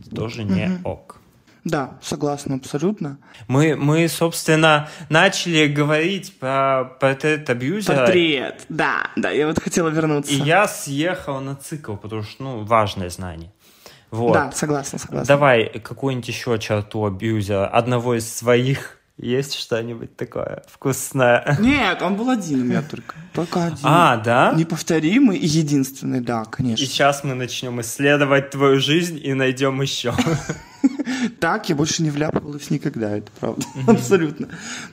Это 0.00 0.14
тоже 0.14 0.44
не 0.44 0.66
mm-hmm. 0.66 0.82
ок. 0.84 1.20
Да, 1.64 1.98
согласна 2.02 2.54
абсолютно. 2.54 3.18
Мы, 3.46 3.76
мы, 3.76 4.08
собственно, 4.08 4.88
начали 5.10 5.66
говорить 5.66 6.38
про 6.38 6.84
портрет 7.00 7.50
абьюзера. 7.50 7.96
Портрет, 7.96 8.64
да, 8.68 9.10
да, 9.16 9.30
я 9.30 9.46
вот 9.46 9.60
хотела 9.60 9.88
вернуться. 9.88 10.32
И 10.32 10.36
я 10.36 10.66
съехал 10.66 11.40
на 11.40 11.56
цикл, 11.56 11.96
потому 11.96 12.22
что, 12.22 12.42
ну, 12.42 12.64
важное 12.64 13.10
знание. 13.10 13.52
Вот. 14.10 14.32
Да, 14.32 14.52
согласна, 14.52 14.98
согласна. 14.98 15.26
Давай 15.26 15.66
какую-нибудь 15.78 16.28
еще 16.28 16.58
черту 16.58 17.04
абьюзера, 17.04 17.66
одного 17.66 18.16
из 18.16 18.32
своих. 18.32 18.96
Есть 19.16 19.54
что-нибудь 19.54 20.16
такое 20.16 20.62
вкусное? 20.66 21.56
Нет, 21.60 22.00
он 22.00 22.16
был 22.16 22.30
один 22.30 22.62
у 22.62 22.64
меня 22.64 22.80
только. 22.80 23.16
Только 23.34 23.66
один. 23.66 23.78
А, 23.82 24.16
да? 24.16 24.54
Неповторимый 24.56 25.36
и 25.36 25.46
единственный, 25.46 26.20
да, 26.20 26.44
конечно. 26.46 26.82
И 26.82 26.86
сейчас 26.86 27.22
мы 27.22 27.34
начнем 27.34 27.78
исследовать 27.82 28.50
твою 28.50 28.80
жизнь 28.80 29.20
и 29.22 29.34
найдем 29.34 29.80
еще. 29.82 30.14
Так, 31.38 31.68
я 31.68 31.74
больше 31.74 32.02
не 32.02 32.08
вляпывалась 32.08 32.70
никогда, 32.70 33.16
это 33.16 33.30
правда. 33.38 33.62
Абсолютно. 33.86 34.48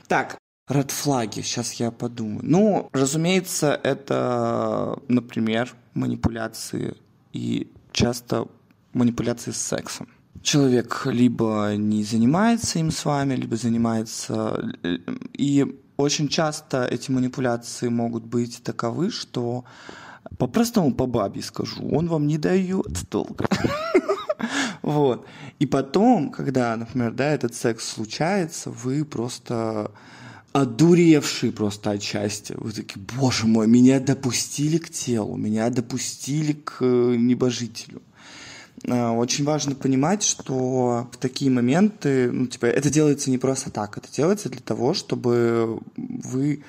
Так, 0.08 0.36
Редфлаги, 0.68 1.40
сейчас 1.40 1.74
я 1.74 1.90
подумаю. 1.90 2.40
Ну, 2.42 2.90
разумеется, 2.92 3.78
это, 3.82 4.98
например, 5.08 5.74
манипуляции 5.94 6.94
и 7.32 7.72
часто 7.92 8.46
манипуляции 8.92 9.50
с 9.50 9.58
сексом. 9.58 10.08
Человек 10.42 11.02
либо 11.06 11.74
не 11.76 12.04
занимается 12.04 12.78
им 12.78 12.90
с 12.90 13.04
вами, 13.04 13.34
либо 13.34 13.56
занимается... 13.56 14.72
И 15.32 15.80
очень 15.96 16.28
часто 16.28 16.84
эти 16.84 17.10
манипуляции 17.10 17.88
могут 17.88 18.24
быть 18.24 18.62
таковы, 18.62 19.10
что 19.10 19.64
по-простому 20.38 20.94
по 20.94 21.06
бабе 21.06 21.42
скажу, 21.42 21.88
он 21.88 22.06
вам 22.08 22.26
не 22.26 22.38
дает 22.38 23.08
толка. 23.08 23.48
Вот. 24.80 25.26
И 25.58 25.66
потом, 25.66 26.30
когда, 26.30 26.74
например, 26.76 27.12
да, 27.12 27.30
этот 27.34 27.54
секс 27.54 27.86
случается, 27.86 28.70
вы 28.70 29.04
просто 29.04 29.90
одуревший 30.52 31.52
просто 31.52 31.90
от 31.90 32.02
счастья. 32.02 32.56
Вы 32.56 32.72
такие, 32.72 33.00
боже 33.18 33.46
мой, 33.46 33.66
меня 33.66 34.00
допустили 34.00 34.78
к 34.78 34.88
телу, 34.88 35.36
меня 35.36 35.68
допустили 35.70 36.52
к 36.52 36.78
э, 36.80 37.16
небожителю. 37.16 38.00
А, 38.86 39.12
очень 39.12 39.44
важно 39.44 39.74
понимать, 39.74 40.22
что 40.22 41.08
в 41.12 41.16
такие 41.16 41.50
моменты, 41.50 42.30
ну, 42.30 42.46
типа, 42.46 42.66
это 42.66 42.90
делается 42.90 43.30
не 43.30 43.38
просто 43.38 43.70
так, 43.70 43.96
это 43.98 44.08
делается 44.12 44.48
для 44.48 44.60
того, 44.60 44.94
чтобы 44.94 45.80
вы 45.96 46.62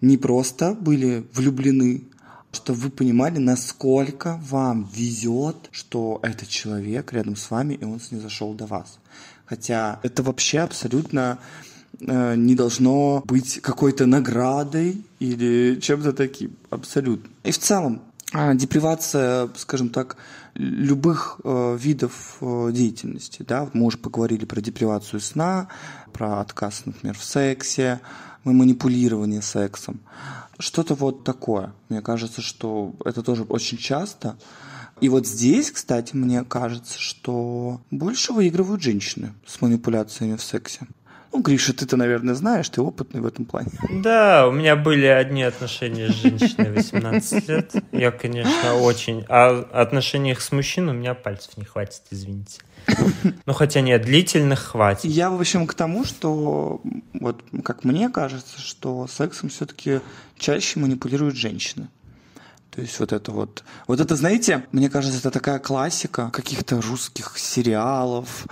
не 0.00 0.16
просто 0.16 0.74
были 0.74 1.26
влюблены, 1.32 2.04
чтобы 2.52 2.78
вы 2.78 2.90
понимали, 2.90 3.38
насколько 3.38 4.40
вам 4.48 4.88
везет, 4.94 5.56
что 5.70 6.20
этот 6.22 6.48
человек 6.48 7.12
рядом 7.12 7.36
с 7.36 7.50
вами, 7.50 7.74
и 7.74 7.84
он 7.84 8.00
снизошел 8.00 8.54
до 8.54 8.66
вас. 8.66 8.98
Хотя 9.44 9.98
это 10.02 10.22
вообще 10.22 10.60
абсолютно 10.60 11.38
э, 12.00 12.34
не 12.36 12.54
должно 12.54 13.22
быть 13.24 13.60
какой-то 13.60 14.06
наградой 14.06 15.04
или 15.18 15.80
чем-то 15.80 16.12
таким. 16.12 16.56
Абсолютно. 16.70 17.28
И 17.44 17.50
в 17.50 17.58
целом, 17.58 18.02
а, 18.32 18.54
депривация, 18.54 19.48
скажем 19.56 19.88
так, 19.88 20.16
любых 20.58 21.40
э, 21.44 21.76
видов 21.80 22.38
э, 22.40 22.70
деятельности. 22.72 23.44
Да? 23.46 23.70
Мы 23.72 23.86
уже 23.86 23.96
поговорили 23.96 24.44
про 24.44 24.60
депривацию 24.60 25.20
сна, 25.20 25.68
про 26.12 26.40
отказ, 26.40 26.82
например, 26.84 27.16
в 27.16 27.24
сексе, 27.24 28.00
манипулирование 28.44 29.40
сексом. 29.40 30.00
Что-то 30.58 30.94
вот 30.94 31.24
такое. 31.24 31.72
Мне 31.88 32.02
кажется, 32.02 32.42
что 32.42 32.94
это 33.04 33.22
тоже 33.22 33.44
очень 33.44 33.78
часто. 33.78 34.36
И 35.00 35.08
вот 35.08 35.26
здесь, 35.26 35.70
кстати, 35.70 36.16
мне 36.16 36.42
кажется, 36.42 36.98
что 36.98 37.80
больше 37.92 38.32
выигрывают 38.32 38.82
женщины 38.82 39.32
с 39.46 39.60
манипуляциями 39.60 40.36
в 40.36 40.42
сексе. 40.42 40.88
Ну, 41.32 41.42
Гриша, 41.42 41.72
ты-то, 41.72 41.96
наверное, 41.96 42.34
знаешь, 42.34 42.68
ты 42.68 42.80
опытный 42.80 43.20
в 43.20 43.26
этом 43.26 43.44
плане. 43.44 43.70
Да, 43.90 44.48
у 44.48 44.52
меня 44.52 44.76
были 44.76 45.06
одни 45.06 45.42
отношения 45.42 46.08
с 46.08 46.14
женщиной 46.14 46.70
18 46.70 47.48
лет. 47.48 47.72
Я, 47.92 48.10
конечно, 48.10 48.74
очень... 48.74 49.24
А 49.28 49.68
отношениях 49.72 50.40
с 50.40 50.52
мужчиной 50.52 50.94
у 50.94 50.96
меня 50.96 51.14
пальцев 51.14 51.56
не 51.56 51.64
хватит, 51.64 52.02
извините. 52.10 52.60
Ну, 53.44 53.52
хотя 53.52 53.80
нет, 53.82 54.02
длительных 54.02 54.60
хватит. 54.60 55.04
Я, 55.04 55.30
в 55.30 55.38
общем, 55.38 55.66
к 55.66 55.74
тому, 55.74 56.04
что, 56.04 56.80
вот, 57.12 57.44
как 57.62 57.84
мне 57.84 58.08
кажется, 58.08 58.60
что 58.60 59.06
сексом 59.06 59.50
все-таки 59.50 60.00
чаще 60.38 60.80
манипулируют 60.80 61.36
женщины. 61.36 61.88
То 62.78 62.82
есть 62.82 63.00
вот 63.00 63.12
это 63.12 63.32
вот... 63.32 63.64
Вот 63.88 63.98
это, 63.98 64.14
знаете, 64.14 64.64
мне 64.70 64.88
кажется, 64.88 65.18
это 65.18 65.32
такая 65.32 65.58
классика 65.58 66.30
каких-то 66.30 66.80
русских 66.80 67.36
сериалов. 67.36 68.46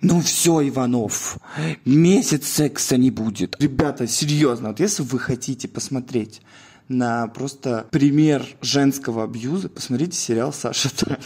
Ну 0.00 0.20
все, 0.22 0.68
Иванов, 0.68 1.38
месяц 1.84 2.48
секса 2.48 2.96
не 2.96 3.12
будет. 3.12 3.54
Ребята, 3.60 4.08
серьезно, 4.08 4.70
вот 4.70 4.80
если 4.80 5.04
вы 5.04 5.20
хотите 5.20 5.68
посмотреть 5.68 6.42
на 6.88 7.28
просто 7.28 7.86
пример 7.92 8.44
женского 8.60 9.22
абьюза, 9.22 9.68
посмотрите 9.68 10.18
сериал 10.18 10.52
«Саша 10.52 10.92
Таня». 10.92 11.20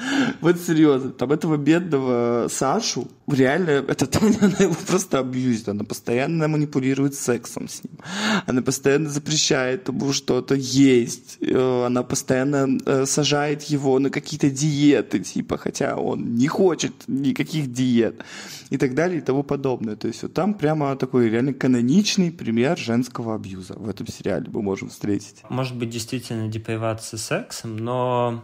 Вот 0.40 0.58
серьезно, 0.60 1.10
там 1.10 1.32
этого 1.32 1.56
бедного 1.56 2.48
Сашу, 2.48 3.08
реально, 3.28 3.70
это 3.70 4.08
она 4.20 4.56
его 4.58 4.76
просто 4.86 5.18
абьюзит, 5.18 5.68
она 5.68 5.84
постоянно 5.84 6.48
манипулирует 6.48 7.14
сексом 7.14 7.68
с 7.68 7.82
ним, 7.84 7.98
она 8.46 8.62
постоянно 8.62 9.08
запрещает 9.08 9.88
ему 9.88 10.12
что-то 10.12 10.54
есть, 10.54 11.38
э, 11.40 11.84
она 11.86 12.02
постоянно 12.02 12.78
э, 12.86 13.06
сажает 13.06 13.62
его 13.64 13.98
на 13.98 14.10
какие-то 14.10 14.50
диеты, 14.50 15.20
типа, 15.20 15.58
хотя 15.58 15.96
он 15.96 16.34
не 16.34 16.48
хочет 16.48 16.92
никаких 17.06 17.72
диет 17.72 18.22
и 18.70 18.76
так 18.76 18.94
далее 18.94 19.18
и 19.18 19.20
тому 19.20 19.42
подобное. 19.42 19.96
То 19.96 20.08
есть 20.08 20.22
вот 20.22 20.32
там 20.32 20.54
прямо 20.54 20.96
такой 20.96 21.28
реально 21.28 21.52
каноничный 21.52 22.30
пример 22.30 22.78
женского 22.78 23.34
абьюза 23.34 23.74
в 23.74 23.88
этом 23.88 24.06
сериале 24.06 24.46
мы 24.52 24.62
можем 24.62 24.88
встретить. 24.88 25.42
Может 25.48 25.76
быть, 25.76 25.90
действительно 25.90 26.48
депривация 26.48 27.18
сексом, 27.18 27.76
но 27.76 28.42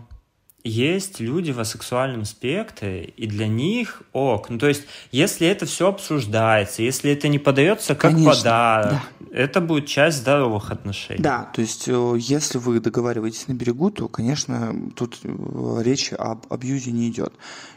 есть 0.66 1.20
люди 1.20 1.50
в 1.52 1.60
асексуальном 1.60 2.24
спектре, 2.24 3.04
и 3.04 3.26
для 3.26 3.46
них 3.46 4.02
ок. 4.12 4.50
Ну, 4.50 4.58
то 4.58 4.68
есть, 4.68 4.84
если 5.12 5.46
это 5.46 5.66
все 5.66 5.88
обсуждается, 5.88 6.82
если 6.82 7.12
это 7.12 7.28
не 7.28 7.38
подается 7.38 7.94
как 7.94 8.12
Конечно, 8.12 8.32
подарок, 8.32 9.00
да. 9.20 9.26
это 9.32 9.60
будет 9.60 9.86
часть 9.86 10.18
здоровых 10.18 10.70
отношений. 10.70 11.22
Да, 11.22 11.50
то 11.54 11.60
есть, 11.60 11.88
э, 11.88 12.14
если 12.18 12.58
вы 12.58 12.80
договариваетесь 12.80 13.48
на 13.48 13.52
берегу, 13.52 13.90
то, 13.90 14.08
конечно, 14.08 14.74
тут 14.96 15.20
э, 15.22 15.82
речь 15.82 16.12
об 16.12 16.46
абьюзе 16.52 16.92
не 16.92 17.08
идет. 17.08 17.32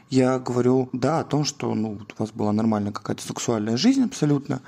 Я 0.10 0.40
говорю, 0.40 0.90
да, 0.92 1.20
о 1.20 1.24
том, 1.24 1.46
что 1.46 1.74
ну, 1.76 2.00
у 2.18 2.22
вас 2.22 2.32
была 2.32 2.52
нормальная 2.52 2.92
какая-то 2.92 3.22
сексуальная 3.22 3.78
жизнь 3.78 4.04
абсолютно, 4.04 4.62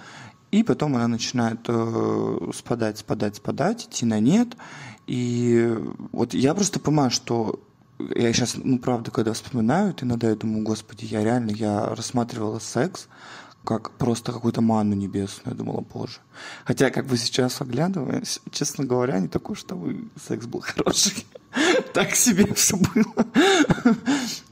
и 0.51 0.63
потом 0.63 0.95
она 0.95 1.07
начинает 1.07 1.61
э, 1.67 2.51
спадать, 2.53 2.99
спадать, 2.99 3.37
спадать, 3.37 3.85
идти 3.85 4.05
на 4.05 4.19
нет. 4.19 4.49
И 5.07 5.75
вот 6.11 6.33
я 6.33 6.53
просто 6.53 6.79
понимаю, 6.79 7.09
что 7.09 7.59
я 8.15 8.33
сейчас, 8.33 8.55
ну, 8.55 8.79
правда, 8.79 9.11
когда 9.11 9.33
вспоминаю, 9.33 9.95
иногда 10.01 10.29
я 10.29 10.35
думаю, 10.35 10.63
господи, 10.63 11.05
я 11.05 11.23
реально, 11.23 11.51
я 11.51 11.93
рассматривала 11.95 12.59
секс 12.59 13.07
как 13.63 13.91
просто 13.91 14.31
какую-то 14.31 14.61
ману 14.61 14.95
небесную. 14.95 15.53
Я 15.55 15.63
думала, 15.63 15.81
боже. 15.81 16.17
Хотя, 16.65 16.89
как 16.89 17.05
бы 17.05 17.17
сейчас 17.17 17.61
оглядывая, 17.61 18.23
честно 18.51 18.85
говоря, 18.85 19.19
не 19.19 19.27
такой, 19.27 19.55
что 19.55 19.75
вы 19.75 20.05
секс 20.27 20.45
был 20.45 20.61
хороший. 20.61 21.25
Так 21.93 22.15
себе 22.15 22.53
все 22.53 22.77
было. 22.77 23.95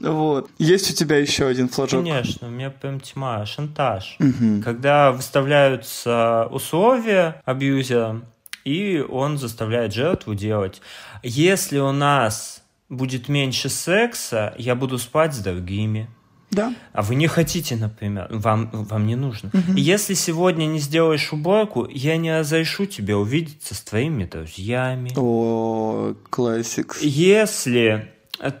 Вот. 0.00 0.50
Есть 0.58 0.90
у 0.90 0.94
тебя 0.94 1.16
еще 1.16 1.46
один 1.46 1.68
флажок? 1.68 2.04
Конечно, 2.04 2.48
у 2.48 2.50
меня 2.50 2.70
прям 2.70 3.00
тьма. 3.00 3.46
Шантаж. 3.46 4.18
Когда 4.62 5.10
выставляются 5.12 6.46
условия 6.50 7.40
абьюзера, 7.46 8.22
и 8.64 8.98
он 8.98 9.38
заставляет 9.38 9.94
жертву 9.94 10.34
делать. 10.34 10.82
Если 11.22 11.78
у 11.78 11.92
нас 11.92 12.59
будет 12.90 13.28
меньше 13.28 13.70
секса, 13.70 14.54
я 14.58 14.74
буду 14.74 14.98
спать 14.98 15.34
с 15.34 15.38
другими. 15.38 16.08
Да. 16.50 16.74
А 16.92 17.02
вы 17.02 17.14
не 17.14 17.28
хотите, 17.28 17.76
например, 17.76 18.26
вам, 18.28 18.70
вам 18.72 19.06
не 19.06 19.14
нужно. 19.14 19.50
Угу. 19.54 19.76
если 19.76 20.14
сегодня 20.14 20.66
не 20.66 20.80
сделаешь 20.80 21.32
уборку, 21.32 21.86
я 21.88 22.16
не 22.16 22.36
разрешу 22.36 22.86
тебе 22.86 23.14
увидеться 23.14 23.74
с 23.74 23.80
твоими 23.82 24.24
друзьями. 24.24 25.12
О, 25.16 26.14
классик. 26.28 26.98
Если 27.00 28.10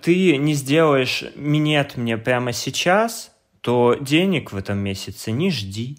ты 0.02 0.36
не 0.36 0.54
сделаешь 0.54 1.24
минет 1.34 1.96
мне 1.96 2.16
прямо 2.16 2.52
сейчас, 2.52 3.32
то 3.60 3.96
денег 4.00 4.52
в 4.52 4.56
этом 4.56 4.78
месяце 4.78 5.32
не 5.32 5.50
жди. 5.50 5.98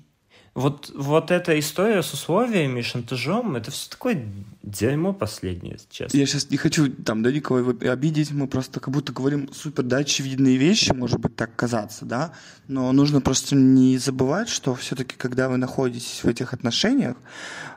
Вот, 0.54 0.92
вот 0.94 1.32
эта 1.32 1.58
история 1.58 2.04
с 2.04 2.14
условиями, 2.14 2.82
шантажом, 2.82 3.56
это 3.56 3.72
все 3.72 3.90
такое 3.90 4.26
дерьмо 4.64 5.14
последнее, 5.14 5.78
честно. 5.90 6.18
Я 6.18 6.26
сейчас 6.26 6.50
не 6.50 6.58
хочу 6.58 6.92
там, 6.92 7.24
да, 7.24 7.32
никого 7.32 7.74
обидеть, 7.90 8.32
мы 8.32 8.48
просто 8.48 8.82
как 8.82 8.94
будто 8.94 9.14
говорим 9.14 9.50
супер, 9.54 9.84
да, 9.84 9.98
очевидные 9.98 10.58
вещи, 10.58 10.92
может 10.92 11.22
быть, 11.22 11.38
так 11.38 11.56
казаться, 11.56 12.04
да, 12.04 12.34
но 12.68 12.92
нужно 12.92 13.22
просто 13.22 13.56
не 13.56 13.98
забывать, 13.98 14.50
что 14.50 14.76
все-таки, 14.76 15.16
когда 15.16 15.48
вы 15.48 15.56
находитесь 15.56 16.22
в 16.22 16.28
этих 16.28 16.54
отношениях, 16.54 17.16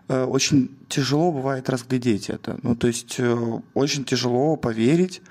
э, 0.09 0.25
очень 0.25 0.77
тяжело 0.89 1.31
бывает 1.31 1.71
разглядеть 1.71 2.29
это. 2.29 2.59
Ну, 2.65 2.75
то 2.75 2.89
есть 2.89 3.15
э, 3.19 3.61
очень 3.75 4.05
тяжело 4.05 4.57
поверить, 4.57 5.23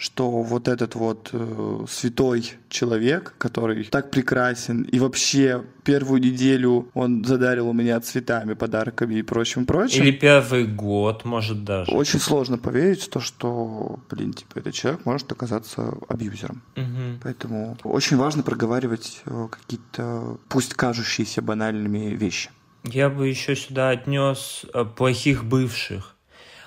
что 0.00 0.30
вот 0.30 0.66
этот 0.66 0.94
вот 0.94 1.28
э, 1.32 1.84
святой 1.86 2.52
человек, 2.70 3.34
который 3.36 3.84
так 3.84 4.10
прекрасен, 4.10 4.82
и 4.84 4.98
вообще 4.98 5.62
первую 5.84 6.22
неделю 6.22 6.88
он 6.94 7.22
задарил 7.22 7.70
меня 7.74 8.00
цветами, 8.00 8.54
подарками 8.54 9.16
и 9.16 9.22
прочим, 9.22 9.66
прочим. 9.66 10.02
Или 10.02 10.12
первый 10.12 10.66
год, 10.66 11.26
может 11.26 11.64
даже. 11.64 11.92
Очень 11.92 12.18
сложно 12.18 12.56
поверить 12.56 13.02
в 13.02 13.10
то, 13.10 13.20
что, 13.20 14.00
блин, 14.08 14.32
типа, 14.32 14.60
этот 14.60 14.72
человек 14.72 15.04
может 15.04 15.30
оказаться 15.32 15.92
абьюзером. 16.08 16.62
Угу. 16.76 17.20
Поэтому 17.22 17.76
очень 17.84 18.16
важно 18.16 18.42
проговаривать 18.42 19.20
э, 19.26 19.48
какие-то, 19.50 20.38
пусть 20.48 20.72
кажущиеся 20.72 21.42
банальными 21.42 22.14
вещи. 22.14 22.48
Я 22.84 23.10
бы 23.10 23.28
еще 23.28 23.54
сюда 23.54 23.90
отнес 23.90 24.64
э, 24.72 24.86
плохих 24.86 25.44
бывших 25.44 26.16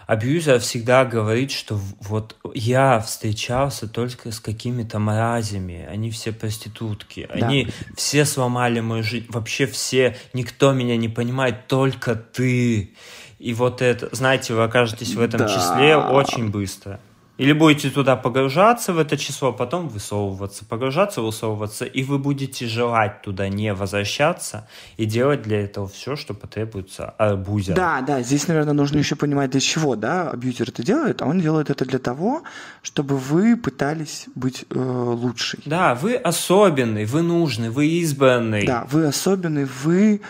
абьюзер 0.08 0.60
всегда 0.60 1.06
говорит, 1.06 1.52
что 1.52 1.80
вот 2.02 2.36
я 2.54 3.00
встречался 3.00 3.88
только 3.88 4.32
с 4.32 4.40
какими-то 4.40 5.00
мразями, 5.00 5.86
они 5.90 6.12
все 6.12 6.32
проститутки, 6.32 7.28
да. 7.34 7.46
они 7.46 7.70
все 7.96 8.26
сломали 8.26 8.80
мою 8.80 9.04
жизнь, 9.04 9.28
вообще 9.30 9.66
все, 9.66 10.16
никто 10.34 10.74
меня 10.74 10.98
не 10.98 11.10
понимает, 11.10 11.68
только 11.68 12.16
ты. 12.16 12.94
И 13.40 13.54
вот 13.54 13.82
это, 13.82 14.10
знаете, 14.16 14.54
вы 14.54 14.64
окажетесь 14.64 15.16
в 15.16 15.22
этом 15.22 15.42
да. 15.42 15.48
числе 15.48 15.98
очень 15.98 16.50
быстро. 16.50 17.00
Или 17.38 17.54
будете 17.54 17.90
туда 17.90 18.16
погружаться 18.16 18.94
в 18.94 19.00
это 19.00 19.18
число, 19.18 19.52
потом 19.52 19.90
высовываться, 19.90 20.66
погружаться, 20.66 21.22
высовываться, 21.22 21.84
и 21.84 22.04
вы 22.04 22.20
будете 22.20 22.68
желать 22.68 23.24
туда 23.24 23.50
не 23.50 23.74
возвращаться 23.74 24.68
и 24.98 25.06
делать 25.06 25.42
для 25.42 25.62
этого 25.62 25.88
все, 25.88 26.16
что 26.16 26.36
потребуется 26.36 27.10
абьюзеру. 27.10 27.76
Да, 27.76 28.02
да, 28.02 28.22
здесь, 28.22 28.48
наверное, 28.48 28.74
нужно 28.74 29.00
еще 29.00 29.16
понимать, 29.16 29.50
для 29.50 29.62
чего, 29.62 29.96
да, 29.96 30.30
абьюзер 30.30 30.70
это 30.70 30.84
делает, 30.84 31.24
а 31.24 31.26
он 31.26 31.40
делает 31.40 31.72
это 31.72 31.86
для 31.86 32.00
того, 32.00 32.44
чтобы 32.84 33.18
вы 33.18 33.58
пытались 33.58 34.28
быть 34.36 34.66
э, 34.70 34.78
лучшей. 34.80 35.60
Да, 35.66 35.96
вы 35.96 36.16
особенный, 36.16 37.06
вы 37.06 37.24
нужный, 37.24 37.72
вы 37.72 37.88
избранный. 37.88 38.68
Да, 38.68 38.86
вы 38.92 39.08
особенный, 39.08 39.66
вы 39.66 40.22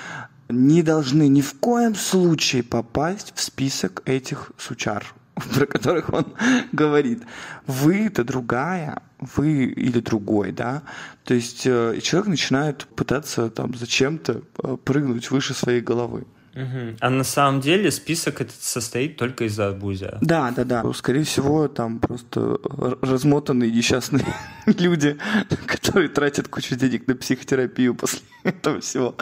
не 0.47 0.83
должны 0.83 1.27
ни 1.27 1.41
в 1.41 1.53
коем 1.59 1.95
случае 1.95 2.63
попасть 2.63 3.33
в 3.35 3.41
список 3.41 4.03
этих 4.05 4.51
сучар, 4.57 5.03
про 5.53 5.65
которых 5.65 6.13
он 6.13 6.25
говорит. 6.71 7.23
Вы 7.65 8.07
это 8.07 8.23
другая, 8.23 9.01
вы 9.19 9.65
или 9.65 9.99
другой, 9.99 10.51
да. 10.51 10.83
То 11.23 11.33
есть 11.33 11.65
э, 11.65 11.99
человек 12.01 12.27
начинает 12.27 12.85
пытаться 12.95 13.49
там 13.49 13.73
зачем-то 13.75 14.41
э, 14.63 14.77
прыгнуть 14.83 15.31
выше 15.31 15.53
своей 15.53 15.81
головы. 15.81 16.25
Угу. 16.55 16.97
А 16.99 17.09
на 17.09 17.23
самом 17.23 17.61
деле 17.61 17.89
список 17.89 18.39
этот 18.41 18.61
состоит 18.61 19.17
только 19.17 19.45
из 19.45 19.59
арбуза. 19.59 20.19
Да, 20.21 20.51
да, 20.51 20.63
да. 20.63 20.93
Скорее 20.93 21.23
всего, 21.23 21.67
там 21.67 21.99
просто 21.99 22.59
размотанные 23.01 23.71
несчастные 23.71 24.25
люди, 24.67 25.17
которые 25.65 26.09
тратят 26.09 26.47
кучу 26.49 26.75
денег 26.75 27.07
на 27.07 27.15
психотерапию 27.15 27.95
после 27.95 28.19
этого 28.43 28.81
всего. 28.81 29.15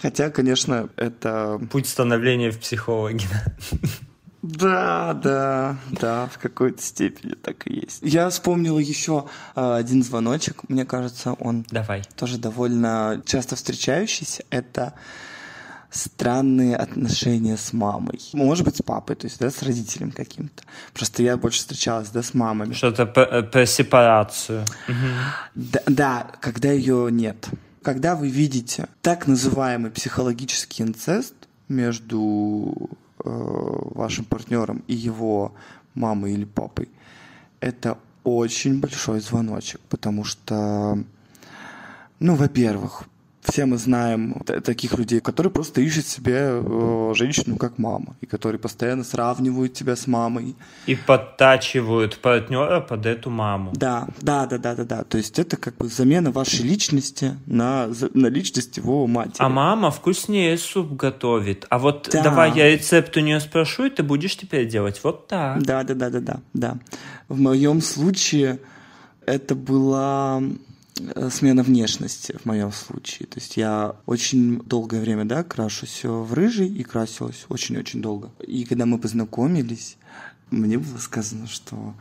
Хотя, 0.00 0.30
конечно, 0.30 0.88
это... 0.94 1.60
Путь 1.72 1.88
становления 1.88 2.52
в 2.52 2.60
психологе. 2.60 3.26
Да, 4.42 5.14
да, 5.14 5.76
да, 5.92 6.26
в 6.26 6.38
какой-то 6.38 6.82
степени 6.82 7.34
так 7.34 7.66
и 7.68 7.74
есть. 7.74 8.00
Я 8.02 8.28
вспомнила 8.28 8.80
еще 8.80 9.26
э, 9.54 9.74
один 9.74 10.02
звоночек, 10.02 10.68
мне 10.68 10.84
кажется, 10.84 11.34
он 11.34 11.64
Давай. 11.70 12.02
тоже 12.16 12.38
довольно 12.38 13.22
часто 13.24 13.54
встречающийся. 13.54 14.42
Это 14.50 14.94
странные 15.90 16.74
отношения 16.74 17.56
с 17.56 17.72
мамой. 17.72 18.18
Может 18.32 18.64
быть, 18.64 18.76
с 18.76 18.82
папой, 18.82 19.14
то 19.14 19.26
есть, 19.26 19.38
да, 19.38 19.48
с 19.48 19.62
родителем 19.62 20.10
каким-то. 20.10 20.64
Просто 20.92 21.22
я 21.22 21.36
больше 21.36 21.60
встречалась, 21.60 22.08
да, 22.08 22.22
с 22.22 22.34
мамами. 22.34 22.72
Что-то 22.72 23.06
по, 23.06 23.20
э, 23.20 23.42
по 23.44 23.64
сепарацию. 23.64 24.64
Да, 25.54 25.80
да, 25.86 26.32
когда 26.40 26.72
ее 26.72 27.10
нет. 27.12 27.48
Когда 27.82 28.16
вы 28.16 28.28
видите 28.28 28.88
так 29.02 29.26
называемый 29.26 29.90
психологический 29.90 30.82
инцест 30.82 31.34
между 31.68 32.90
вашим 33.24 34.24
партнером 34.24 34.82
и 34.86 34.94
его 34.94 35.52
мамой 35.94 36.32
или 36.32 36.44
папой, 36.44 36.88
это 37.60 37.98
очень 38.24 38.80
большой 38.80 39.20
звоночек, 39.20 39.80
потому 39.88 40.24
что, 40.24 40.98
ну, 42.18 42.34
во-первых, 42.34 43.04
все 43.42 43.66
мы 43.66 43.76
знаем 43.76 44.42
таких 44.64 44.96
людей, 44.96 45.20
которые 45.20 45.52
просто 45.52 45.80
ищут 45.80 46.06
себе 46.06 46.60
э, 46.62 47.12
женщину 47.14 47.56
как 47.56 47.76
мама, 47.76 48.14
и 48.20 48.26
которые 48.26 48.60
постоянно 48.60 49.02
сравнивают 49.02 49.72
тебя 49.72 49.96
с 49.96 50.06
мамой. 50.06 50.54
И 50.86 50.94
подтачивают 50.94 52.18
партнера 52.18 52.80
под 52.80 53.04
эту 53.06 53.30
маму. 53.30 53.72
Да, 53.74 54.06
да, 54.20 54.46
да, 54.46 54.58
да, 54.58 54.74
да, 54.76 54.84
да. 54.84 55.04
То 55.04 55.18
есть 55.18 55.38
это 55.40 55.56
как 55.56 55.76
бы 55.76 55.88
замена 55.88 56.30
вашей 56.30 56.62
личности 56.64 57.36
на, 57.46 57.88
на 58.14 58.28
личность 58.28 58.76
его 58.76 59.08
матери. 59.08 59.36
А 59.40 59.48
мама 59.48 59.90
вкуснее 59.90 60.56
суп 60.56 60.92
готовит. 60.92 61.66
А 61.68 61.78
вот 61.78 62.08
да. 62.12 62.22
давай 62.22 62.52
я 62.52 62.70
рецепт 62.70 63.16
у 63.16 63.20
нее 63.20 63.40
спрошу, 63.40 63.86
и 63.86 63.90
ты 63.90 64.04
будешь 64.04 64.36
теперь 64.36 64.68
делать 64.68 65.00
вот 65.02 65.26
так. 65.26 65.62
Да, 65.62 65.82
да, 65.82 65.94
да, 65.94 66.10
да, 66.10 66.20
да, 66.20 66.40
да. 66.54 66.78
В 67.28 67.40
моем 67.40 67.80
случае 67.80 68.60
это 69.26 69.56
была 69.56 70.40
Э, 70.40 70.71
смена 71.30 71.62
внешности 71.62 72.36
в 72.42 72.46
моем 72.46 72.72
случае. 72.72 73.26
То 73.28 73.38
есть 73.38 73.56
я 73.56 73.96
очень 74.06 74.60
долгое 74.60 75.00
время, 75.00 75.24
да, 75.24 75.42
крашусь 75.42 76.00
в 76.04 76.32
рыжий 76.32 76.68
и 76.68 76.82
красилась 76.82 77.46
очень-очень 77.48 78.02
долго. 78.02 78.30
И 78.46 78.64
когда 78.64 78.86
мы 78.86 78.98
познакомились, 78.98 79.96
мне 80.50 80.78
было 80.78 80.98
сказано, 80.98 81.46
что... 81.46 81.94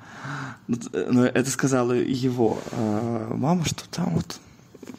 Ну, 0.67 0.77
ну 0.93 1.23
это 1.23 1.49
сказала 1.49 1.93
его 1.93 2.59
э, 2.71 3.33
мама, 3.35 3.65
что 3.65 3.87
там 3.89 4.09
вот... 4.15 4.39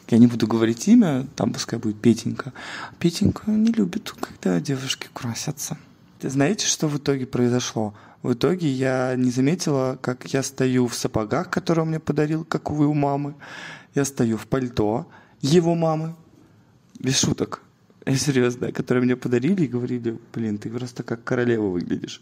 Я 0.09 0.17
не 0.17 0.27
буду 0.27 0.47
говорить 0.47 0.87
имя, 0.87 1.25
там 1.35 1.53
пускай 1.53 1.79
будет 1.79 1.99
Петенька. 1.99 2.53
Петенька 2.99 3.51
не 3.51 3.71
любит, 3.71 4.11
когда 4.11 4.59
девушки 4.59 5.07
красятся. 5.13 5.77
Знаете, 6.21 6.65
что 6.65 6.87
в 6.87 6.97
итоге 6.97 7.25
произошло? 7.25 7.93
В 8.21 8.33
итоге 8.33 8.69
я 8.69 9.15
не 9.17 9.31
заметила, 9.31 9.97
как 10.01 10.33
я 10.33 10.43
стою 10.43 10.87
в 10.87 10.95
сапогах, 10.95 11.49
которые 11.49 11.83
он 11.83 11.89
мне 11.89 11.99
подарил, 11.99 12.45
как 12.45 12.71
увы 12.71 12.87
у 12.87 12.93
мамы. 12.93 13.35
Я 13.95 14.05
стою 14.05 14.37
в 14.37 14.47
пальто 14.47 15.07
его 15.41 15.75
мамы, 15.75 16.15
без 16.99 17.19
шуток, 17.19 17.61
я 18.05 18.15
серьезно, 18.15 18.71
которые 18.71 19.03
мне 19.03 19.15
подарили 19.15 19.63
и 19.63 19.67
говорили, 19.67 20.17
блин, 20.33 20.57
ты 20.57 20.69
просто 20.69 21.03
как 21.03 21.23
королева 21.23 21.67
выглядишь. 21.67 22.21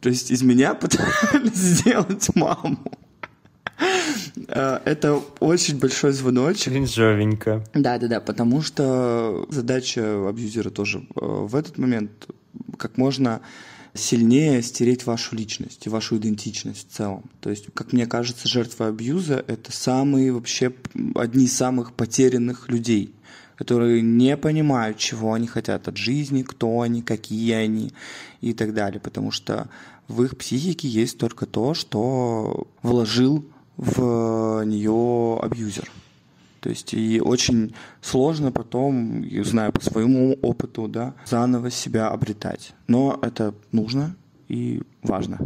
То 0.00 0.08
есть 0.08 0.30
из 0.30 0.42
меня 0.42 0.74
пытались 0.74 1.54
сделать 1.54 2.34
маму. 2.34 2.78
А, 4.48 4.82
это 4.84 5.20
очень 5.40 5.78
большой 5.78 6.12
звоночек. 6.12 6.72
Кринжовенько. 6.72 7.64
Да-да-да, 7.74 8.20
потому 8.20 8.62
что 8.62 9.46
задача 9.50 10.28
абьюзера 10.28 10.70
тоже 10.70 11.00
э, 11.00 11.02
в 11.20 11.54
этот 11.56 11.78
момент 11.78 12.10
как 12.78 12.96
можно 12.96 13.40
сильнее 13.94 14.62
стереть 14.62 15.06
вашу 15.06 15.36
личность 15.36 15.86
и 15.86 15.90
вашу 15.90 16.16
идентичность 16.16 16.88
в 16.88 16.92
целом. 16.92 17.24
То 17.40 17.50
есть, 17.50 17.66
как 17.74 17.92
мне 17.92 18.06
кажется, 18.06 18.48
жертвы 18.48 18.86
абьюза— 18.86 19.44
это 19.46 19.72
самые 19.72 20.32
вообще 20.32 20.72
одни 21.14 21.44
из 21.44 21.56
самых 21.56 21.92
потерянных 21.94 22.68
людей, 22.68 23.14
которые 23.56 24.00
не 24.02 24.36
понимают, 24.36 24.98
чего 24.98 25.34
они 25.34 25.46
хотят 25.46 25.88
от 25.88 25.96
жизни, 25.96 26.42
кто 26.42 26.80
они, 26.80 27.02
какие 27.02 27.52
они 27.52 27.92
и 28.40 28.52
так 28.52 28.74
далее, 28.74 29.00
потому 29.00 29.30
что 29.30 29.68
в 30.08 30.22
их 30.22 30.36
психике 30.36 30.88
есть 30.88 31.18
только 31.18 31.46
то, 31.46 31.74
что 31.74 32.66
вложил 32.82 33.44
в 33.76 34.62
нее 34.64 35.38
абьюзер. 35.40 35.90
То 36.60 36.68
есть 36.68 36.94
и 36.94 37.20
очень 37.20 37.74
сложно 38.00 38.52
потом, 38.52 39.24
знаю 39.44 39.72
по 39.72 39.80
своему 39.80 40.38
опыту, 40.42 40.88
да, 40.88 41.14
заново 41.24 41.70
себя 41.70 42.08
обретать. 42.08 42.72
Но 42.86 43.18
это 43.22 43.54
нужно 43.72 44.14
и 44.48 44.82
важно. 45.02 45.38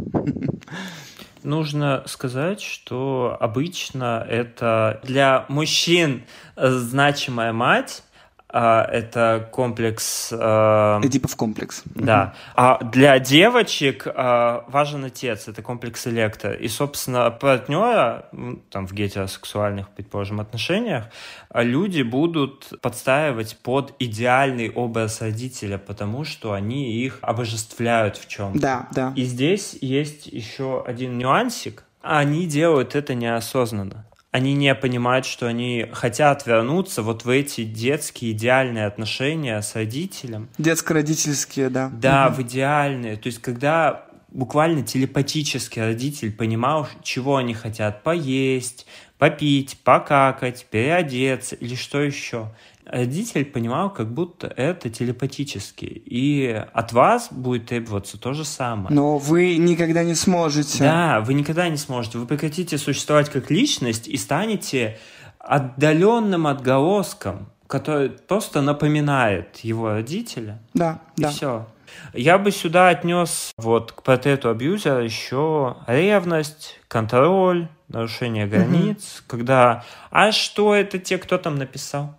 Нужно 1.43 2.03
сказать, 2.07 2.59
что 2.59 3.37
обычно 3.39 4.25
это 4.27 4.99
для 5.03 5.45
мужчин 5.47 6.23
значимая 6.55 7.53
мать 7.53 8.03
это 8.49 9.49
комплекс... 9.51 10.29
Э, 10.31 10.99
Эдипов 11.03 11.35
комплекс. 11.35 11.83
Да. 11.93 12.35
А 12.55 12.83
для 12.83 13.19
девочек 13.19 14.07
э, 14.07 14.61
важен 14.67 15.05
отец, 15.05 15.47
это 15.47 15.61
комплекс 15.61 16.07
электро. 16.07 16.53
И, 16.53 16.67
собственно, 16.67 17.31
партнера, 17.31 18.29
там, 18.69 18.87
в 18.87 18.93
гетеросексуальных, 18.93 19.89
предположим, 19.89 20.39
отношениях, 20.39 21.05
люди 21.53 22.01
будут 22.01 22.73
подстраивать 22.81 23.57
под 23.61 23.93
идеальный 23.99 24.69
образ 24.69 25.21
родителя, 25.21 25.77
потому 25.77 26.23
что 26.23 26.53
они 26.53 26.93
их 26.93 27.19
обожествляют 27.21 28.15
в 28.17 28.27
чем. 28.27 28.57
Да, 28.57 28.87
да. 28.91 29.11
И 29.15 29.23
здесь 29.23 29.77
есть 29.81 30.27
еще 30.27 30.83
один 30.85 31.17
нюансик. 31.17 31.83
Они 32.01 32.45
делают 32.45 32.95
это 32.95 33.15
неосознанно 33.15 34.05
они 34.35 34.53
не 34.53 34.75
понимают, 34.75 35.25
что 35.25 35.47
они 35.47 35.87
хотят 35.93 36.45
вернуться 36.45 37.03
вот 37.03 37.23
в 37.23 37.29
эти 37.29 37.63
детские 37.63 38.33
идеальные 38.33 38.85
отношения 38.85 39.61
с 39.61 39.75
родителем. 39.75 40.49
Детско-родительские, 40.57 41.69
да. 41.69 41.89
Да, 41.93 42.27
угу. 42.27 42.35
в 42.35 42.41
идеальные. 42.41 43.15
То 43.15 43.27
есть, 43.27 43.41
когда 43.41 44.03
буквально 44.27 44.81
телепатически 44.83 45.79
родитель 45.79 46.33
понимал, 46.33 46.89
чего 47.01 47.37
они 47.37 47.53
хотят 47.53 48.03
поесть, 48.03 48.85
попить, 49.17 49.77
покакать, 49.85 50.67
переодеться 50.69 51.55
или 51.55 51.75
что 51.75 52.01
еще 52.01 52.53
родитель 52.85 53.45
понимал, 53.45 53.91
как 53.91 54.11
будто 54.11 54.47
это 54.47 54.89
телепатически. 54.89 55.85
И 55.85 56.63
от 56.73 56.93
вас 56.93 57.29
будет 57.31 57.67
требоваться 57.67 58.19
то 58.19 58.33
же 58.33 58.45
самое. 58.45 58.93
Но 58.95 59.17
вы 59.17 59.57
никогда 59.57 60.03
не 60.03 60.15
сможете. 60.15 60.79
Да, 60.79 61.21
вы 61.21 61.33
никогда 61.33 61.67
не 61.69 61.77
сможете. 61.77 62.17
Вы 62.17 62.25
прекратите 62.25 62.77
существовать 62.77 63.29
как 63.29 63.49
личность 63.51 64.07
и 64.07 64.17
станете 64.17 64.97
отдаленным 65.39 66.47
отголоском, 66.47 67.49
который 67.67 68.09
просто 68.09 68.61
напоминает 68.61 69.57
его 69.57 69.89
родителя. 69.89 70.59
Да, 70.73 71.01
и 71.17 71.21
да. 71.21 71.29
все. 71.29 71.67
Я 72.13 72.37
бы 72.37 72.51
сюда 72.51 72.89
отнес 72.89 73.51
вот 73.57 73.91
к 73.91 74.03
портрету 74.03 74.49
абьюзера 74.49 75.03
еще 75.03 75.77
ревность, 75.87 76.79
контроль, 76.87 77.67
нарушение 77.87 78.47
границ, 78.47 79.19
угу. 79.19 79.25
когда 79.27 79.83
«А 80.11 80.31
что 80.31 80.73
это 80.73 80.99
те, 80.99 81.17
кто 81.17 81.37
там 81.37 81.55
написал?» 81.55 82.15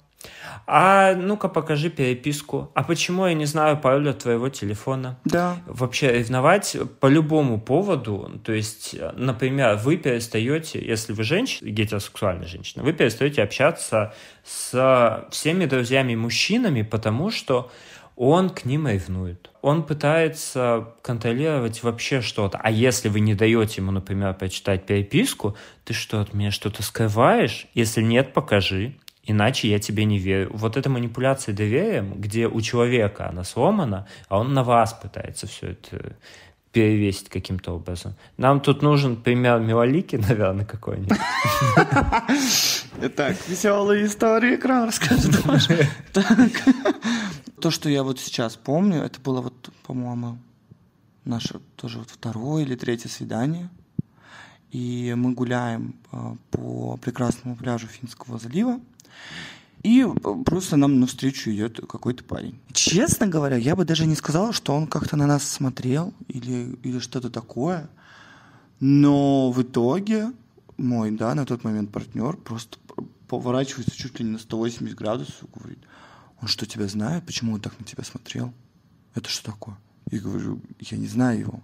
А 0.67 1.15
ну-ка 1.15 1.49
покажи 1.49 1.91
переписку. 1.91 2.71
А 2.75 2.83
почему 2.83 3.27
я 3.27 3.35
не 3.35 3.45
знаю 3.45 3.77
пароля 3.77 4.13
твоего 4.13 4.49
телефона? 4.49 5.19
Да. 5.25 5.59
Вообще 5.67 6.19
ревновать 6.19 6.77
по 7.01 7.07
любому 7.07 7.61
поводу, 7.61 8.41
то 8.45 8.53
есть, 8.53 8.97
например, 9.15 9.77
вы 9.77 9.97
перестаете, 9.97 10.85
если 10.85 11.13
вы 11.13 11.23
женщина, 11.23 11.71
гетеросексуальная 11.71 12.49
женщина, 12.49 12.83
вы 12.83 12.93
перестаете 12.93 13.43
общаться 13.43 14.13
с 14.45 15.27
всеми 15.31 15.67
друзьями-мужчинами, 15.67 16.83
потому 16.83 17.31
что 17.31 17.71
он 18.17 18.49
к 18.49 18.65
ним 18.65 18.89
ревнует. 18.89 19.51
Он 19.61 19.83
пытается 19.83 20.95
контролировать 21.03 21.83
вообще 21.83 22.23
что-то. 22.23 22.59
А 22.63 22.71
если 22.71 23.09
вы 23.09 23.21
не 23.21 23.35
даете 23.35 23.83
ему, 23.83 23.93
например, 23.93 24.33
прочитать 24.35 24.87
переписку, 24.87 25.57
ты 25.85 25.93
что, 25.93 26.21
от 26.23 26.33
меня 26.33 26.51
что-то 26.51 26.83
скрываешь? 26.83 27.67
Если 27.75 28.01
нет, 28.03 28.33
покажи. 28.33 28.97
Иначе 29.27 29.69
я 29.69 29.79
тебе 29.79 30.05
не 30.05 30.19
верю. 30.19 30.51
Вот 30.55 30.77
эта 30.77 30.89
манипуляция 30.89 31.55
доверием, 31.55 32.15
где 32.15 32.47
у 32.47 32.61
человека 32.61 33.29
она 33.29 33.43
сломана, 33.43 34.07
а 34.29 34.39
он 34.39 34.55
на 34.55 34.63
вас 34.63 34.93
пытается 34.93 35.47
все 35.47 35.73
это 35.73 36.17
перевесить 36.71 37.29
каким-то 37.29 37.73
образом. 37.73 38.15
Нам 38.37 38.61
тут 38.61 38.83
нужен 38.83 39.17
пример 39.17 39.61
Милолики, 39.61 40.17
наверное, 40.29 40.65
какой-нибудь. 40.65 41.19
Так, 43.17 43.37
веселые 43.49 44.07
истории 44.07 44.57
экран 44.57 44.87
расскажет. 44.87 45.37
То, 47.61 47.71
что 47.71 47.91
я 47.91 48.03
вот 48.03 48.19
сейчас 48.19 48.57
помню, 48.57 49.03
это 49.03 49.21
было 49.21 49.43
вот, 49.43 49.71
по-моему, 49.87 50.39
наше 51.25 51.61
тоже 51.77 51.99
вот 51.99 52.09
второе 52.11 52.63
или 52.63 52.75
третье 52.75 53.09
свидание. 53.09 53.69
И 54.71 55.15
мы 55.17 55.33
гуляем 55.33 55.95
а, 56.11 56.37
по 56.51 56.97
прекрасному 56.97 57.57
пляжу 57.57 57.87
Финского 57.87 58.39
залива. 58.39 58.81
И 59.83 60.05
просто 60.45 60.77
нам 60.77 60.99
навстречу 60.99 61.51
идет 61.51 61.81
какой-то 61.87 62.25
парень. 62.25 62.59
Честно 62.73 63.29
говоря, 63.29 63.57
я 63.57 63.77
бы 63.77 63.85
даже 63.85 64.07
не 64.07 64.17
сказала, 64.17 64.53
что 64.53 64.75
он 64.75 64.87
как-то 64.87 65.17
на 65.17 65.27
нас 65.27 65.45
смотрел 65.45 66.13
или, 66.27 66.77
или 66.83 66.99
что-то 66.99 67.31
такое. 67.31 67.89
Но 68.81 69.53
в 69.53 69.63
итоге 69.63 70.33
мой, 70.77 71.11
да, 71.13 71.35
на 71.35 71.47
тот 71.47 71.65
момент 71.65 71.93
партнер 71.93 72.37
просто 72.37 72.79
поворачивается 73.29 73.97
чуть 73.97 74.19
ли 74.19 74.25
не 74.25 74.33
на 74.33 74.39
180 74.39 74.97
градусов 74.97 75.43
и 75.43 75.59
говорит, 75.59 75.79
он 76.41 76.49
что, 76.49 76.67
тебя 76.67 76.87
знает? 76.87 77.25
Почему 77.25 77.55
он 77.55 77.61
так 77.61 77.79
на 77.79 77.85
тебя 77.85 78.05
смотрел? 78.05 78.53
Это 79.15 79.29
что 79.29 79.53
такое? 79.53 79.77
Я 80.11 80.21
говорю, 80.21 80.61
я 80.81 80.99
не 80.99 81.07
знаю 81.07 81.41
его. 81.41 81.63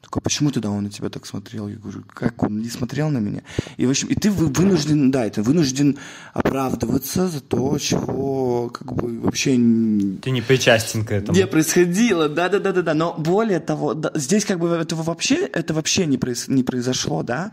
Такой, 0.00 0.22
почему 0.22 0.50
тогда 0.50 0.70
он 0.70 0.84
на 0.84 0.90
тебя 0.90 1.08
так 1.08 1.26
смотрел? 1.26 1.68
Я 1.68 1.76
говорю, 1.76 2.02
как 2.08 2.42
он 2.42 2.60
не 2.60 2.68
смотрел 2.68 3.10
на 3.10 3.18
меня? 3.18 3.42
И, 3.76 3.84
в 3.84 3.90
общем, 3.90 4.08
и 4.08 4.14
ты 4.14 4.30
вынужден, 4.30 5.10
да, 5.10 5.28
ты 5.28 5.42
вынужден 5.42 5.98
оправдываться 6.32 7.26
за 7.26 7.40
то, 7.40 7.76
чего 7.78 8.70
как 8.70 8.92
бы 8.92 9.20
вообще... 9.20 9.50
Ты 9.50 10.30
не 10.30 10.40
причастен 10.40 11.04
к 11.04 11.10
этому. 11.10 11.36
Не 11.36 11.46
происходило, 11.46 12.28
да-да-да-да-да. 12.28 12.94
Но 12.94 13.14
более 13.18 13.58
того, 13.58 13.94
да, 13.94 14.12
здесь 14.14 14.44
как 14.44 14.60
бы 14.60 14.68
этого 14.68 15.02
вообще, 15.02 15.46
это 15.46 15.74
вообще 15.74 16.06
не, 16.06 16.16
произ, 16.16 16.46
не 16.48 16.62
произошло, 16.62 17.22
да? 17.24 17.50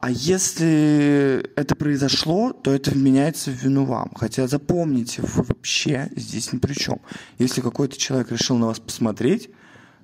А 0.00 0.10
если 0.10 1.50
это 1.56 1.74
произошло, 1.74 2.52
то 2.52 2.72
это 2.72 2.90
вменяется 2.90 3.50
в 3.50 3.54
вину 3.54 3.84
вам. 3.84 4.12
Хотя 4.14 4.46
запомните, 4.46 5.22
вы 5.22 5.42
вообще 5.42 6.10
здесь 6.14 6.52
ни 6.52 6.58
при 6.58 6.74
чем. 6.74 7.00
Если 7.38 7.62
какой-то 7.62 7.98
человек 7.98 8.30
решил 8.32 8.56
на 8.56 8.66
вас 8.66 8.80
посмотреть, 8.80 9.50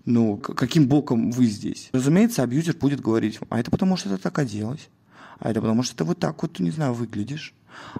ну, 0.06 0.36
каким 0.36 0.86
боком 0.86 1.32
вы 1.32 1.46
здесь? 1.46 1.90
Разумеется, 1.92 2.42
абьюзер 2.42 2.76
будет 2.76 3.00
говорить, 3.00 3.38
а 3.50 3.58
это 3.60 3.70
потому, 3.70 3.96
что 3.96 4.08
это 4.08 4.22
так 4.22 4.38
оделось, 4.38 4.88
а 5.40 5.50
это 5.50 5.60
потому, 5.60 5.82
что 5.82 5.96
ты 5.96 6.04
вот 6.04 6.18
так 6.18 6.40
вот, 6.42 6.58
не 6.60 6.70
знаю, 6.70 6.94
выглядишь, 6.94 7.52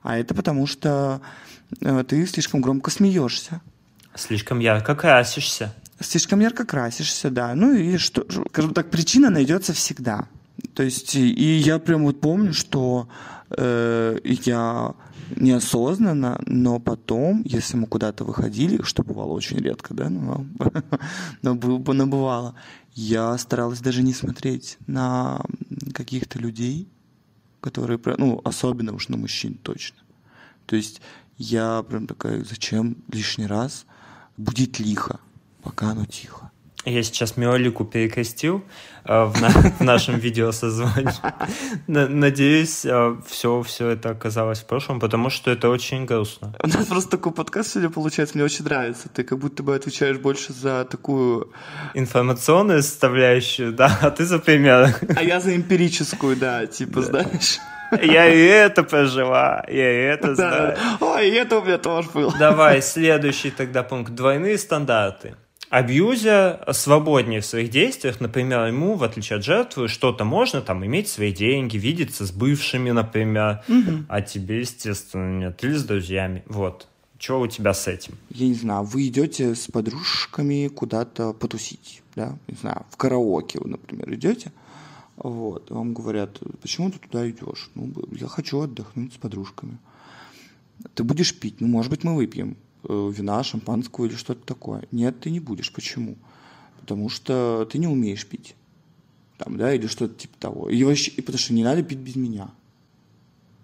а 0.02 0.16
это 0.16 0.34
потому, 0.34 0.66
что 0.66 1.20
э, 1.80 2.04
ты 2.04 2.26
слишком 2.26 2.60
громко 2.60 2.90
смеешься. 2.90 3.60
Слишком 4.14 4.60
ярко 4.60 4.94
красишься. 4.94 5.74
Слишком 6.00 6.40
ярко 6.40 6.64
красишься, 6.64 7.30
да. 7.30 7.54
Ну 7.54 7.74
и 7.74 7.98
что, 7.98 8.26
скажем 8.50 8.72
так, 8.72 8.90
причина 8.90 9.28
найдется 9.28 9.72
всегда. 9.72 10.28
То 10.74 10.82
есть, 10.82 11.14
и 11.14 11.56
я 11.56 11.78
прям 11.78 12.04
вот 12.04 12.20
помню, 12.20 12.52
что 12.52 13.08
э, 13.50 14.18
я 14.24 14.94
неосознанно, 15.34 16.40
но 16.46 16.78
потом, 16.78 17.42
если 17.44 17.76
мы 17.76 17.86
куда-то 17.86 18.24
выходили, 18.24 18.82
что 18.82 19.02
бывало 19.02 19.32
очень 19.32 19.58
редко, 19.58 19.94
да, 19.94 20.08
но, 20.08 20.46
но, 21.42 21.54
но 21.54 22.06
бывало, 22.06 22.54
я 22.94 23.36
старалась 23.38 23.80
даже 23.80 24.02
не 24.02 24.14
смотреть 24.14 24.78
на 24.86 25.44
каких-то 25.92 26.38
людей, 26.38 26.88
которые, 27.60 27.98
ну, 28.18 28.40
особенно 28.44 28.92
уж 28.92 29.08
на 29.08 29.16
мужчин 29.16 29.54
точно. 29.54 29.98
То 30.66 30.76
есть 30.76 31.00
я 31.38 31.82
прям 31.82 32.06
такая, 32.06 32.44
зачем 32.44 32.96
лишний 33.10 33.46
раз 33.46 33.86
будить 34.36 34.78
лихо, 34.78 35.20
пока 35.62 35.90
оно 35.90 36.06
тихо. 36.06 36.45
Я 36.86 37.02
сейчас 37.02 37.36
Миолику 37.36 37.84
перекрестил 37.84 38.62
э, 39.04 39.24
в, 39.24 39.40
на, 39.40 39.48
в 39.78 39.80
нашем 39.80 40.20
видеосозвоне. 40.20 41.12
Надеюсь, 41.88 42.84
э, 42.84 43.16
все, 43.26 43.62
все 43.62 43.88
это 43.88 44.10
оказалось 44.10 44.60
в 44.60 44.66
прошлом, 44.66 45.00
потому 45.00 45.28
что 45.28 45.50
это 45.50 45.68
очень 45.68 46.04
грустно. 46.06 46.54
У 46.62 46.68
нас 46.68 46.86
просто 46.86 47.10
такой 47.10 47.32
подкаст 47.32 47.72
сегодня 47.72 47.90
получается, 47.90 48.36
мне 48.36 48.44
очень 48.44 48.64
нравится. 48.64 49.08
Ты 49.08 49.24
как 49.24 49.36
будто 49.38 49.64
бы 49.64 49.74
отвечаешь 49.74 50.18
больше 50.18 50.52
за 50.52 50.84
такую... 50.84 51.50
Информационную 51.94 52.84
составляющую, 52.84 53.72
да, 53.72 53.98
а 54.00 54.12
ты 54.12 54.24
за 54.24 54.38
пример. 54.38 54.94
А 55.16 55.24
я 55.24 55.40
за 55.40 55.56
эмпирическую, 55.56 56.36
да, 56.36 56.66
типа, 56.66 57.02
знаешь... 57.02 57.58
Я 58.00 58.28
и 58.28 58.40
это 58.40 58.82
прожила, 58.84 59.64
я 59.68 59.92
и 59.92 60.14
это 60.14 60.34
знаю. 60.34 60.76
Ой, 61.00 61.30
и 61.30 61.32
это 61.32 61.58
у 61.58 61.64
меня 61.64 61.78
тоже 61.78 62.10
было. 62.10 62.34
Давай, 62.36 62.82
следующий 62.82 63.50
тогда 63.50 63.84
пункт. 63.84 64.12
Двойные 64.12 64.58
стандарты 64.58 65.36
абьюзер 65.70 66.64
свободнее 66.72 67.40
в 67.40 67.46
своих 67.46 67.70
действиях. 67.70 68.20
Например, 68.20 68.66
ему, 68.66 68.94
в 68.94 69.04
отличие 69.04 69.38
от 69.38 69.44
жертвы, 69.44 69.88
что-то 69.88 70.24
можно, 70.24 70.60
там, 70.60 70.84
иметь 70.84 71.08
свои 71.08 71.32
деньги, 71.32 71.76
видеться 71.76 72.26
с 72.26 72.32
бывшими, 72.32 72.90
например, 72.90 73.62
угу. 73.68 74.04
а 74.08 74.20
тебе, 74.20 74.60
естественно, 74.60 75.38
нет, 75.38 75.62
или 75.64 75.74
с 75.74 75.84
друзьями. 75.84 76.42
Вот. 76.46 76.88
Что 77.18 77.40
у 77.40 77.46
тебя 77.46 77.72
с 77.72 77.88
этим? 77.88 78.18
Я 78.30 78.46
не 78.46 78.54
знаю, 78.54 78.84
вы 78.84 79.06
идете 79.06 79.54
с 79.54 79.68
подружками 79.68 80.68
куда-то 80.68 81.32
потусить, 81.32 82.02
да, 82.14 82.36
не 82.46 82.56
знаю, 82.56 82.84
в 82.90 82.96
караоке, 82.98 83.58
вы, 83.58 83.70
например, 83.70 84.12
идете, 84.12 84.52
вот, 85.16 85.70
вам 85.70 85.94
говорят, 85.94 86.38
почему 86.60 86.90
ты 86.90 86.98
туда 86.98 87.28
идешь? 87.28 87.70
Ну, 87.74 87.90
я 88.12 88.26
хочу 88.26 88.60
отдохнуть 88.60 89.14
с 89.14 89.16
подружками. 89.16 89.78
Ты 90.94 91.04
будешь 91.04 91.38
пить? 91.38 91.60
Ну, 91.60 91.68
может 91.68 91.90
быть, 91.90 92.04
мы 92.04 92.14
выпьем. 92.14 92.56
Э, 92.88 93.12
вина, 93.12 93.42
шампанского 93.42 94.06
или 94.06 94.14
что-то 94.14 94.46
такое. 94.46 94.84
Нет, 94.92 95.18
ты 95.20 95.30
не 95.30 95.40
будешь. 95.40 95.72
Почему? 95.72 96.16
Потому 96.80 97.08
что 97.08 97.68
ты 97.70 97.78
не 97.78 97.88
умеешь 97.88 98.26
пить. 98.26 98.54
Там, 99.38 99.56
да, 99.56 99.74
или 99.74 99.86
что-то 99.86 100.14
типа 100.14 100.34
того. 100.38 100.70
И 100.70 100.82
вообще, 100.84 101.10
и 101.10 101.20
потому 101.20 101.38
что 101.38 101.52
не 101.52 101.64
надо 101.64 101.82
пить 101.82 101.98
без 101.98 102.16
меня. 102.16 102.50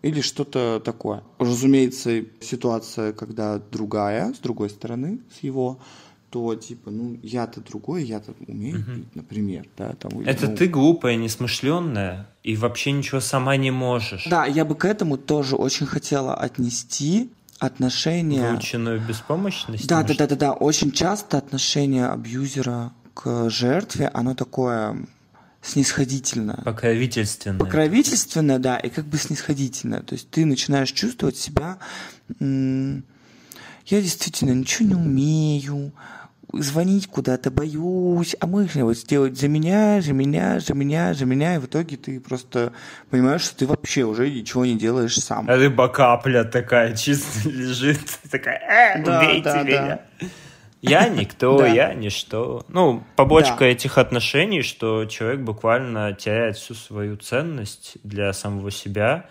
Или 0.03 0.21
что-то 0.21 0.83
такое. 0.85 1.23
Разумеется, 1.39 2.25
ситуация, 2.41 3.13
когда 3.13 3.59
другая, 3.59 4.35
с 4.35 4.39
другой 4.39 4.71
стороны, 4.71 5.21
с 5.39 5.45
его, 5.45 5.79
то 6.31 6.57
типа, 6.57 6.91
ну, 6.91 7.17
я-то 7.23 7.61
другой, 7.61 8.05
я-то 8.05 8.35
умею 8.49 8.81
угу. 8.81 8.93
пить, 8.93 9.15
например, 9.15 9.69
да, 9.77 9.93
там. 9.93 10.21
Это 10.21 10.49
ну... 10.49 10.57
ты 10.57 10.67
глупая, 10.67 11.15
несмышленная 11.15 12.29
и 12.43 12.57
вообще 12.57 12.91
ничего 12.91 13.21
сама 13.21 13.57
не 13.57 13.71
можешь. 13.71 14.27
Да, 14.27 14.47
я 14.47 14.65
бы 14.65 14.75
к 14.75 14.85
этому 14.85 15.17
тоже 15.17 15.55
очень 15.55 15.87
хотела 15.87 16.35
отнести 16.35 17.31
отношение... 17.67 18.51
Выученную 18.51 19.01
беспомощность? 19.01 19.87
Да, 19.87 20.03
да, 20.03 20.15
да, 20.15 20.27
да, 20.27 20.37
да. 20.37 20.53
Очень 20.53 20.93
часто 20.93 21.39
отношение 21.39 22.07
абьюзера 22.07 22.93
к 23.15 23.49
жертве, 23.51 24.09
оно 24.13 24.35
такое 24.35 25.07
снисходительное. 25.63 26.57
Покровительственное. 26.65 27.59
Покровительственное, 27.59 28.59
да, 28.59 28.77
и 28.79 28.89
как 28.91 29.07
бы 29.07 29.17
снисходительное. 29.17 30.01
То 30.01 30.15
есть 30.15 30.29
ты 30.31 30.45
начинаешь 30.45 30.93
чувствовать 30.93 31.37
себя... 31.37 31.79
Я 32.41 34.01
действительно 34.01 34.53
ничего 34.53 34.89
не 34.91 34.95
умею, 34.95 35.93
звонить 36.53 37.07
куда-то 37.07 37.51
боюсь, 37.51 38.37
а 38.41 38.47
мы 38.47 38.69
вот 38.75 38.97
сделать 38.97 39.39
за 39.39 39.49
меня, 39.49 40.01
за 40.01 40.13
меня, 40.13 40.61
за 40.61 40.75
меня, 40.75 41.15
за 41.15 41.25
меня, 41.25 41.57
и 41.57 41.59
в 41.59 41.67
итоге 41.67 41.97
ты 41.97 42.21
просто 42.21 42.73
понимаешь, 43.11 43.43
что 43.43 43.57
ты 43.57 43.67
вообще 43.67 44.05
уже 44.05 44.31
ничего 44.31 44.65
не 44.65 44.77
делаешь 44.77 45.17
сам. 45.17 45.49
Рыба 45.49 45.89
капля 45.89 46.45
такая 46.45 46.95
чисто 46.95 47.49
лежит, 47.49 48.01
такая, 48.31 48.97
э, 48.97 49.05
да, 49.05 49.21
убейте 49.21 49.43
да, 49.43 49.63
меня. 49.63 50.01
Да. 50.21 50.27
Я 50.83 51.09
никто, 51.09 51.59
да. 51.59 51.69
я 51.69 51.95
ничто. 51.95 52.65
Ну, 52.69 53.05
побочка 53.15 53.61
да. 53.61 53.67
этих 53.67 53.99
отношений, 53.99 54.63
что 54.63 55.05
человек 55.05 55.41
буквально 55.41 56.13
теряет 56.13 56.57
всю 56.57 56.75
свою 56.75 57.17
ценность 57.17 57.99
для 58.03 58.33
самого 58.33 58.73
себя, 58.73 59.27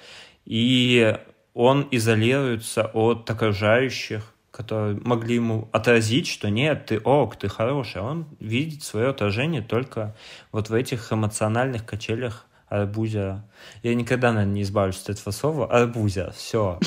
и 0.45 1.17
он 1.53 1.87
изолируется 1.91 2.85
от 2.93 3.29
окружающих, 3.29 4.33
которые 4.61 4.99
могли 5.03 5.35
ему 5.35 5.67
отразить, 5.71 6.27
что 6.27 6.49
нет, 6.49 6.85
ты 6.85 6.99
ок, 6.99 7.35
ты 7.35 7.49
хороший. 7.49 8.01
Он 8.01 8.25
видит 8.39 8.83
свое 8.83 9.09
отражение 9.09 9.61
только 9.61 10.15
вот 10.51 10.69
в 10.69 10.73
этих 10.73 11.11
эмоциональных 11.11 11.85
качелях 11.85 12.45
арбузера. 12.67 13.43
Я 13.83 13.95
никогда, 13.95 14.31
наверное, 14.31 14.55
не 14.55 14.61
избавлюсь 14.61 15.01
от 15.01 15.09
этого 15.09 15.31
слова. 15.31 15.67
Арбузер, 15.67 16.33
все. 16.33 16.79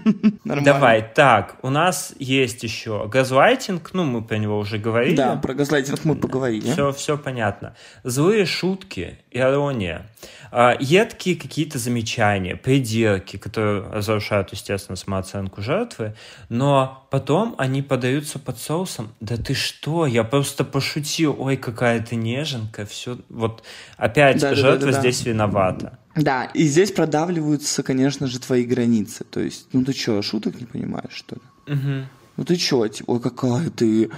Давай, 0.44 1.08
так, 1.14 1.56
у 1.62 1.70
нас 1.70 2.14
есть 2.18 2.62
еще 2.62 3.08
газлайтинг, 3.08 3.90
ну, 3.92 4.04
мы 4.04 4.22
про 4.22 4.38
него 4.38 4.58
уже 4.58 4.78
говорили. 4.78 5.16
Да, 5.16 5.36
про 5.36 5.54
газлайтинг 5.54 6.04
мы 6.04 6.14
поговорили. 6.14 6.70
Все, 6.70 6.92
все 6.92 7.18
понятно. 7.18 7.74
Злые 8.04 8.46
шутки, 8.46 9.18
ирония. 9.30 10.10
А, 10.54 10.76
едкие 10.78 11.36
какие-то 11.36 11.78
замечания, 11.78 12.56
придирки, 12.56 13.38
которые 13.38 13.82
разрушают, 13.90 14.52
естественно, 14.52 14.96
самооценку 14.96 15.62
жертвы, 15.62 16.14
но 16.50 17.06
потом 17.10 17.54
они 17.56 17.80
подаются 17.80 18.38
под 18.38 18.58
соусом. 18.58 19.14
Да 19.20 19.38
ты 19.38 19.54
что, 19.54 20.04
я 20.04 20.24
просто 20.24 20.64
пошутил, 20.64 21.34
ой, 21.38 21.56
какая 21.56 22.02
ты 22.02 22.16
неженка, 22.16 22.84
все. 22.84 23.16
Вот 23.30 23.62
опять 23.96 24.40
да, 24.40 24.54
жертва 24.54 24.78
да, 24.78 24.86
да, 24.86 24.92
да, 24.92 25.00
здесь 25.00 25.24
виновата. 25.24 25.98
Да, 26.14 26.44
и 26.44 26.64
здесь 26.64 26.92
продавливаются, 26.92 27.82
конечно 27.82 28.26
же, 28.26 28.38
твои 28.38 28.64
границы. 28.64 29.24
То 29.24 29.40
есть, 29.40 29.68
ну 29.72 29.84
ты 29.84 29.92
что, 29.92 30.20
шуток 30.22 30.60
не 30.60 30.66
понимаешь, 30.66 31.12
что 31.12 31.36
ли? 31.36 31.74
Угу 31.74 32.06
ну 32.36 32.44
ты 32.44 32.56
чё, 32.56 32.86
типа, 32.88 33.10
ой, 33.12 33.20
какая 33.20 33.70
ты, 33.70 34.10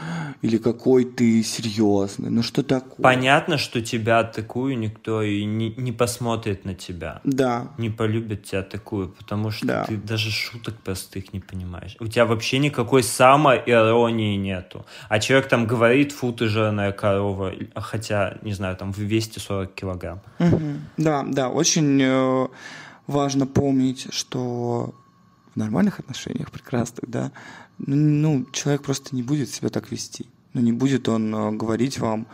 или 0.42 0.58
какой 0.58 1.04
ты 1.04 1.42
серьезный, 1.42 2.30
ну 2.30 2.42
что 2.42 2.62
такое? 2.62 3.02
Понятно, 3.02 3.58
что 3.58 3.80
тебя 3.80 4.22
такую 4.22 4.78
никто 4.78 5.22
и 5.22 5.44
не, 5.44 5.74
не 5.76 5.92
посмотрит 5.92 6.64
на 6.64 6.74
тебя. 6.74 7.20
Да. 7.24 7.68
Не 7.78 7.90
полюбит 7.90 8.44
тебя 8.44 8.62
такую, 8.62 9.08
потому 9.08 9.50
что 9.50 9.66
да. 9.66 9.84
ты 9.84 9.96
даже 9.96 10.30
шуток 10.30 10.74
простых 10.76 11.32
не 11.32 11.40
понимаешь. 11.40 11.96
У 12.00 12.06
тебя 12.06 12.24
вообще 12.24 12.58
никакой 12.58 13.02
самоиронии 13.02 14.36
нету. 14.36 14.86
А 15.08 15.18
человек 15.18 15.48
там 15.48 15.66
говорит, 15.66 16.12
фу, 16.12 16.32
ты 16.32 16.46
жирная 16.46 16.92
корова, 16.92 17.52
хотя, 17.74 18.38
не 18.42 18.52
знаю, 18.52 18.76
там 18.76 18.92
в 18.92 18.98
240 18.98 19.74
килограмм. 19.74 20.20
Угу. 20.38 20.60
Да, 20.98 21.24
да, 21.26 21.48
очень 21.48 22.00
э, 22.00 22.48
важно 23.06 23.46
помнить, 23.46 24.06
что 24.10 24.94
в 25.54 25.56
нормальных 25.56 26.00
отношениях, 26.00 26.50
прекрасных, 26.50 27.08
да, 27.08 27.32
ну, 27.78 28.46
человек 28.52 28.82
просто 28.82 29.14
не 29.14 29.22
будет 29.22 29.50
себя 29.50 29.68
так 29.68 29.90
вести. 29.90 30.26
Ну, 30.52 30.60
не 30.60 30.72
будет 30.72 31.08
он 31.08 31.34
э, 31.34 31.50
говорить 31.52 31.98
вам, 31.98 32.26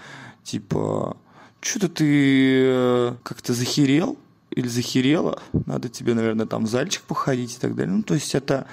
типа, 0.45 1.17
что-то 1.61 1.89
ты 1.89 2.63
э, 2.65 3.15
как-то 3.23 3.55
захерел 3.55 4.19
или 4.51 4.69
захерела, 4.69 5.43
надо 5.53 5.89
тебе, 5.89 6.15
наверное, 6.15 6.47
там 6.47 6.67
в 6.67 6.69
зальчик 6.69 7.03
походить 7.03 7.57
и 7.57 7.59
так 7.59 7.75
далее. 7.75 7.95
Ну, 7.95 8.03
то 8.03 8.15
есть 8.15 8.35
это 8.35 8.67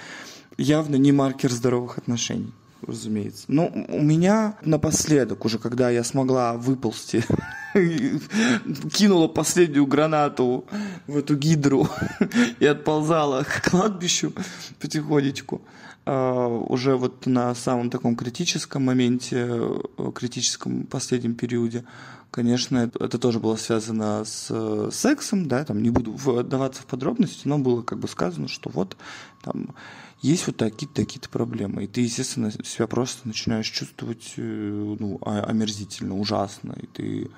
явно 0.58 0.96
не 0.96 1.12
маркер 1.12 1.52
здоровых 1.52 1.98
отношений 1.98 2.54
разумеется. 2.82 3.46
Но 3.48 3.72
ну, 3.74 3.86
у 3.90 4.02
меня 4.02 4.56
напоследок, 4.62 5.46
уже 5.46 5.60
когда 5.60 5.90
я 5.90 6.04
смогла 6.04 6.54
выползти, 6.54 7.24
кинула 8.94 9.28
последнюю 9.28 9.86
гранату 9.86 10.66
в 11.08 11.18
эту 11.18 11.36
гидру 11.36 11.90
и 12.60 12.66
отползала 12.66 13.44
к 13.44 13.70
кладбищу 13.70 14.34
потихонечку, 14.80 15.62
уже 16.10 16.96
вот 16.96 17.26
на 17.26 17.54
самом 17.54 17.90
таком 17.90 18.16
критическом 18.16 18.86
моменте, 18.86 19.48
э, 19.50 20.12
критическом 20.16 20.86
последнем 20.86 21.36
периоде, 21.36 21.84
конечно, 22.32 22.78
это, 22.78 23.04
это 23.04 23.20
тоже 23.20 23.40
было 23.40 23.58
связано 23.58 24.24
с 24.24 24.48
э, 24.50 24.90
сексом, 24.94 25.48
да, 25.48 25.66
там 25.66 25.84
не 25.84 25.90
буду 25.90 26.14
вдаваться 26.14 26.82
в 26.82 26.86
подробности, 26.86 27.48
но 27.48 27.58
было 27.58 27.82
как 27.82 28.00
бы 28.00 28.08
сказано, 28.08 28.48
что 28.48 28.70
вот 28.70 28.96
там 29.44 29.76
есть 30.22 30.48
вот 30.48 30.58
такие-то 30.58 30.96
такие 30.96 31.20
проблемы, 31.30 31.84
и 31.84 31.88
ты, 31.88 32.02
естественно, 32.02 32.52
себя 32.52 32.88
просто 32.88 33.28
начинаешь 33.28 33.70
чувствовать 33.70 34.34
э, 34.38 34.96
ну, 35.00 35.20
омерзительно, 35.26 36.18
ужасно, 36.18 36.74
и 36.82 36.88
ты 36.88 37.32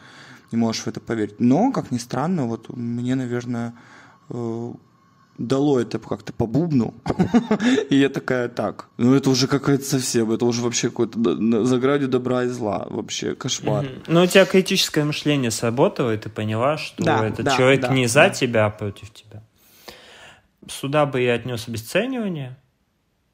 не 0.52 0.58
можешь 0.58 0.84
в 0.84 0.88
это 0.88 1.00
поверить. 1.00 1.40
Но, 1.40 1.72
как 1.72 1.92
ни 1.92 1.98
странно, 1.98 2.46
вот 2.46 2.70
мне, 2.76 3.16
наверное, 3.16 3.74
дало 5.40 5.80
это 5.80 5.98
как-то 5.98 6.34
по 6.34 6.46
бубну. 6.46 6.94
и 7.90 7.96
я 7.96 8.10
такая, 8.10 8.50
так, 8.50 8.90
ну 8.98 9.16
это 9.16 9.30
уже 9.30 9.48
какая-то 9.48 9.84
совсем, 9.84 10.32
это 10.32 10.46
уже 10.46 10.62
вообще 10.62 10.90
какой-то 10.90 11.20
за 11.66 11.78
градью 11.80 12.10
добра 12.10 12.44
и 12.44 12.48
зла, 12.48 12.86
вообще 12.90 13.34
кошмар. 13.34 13.88
Ну 14.08 14.24
у 14.24 14.28
тебя 14.28 14.46
критическое 14.46 15.04
мышление 15.06 15.50
сработало, 15.50 16.14
и 16.14 16.18
ты 16.18 16.30
поняла, 16.30 16.78
что 16.78 17.04
этот 17.24 17.56
человек 17.56 17.90
не 17.90 18.08
за 18.08 18.30
тебя, 18.30 18.66
а 18.66 18.70
против 18.70 19.12
тебя. 19.14 19.42
Сюда 20.68 21.06
бы 21.06 21.22
я 21.22 21.34
отнес 21.34 21.68
обесценивание, 21.68 22.58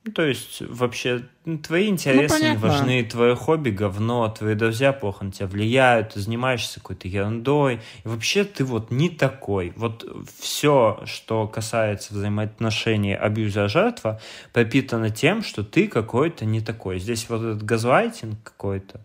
ну, 0.06 0.12
то 0.12 0.22
есть, 0.22 0.62
вообще, 0.62 1.24
ну, 1.46 1.58
твои 1.58 1.88
интересы 1.88 2.38
ну, 2.40 2.52
не 2.52 2.58
важны, 2.58 3.04
твое 3.04 3.36
хобби 3.36 3.72
говно, 3.72 4.30
твои 4.30 4.54
друзья 4.54 4.94
плохо 4.94 5.26
на 5.26 5.32
тебя 5.32 5.48
влияют, 5.48 6.14
ты 6.14 6.20
занимаешься 6.20 6.80
какой-то 6.80 7.08
ерундой, 7.08 7.82
и 8.04 8.08
вообще 8.08 8.44
ты 8.44 8.64
вот 8.64 8.92
не 8.92 9.10
такой. 9.10 9.74
Вот 9.76 10.06
все, 10.40 11.02
что 11.06 11.48
касается 11.48 12.14
взаимоотношений 12.14 13.16
абьюза-жертва, 13.16 14.22
пропитано 14.54 15.10
тем, 15.10 15.42
что 15.42 15.64
ты 15.64 15.88
какой-то 15.88 16.46
не 16.46 16.62
такой. 16.62 17.00
Здесь 17.00 17.28
вот 17.28 17.42
этот 17.42 17.64
газлайтинг 17.64 18.44
какой-то, 18.44 19.02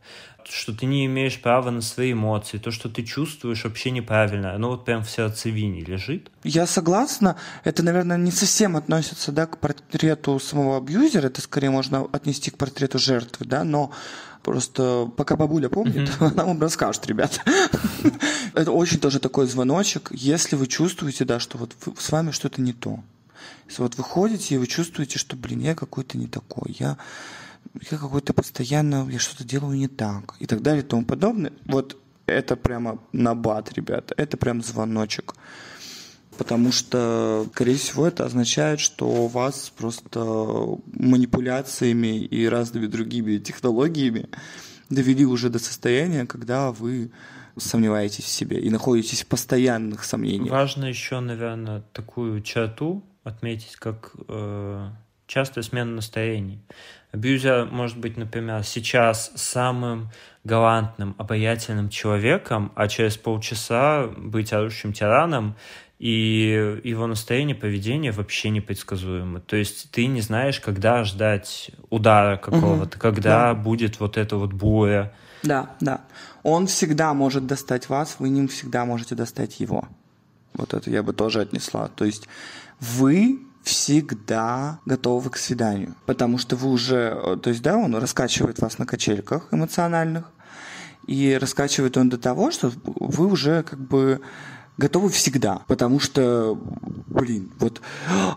что 0.50 0.72
ты 0.72 0.86
не 0.86 1.06
имеешь 1.06 1.40
права 1.40 1.70
на 1.70 1.80
свои 1.80 2.12
эмоции, 2.12 2.58
то, 2.58 2.70
что 2.70 2.88
ты 2.88 3.02
чувствуешь, 3.02 3.64
вообще 3.64 3.90
неправильно. 3.90 4.54
Оно 4.54 4.70
вот 4.70 4.84
прям 4.84 5.04
в 5.04 5.10
сердцевине 5.10 5.82
лежит. 5.82 6.30
Я 6.44 6.66
согласна. 6.66 7.36
Это, 7.64 7.82
наверное, 7.82 8.16
не 8.16 8.30
совсем 8.30 8.76
относится 8.76 9.32
да, 9.32 9.46
к 9.46 9.58
портрету 9.58 10.38
самого 10.38 10.78
абьюзера. 10.78 11.26
Это 11.26 11.40
скорее 11.40 11.70
можно 11.70 12.06
отнести 12.12 12.50
к 12.50 12.58
портрету 12.58 12.98
жертвы, 12.98 13.46
да, 13.46 13.64
но 13.64 13.90
Просто 14.42 15.10
пока 15.16 15.36
бабуля 15.36 15.68
помнит, 15.68 16.08
mm-hmm. 16.08 16.32
она 16.32 16.44
вам 16.44 16.60
расскажет, 16.60 17.06
ребят. 17.06 17.44
Это 18.54 18.72
очень 18.72 18.98
тоже 18.98 19.20
такой 19.20 19.46
звоночек, 19.46 20.08
если 20.12 20.56
вы 20.56 20.66
чувствуете, 20.66 21.26
да, 21.26 21.38
что 21.38 21.58
вот 21.58 21.74
с 21.98 22.10
вами 22.10 22.30
что-то 22.30 22.62
не 22.62 22.72
то. 22.72 23.00
Если 23.68 23.82
вот 23.82 23.96
вы 23.96 24.04
ходите, 24.04 24.54
и 24.54 24.58
вы 24.58 24.66
чувствуете, 24.66 25.18
что, 25.18 25.36
блин, 25.36 25.60
я 25.60 25.74
какой-то 25.74 26.16
не 26.16 26.26
такой, 26.26 26.74
я 26.78 26.96
я 27.74 27.98
какой-то 27.98 28.32
постоянно, 28.32 29.08
я 29.10 29.18
что-то 29.18 29.44
делаю 29.44 29.76
не 29.76 29.88
так, 29.88 30.36
и 30.40 30.46
так 30.46 30.62
далее, 30.62 30.82
и 30.82 30.86
тому 30.86 31.04
подобное. 31.04 31.52
Вот 31.66 31.96
это 32.26 32.56
прямо 32.56 33.02
набат, 33.12 33.72
ребята, 33.72 34.14
это 34.16 34.36
прям 34.36 34.62
звоночек. 34.62 35.34
Потому 36.38 36.72
что, 36.72 37.46
скорее 37.52 37.76
всего, 37.76 38.06
это 38.06 38.24
означает, 38.24 38.80
что 38.80 39.26
вас 39.26 39.72
просто 39.76 40.78
манипуляциями 40.86 42.24
и 42.24 42.46
разными 42.46 42.86
другими 42.86 43.38
технологиями 43.38 44.28
довели 44.88 45.26
уже 45.26 45.50
до 45.50 45.58
состояния, 45.58 46.26
когда 46.26 46.72
вы 46.72 47.10
сомневаетесь 47.58 48.24
в 48.24 48.28
себе 48.28 48.60
и 48.60 48.70
находитесь 48.70 49.22
в 49.22 49.26
постоянных 49.26 50.04
сомнениях. 50.04 50.50
Важно 50.50 50.86
еще, 50.86 51.20
наверное, 51.20 51.82
такую 51.92 52.40
черту 52.42 53.04
отметить, 53.22 53.76
как 53.76 54.12
э, 54.28 54.88
частая 55.26 55.62
смена 55.62 55.90
настроений. 55.92 56.60
Абьюзер 57.12 57.66
может 57.70 57.98
быть, 57.98 58.16
например, 58.16 58.62
сейчас 58.62 59.32
самым 59.34 60.10
галантным, 60.44 61.14
обаятельным 61.18 61.88
человеком, 61.88 62.72
а 62.76 62.88
через 62.88 63.16
полчаса 63.16 64.06
быть 64.16 64.52
орущим 64.52 64.92
тираном, 64.92 65.56
и 65.98 66.80
его 66.82 67.06
настроение, 67.06 67.54
поведение 67.54 68.10
вообще 68.10 68.48
непредсказуемо. 68.48 69.40
То 69.40 69.56
есть 69.56 69.90
ты 69.90 70.06
не 70.06 70.22
знаешь, 70.22 70.58
когда 70.58 71.04
ждать 71.04 71.70
удара 71.90 72.38
какого-то, 72.38 72.96
угу, 72.96 73.00
когда 73.00 73.52
да. 73.52 73.54
будет 73.54 74.00
вот 74.00 74.16
эта 74.16 74.36
вот 74.36 74.54
буря. 74.54 75.12
Да, 75.42 75.74
да. 75.80 76.00
Он 76.42 76.66
всегда 76.66 77.12
может 77.12 77.46
достать 77.46 77.90
вас, 77.90 78.16
вы 78.18 78.30
не 78.30 78.46
всегда 78.46 78.86
можете 78.86 79.14
достать 79.14 79.60
его. 79.60 79.88
Вот 80.54 80.72
это 80.72 80.90
я 80.90 81.02
бы 81.02 81.12
тоже 81.12 81.40
отнесла. 81.40 81.88
То 81.88 82.06
есть 82.06 82.28
вы 82.80 83.40
всегда 83.62 84.80
готовы 84.86 85.30
к 85.30 85.36
свиданию. 85.36 85.94
Потому 86.06 86.38
что 86.38 86.56
вы 86.56 86.68
уже, 86.70 87.18
э, 87.22 87.36
то 87.42 87.50
есть, 87.50 87.62
да, 87.62 87.76
он 87.76 87.94
раскачивает 87.94 88.60
вас 88.60 88.78
на 88.78 88.86
качельках 88.86 89.48
эмоциональных, 89.52 90.24
и 91.06 91.36
раскачивает 91.40 91.96
он 91.96 92.08
до 92.08 92.18
того, 92.18 92.50
что 92.50 92.72
вы 92.84 93.26
уже 93.26 93.62
как 93.62 93.80
бы 93.80 94.20
готовы 94.76 95.10
всегда, 95.10 95.62
потому 95.66 96.00
что, 96.00 96.58
блин, 97.08 97.52
вот, 97.58 97.82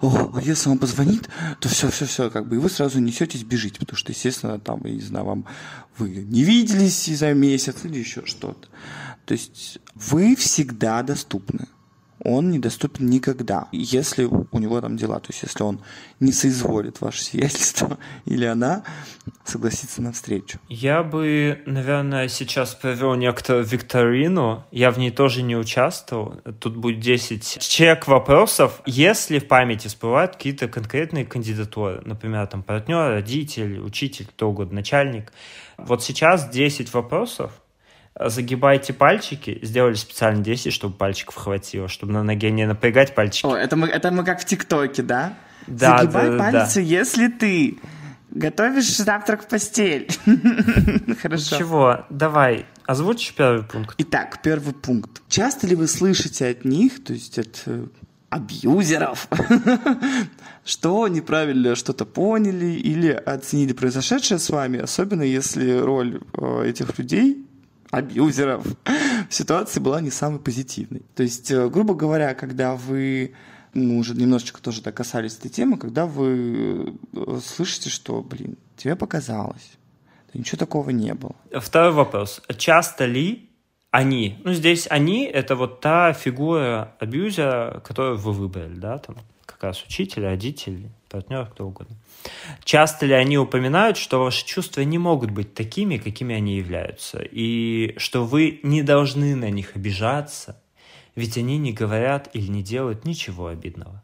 о, 0.02 0.32
а 0.36 0.42
если 0.42 0.70
он 0.70 0.78
позвонит, 0.78 1.30
то 1.60 1.70
все, 1.70 1.90
все, 1.90 2.06
все, 2.06 2.30
как 2.30 2.48
бы, 2.48 2.56
и 2.56 2.60
вы 2.60 2.70
сразу 2.70 3.00
несетесь 3.00 3.44
бежите, 3.44 3.80
потому 3.80 3.96
что, 3.98 4.12
естественно, 4.12 4.60
там, 4.60 4.82
я 4.84 4.92
не 4.92 5.02
знаю, 5.02 5.26
вам 5.26 5.46
вы 5.98 6.10
не 6.10 6.44
виделись 6.44 7.06
за 7.06 7.34
месяц 7.34 7.78
или 7.84 8.00
еще 8.00 8.26
что-то. 8.26 8.68
То 9.26 9.34
есть 9.34 9.80
вы 9.96 10.36
всегда 10.36 11.02
доступны 11.04 11.68
он 12.24 12.52
недоступен 12.52 13.10
никогда, 13.10 13.68
если 13.72 14.26
у 14.26 14.60
него 14.60 14.80
там 14.82 14.98
дела. 14.98 15.20
То 15.20 15.32
есть, 15.32 15.44
если 15.44 15.64
он 15.64 15.82
не 16.20 16.32
соизволит 16.32 17.02
ваше 17.02 17.22
сиятельство 17.22 17.98
или 18.26 18.46
она 18.46 18.84
согласится 19.44 20.02
на 20.02 20.12
встречу. 20.12 20.60
Я 20.70 21.04
бы, 21.04 21.62
наверное, 21.66 22.28
сейчас 22.28 22.76
провел 22.76 23.16
некоторую 23.16 23.66
викторину. 23.66 24.66
Я 24.72 24.92
в 24.92 24.98
ней 24.98 25.12
тоже 25.12 25.42
не 25.42 25.56
участвовал. 25.56 26.36
Тут 26.60 26.78
будет 26.78 27.00
10 27.00 27.60
чек 27.60 28.08
вопросов. 28.08 28.82
Если 28.86 29.40
в 29.40 29.48
памяти 29.48 29.88
всплывают 29.88 30.36
какие-то 30.36 30.68
конкретные 30.68 31.26
кандидатуры, 31.26 32.02
например, 32.06 32.48
там 32.48 32.64
партнер, 32.64 33.10
родитель, 33.10 33.80
учитель, 33.80 34.28
кто 34.28 34.50
угодно, 34.50 34.76
начальник. 34.76 35.34
Вот 35.78 36.04
сейчас 36.04 36.50
10 36.50 36.94
вопросов, 36.94 37.63
загибайте 38.20 38.94
пальчики, 38.94 39.60
сделали 39.62 39.96
специально 39.96 40.44
10, 40.44 40.72
чтобы 40.72 40.96
пальчиков 40.96 41.36
хватило, 41.36 41.88
чтобы 41.88 42.14
на 42.14 42.24
ноге 42.24 42.52
не 42.52 42.66
напрягать 42.66 43.16
пальчики. 43.16 43.46
О, 43.46 43.56
это 43.56 43.76
мы, 43.76 43.88
это 43.88 44.12
мы 44.12 44.24
как 44.24 44.42
в 44.42 44.46
ТикТоке, 44.46 45.02
да? 45.02 45.34
Да, 45.68 46.00
Загибай 46.00 46.30
да, 46.32 46.38
пальцы, 46.38 46.76
да. 46.76 46.82
если 46.82 47.28
ты 47.28 47.78
готовишь 48.30 48.98
завтрак 48.98 49.44
в 49.44 49.48
постель. 49.48 50.08
Хорошо. 51.22 51.58
Чего? 51.58 52.06
Давай, 52.10 52.66
озвучишь 52.86 53.34
первый 53.34 53.64
пункт? 53.64 53.96
Итак, 53.98 54.42
первый 54.44 54.74
пункт. 54.74 55.22
Часто 55.30 55.68
ли 55.68 55.76
вы 55.76 55.88
слышите 55.88 56.48
от 56.48 56.66
них, 56.66 57.04
то 57.04 57.14
есть 57.14 57.40
от 57.40 57.64
э, 57.66 57.86
абьюзеров, 58.30 59.28
что 60.66 61.08
неправильно 61.08 61.76
что-то 61.76 62.06
поняли 62.06 62.74
или 62.74 63.10
оценили 63.10 63.74
произошедшее 63.74 64.40
с 64.40 64.50
вами, 64.50 64.80
особенно 64.80 65.24
если 65.24 65.72
роль 65.78 66.22
э, 66.34 66.66
этих 66.68 66.98
людей 66.98 67.48
абьюзеров 67.94 68.66
в 69.30 69.34
ситуации 69.34 69.80
была 69.80 70.02
не 70.02 70.12
самой 70.12 70.40
позитивной. 70.40 71.04
То 71.16 71.24
есть, 71.24 71.52
э, 71.52 71.70
грубо 71.70 71.94
говоря, 71.94 72.34
когда 72.34 72.76
вы 72.76 73.34
мы 73.74 73.98
уже 73.98 74.14
немножечко 74.14 74.62
тоже 74.62 74.82
так 74.82 74.96
касались 74.96 75.38
этой 75.38 75.50
темы, 75.50 75.78
когда 75.78 76.06
вы 76.06 76.94
э, 77.14 77.40
слышите, 77.44 77.90
что, 77.90 78.22
блин, 78.22 78.58
тебе 78.78 78.96
показалось, 78.96 79.78
ничего 80.34 80.58
такого 80.58 80.92
не 80.92 81.14
было. 81.14 81.36
Второй 81.52 81.92
вопрос. 81.92 82.42
Часто 82.58 83.06
ли 83.06 83.50
они, 83.90 84.40
ну 84.44 84.54
здесь 84.54 84.88
они, 84.90 85.26
это 85.26 85.56
вот 85.56 85.80
та 85.82 86.14
фигура 86.14 86.96
абьюзера, 87.00 87.82
которую 87.84 88.18
вы 88.18 88.32
выбрали, 88.32 88.76
да, 88.76 88.98
там 88.98 89.18
как 89.46 89.64
раз 89.64 89.84
учитель, 89.84 90.24
родитель, 90.24 90.90
партнер, 91.10 91.46
кто 91.48 91.68
угодно. 91.68 91.96
Часто 92.64 93.06
ли 93.06 93.14
они 93.14 93.38
упоминают, 93.38 93.98
что 93.98 94.24
ваши 94.24 94.46
чувства 94.46 94.82
не 94.82 94.98
могут 94.98 95.32
быть 95.32 95.54
такими, 95.54 95.98
какими 95.98 96.36
они 96.36 96.58
являются, 96.58 97.20
и 97.22 97.94
что 97.98 98.26
вы 98.26 98.60
не 98.64 98.82
должны 98.84 99.36
на 99.36 99.50
них 99.50 99.76
обижаться, 99.76 100.62
ведь 101.16 101.38
они 101.38 101.58
не 101.58 101.74
говорят 101.74 102.30
или 102.34 102.48
не 102.48 102.64
делают 102.64 103.06
ничего 103.06 103.48
обидного. 103.48 104.04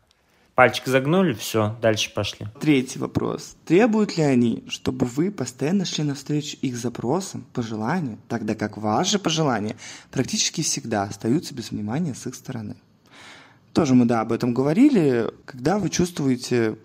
Пальчик 0.59 0.88
загнули, 0.88 1.32
все, 1.32 1.78
дальше 1.82 2.13
пошли. 2.13 2.47
Третий 2.59 2.99
вопрос. 2.99 3.55
Требуют 3.65 4.17
ли 4.17 4.24
они, 4.24 4.65
чтобы 4.67 5.05
вы 5.05 5.32
постоянно 5.32 5.86
шли 5.86 6.03
навстречу 6.03 6.57
их 6.61 6.76
запросам, 6.76 7.45
пожеланиям, 7.53 8.20
тогда 8.28 8.55
как 8.55 8.76
ваши 8.76 9.20
пожелания 9.20 9.78
практически 10.11 10.61
всегда 10.61 11.03
остаются 11.03 11.55
без 11.55 11.72
внимания 11.72 12.13
с 12.13 12.28
их 12.28 12.36
стороны? 12.36 12.76
Тоже 13.72 13.93
мы, 13.93 14.03
да, 14.03 14.20
об 14.20 14.34
этом 14.34 14.53
говорили, 14.53 15.32
когда 15.45 15.80
вы 15.80 15.89
чувствуете 15.89 16.76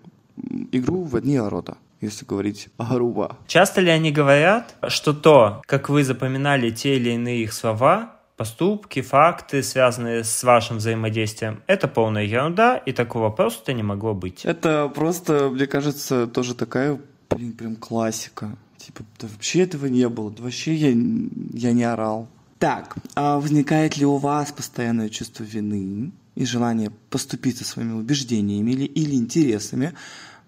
игру 0.71 1.03
в 1.03 1.15
одни 1.15 1.39
ворота, 1.39 1.77
если 2.01 2.25
говорить 2.25 2.69
грубо. 2.77 3.37
Часто 3.47 3.81
ли 3.81 3.89
они 3.89 4.11
говорят, 4.11 4.75
что 4.87 5.13
то, 5.13 5.61
как 5.65 5.89
вы 5.89 6.03
запоминали 6.03 6.69
те 6.71 6.97
или 6.97 7.11
иные 7.11 7.43
их 7.43 7.53
слова, 7.53 8.15
поступки, 8.37 9.01
факты, 9.01 9.63
связанные 9.63 10.23
с 10.23 10.43
вашим 10.43 10.77
взаимодействием, 10.77 11.61
это 11.67 11.87
полная 11.87 12.23
ерунда, 12.23 12.77
и 12.77 12.91
такого 12.91 13.29
просто 13.29 13.73
не 13.73 13.83
могло 13.83 14.13
быть. 14.13 14.45
Это 14.45 14.91
просто, 14.93 15.49
мне 15.49 15.67
кажется, 15.67 16.27
тоже 16.27 16.55
такая, 16.55 16.99
блин, 17.29 17.53
прям 17.53 17.75
классика. 17.75 18.57
Типа, 18.77 19.03
да 19.19 19.27
вообще 19.27 19.61
этого 19.61 19.87
не 19.87 20.07
было, 20.09 20.31
да 20.31 20.43
вообще 20.43 20.75
я, 20.75 20.89
я 20.89 21.71
не 21.71 21.83
орал. 21.83 22.27
Так, 22.59 22.95
а 23.15 23.39
возникает 23.39 23.97
ли 23.97 24.05
у 24.05 24.17
вас 24.17 24.51
постоянное 24.51 25.09
чувство 25.09 25.43
вины 25.43 26.11
и 26.35 26.45
желание 26.45 26.91
поступить 27.09 27.57
со 27.57 27.65
своими 27.65 27.93
убеждениями 27.93 28.71
или, 28.71 28.85
или 28.85 29.15
интересами 29.15 29.93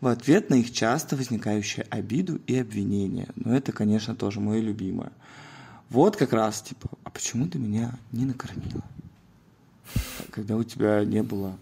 в 0.01 0.07
ответ 0.07 0.49
на 0.49 0.55
их 0.55 0.71
часто 0.71 1.15
возникающие 1.15 1.85
обиду 1.89 2.39
и 2.47 2.57
обвинения? 2.57 3.29
Но 3.35 3.55
это, 3.55 3.71
конечно, 3.71 4.15
тоже 4.15 4.39
мое 4.39 4.61
любимое. 4.61 5.11
Вот 5.89 6.17
как 6.17 6.33
раз, 6.33 6.61
типа, 6.61 6.89
а 7.03 7.09
почему 7.09 7.47
ты 7.47 7.57
меня 7.57 7.97
не 8.11 8.25
накормила? 8.25 8.83
Когда 10.31 10.57
у 10.57 10.63
тебя 10.63 11.03
не 11.05 11.23
было 11.23 11.57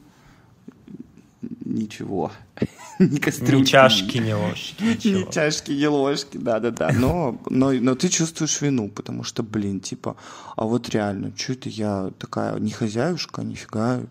ничего. 1.63 2.31
ни 2.99 3.17
кастрюльки. 3.17 3.61
Ни 3.61 3.65
чашки, 3.65 4.17
ни 4.17 4.33
ложки. 4.33 4.83
Ни 5.07 5.31
чашки, 5.31 5.71
ни 5.71 5.85
ложки, 5.85 6.37
да-да-да. 6.37 6.91
Но, 6.93 7.39
но, 7.49 7.71
но 7.71 7.95
ты 7.95 8.09
чувствуешь 8.09 8.61
вину, 8.61 8.89
потому 8.89 9.23
что, 9.23 9.43
блин, 9.43 9.79
типа, 9.79 10.15
а 10.55 10.65
вот 10.65 10.89
реально, 10.89 11.31
что 11.35 11.53
это 11.53 11.69
я 11.69 12.11
такая 12.17 12.57
не 12.59 12.71
хозяюшка, 12.71 13.43
нифига 13.43 14.01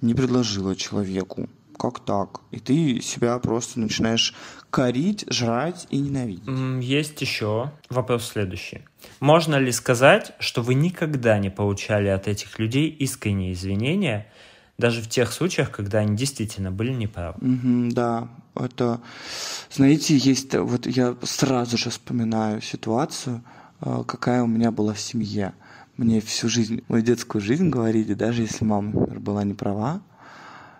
не 0.00 0.14
предложила 0.14 0.74
человеку? 0.76 1.48
Как 1.78 2.00
так? 2.00 2.40
И 2.50 2.58
ты 2.58 3.00
себя 3.00 3.38
просто 3.38 3.78
начинаешь 3.78 4.34
корить, 4.68 5.24
жрать 5.30 5.86
и 5.90 5.98
ненавидеть. 5.98 6.84
Есть 6.84 7.20
еще 7.20 7.70
вопрос 7.88 8.26
следующий. 8.26 8.80
Можно 9.20 9.56
ли 9.56 9.70
сказать, 9.70 10.32
что 10.40 10.62
вы 10.62 10.74
никогда 10.74 11.38
не 11.38 11.50
получали 11.50 12.08
от 12.08 12.26
этих 12.26 12.58
людей 12.58 12.88
искренние 12.88 13.52
извинения, 13.52 14.26
даже 14.76 15.02
в 15.02 15.08
тех 15.08 15.32
случаях, 15.32 15.70
когда 15.70 15.98
они 16.00 16.16
действительно 16.16 16.72
были 16.72 16.92
неправы? 16.92 17.38
Угу, 17.40 17.92
да, 17.92 18.28
это, 18.56 19.00
знаете, 19.70 20.16
есть, 20.16 20.54
вот 20.54 20.86
я 20.86 21.16
сразу 21.22 21.78
же 21.78 21.90
вспоминаю 21.90 22.60
ситуацию, 22.60 23.42
какая 23.80 24.42
у 24.42 24.48
меня 24.48 24.72
была 24.72 24.94
в 24.94 25.00
семье. 25.00 25.54
Мне 25.98 26.20
всю 26.20 26.48
жизнь, 26.48 26.84
мою 26.86 27.02
детскую 27.02 27.42
жизнь 27.42 27.68
говорили, 27.70 28.14
даже 28.14 28.42
если 28.42 28.64
мама, 28.64 28.92
например, 28.92 29.18
была 29.18 29.42
не 29.42 29.54
права, 29.54 30.00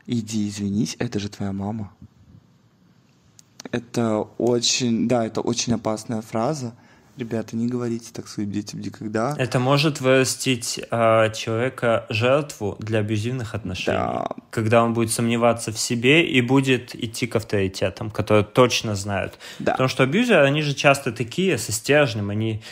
иди 0.06 0.48
извинись, 0.48 0.94
это 1.00 1.18
же 1.18 1.28
твоя 1.28 1.52
мама. 1.52 1.92
Это 3.72 4.20
очень, 4.38 5.08
да, 5.08 5.26
это 5.26 5.40
очень 5.40 5.74
опасная 5.74 6.22
фраза. 6.22 6.72
Ребята, 7.16 7.56
не 7.56 7.66
говорите 7.66 8.10
так 8.12 8.28
своим 8.28 8.52
детям 8.52 8.80
никогда. 8.80 9.34
Это 9.36 9.58
может 9.58 10.00
вырастить 10.00 10.78
э, 10.78 11.32
человека 11.34 12.06
жертву 12.10 12.76
для 12.78 13.00
абьюзивных 13.00 13.56
отношений. 13.56 13.98
Да. 13.98 14.28
Когда 14.50 14.84
он 14.84 14.94
будет 14.94 15.10
сомневаться 15.10 15.72
в 15.72 15.80
себе 15.80 16.24
и 16.24 16.40
будет 16.40 16.94
идти 16.94 17.26
к 17.26 17.34
авторитетам, 17.34 18.12
которые 18.12 18.44
точно 18.44 18.94
знают. 18.94 19.36
Да. 19.58 19.72
Потому 19.72 19.88
что 19.88 20.04
абьюзеры, 20.04 20.46
они 20.46 20.62
же 20.62 20.74
часто 20.74 21.10
такие, 21.10 21.58
со 21.58 21.72
стержнем, 21.72 22.30
они 22.30 22.62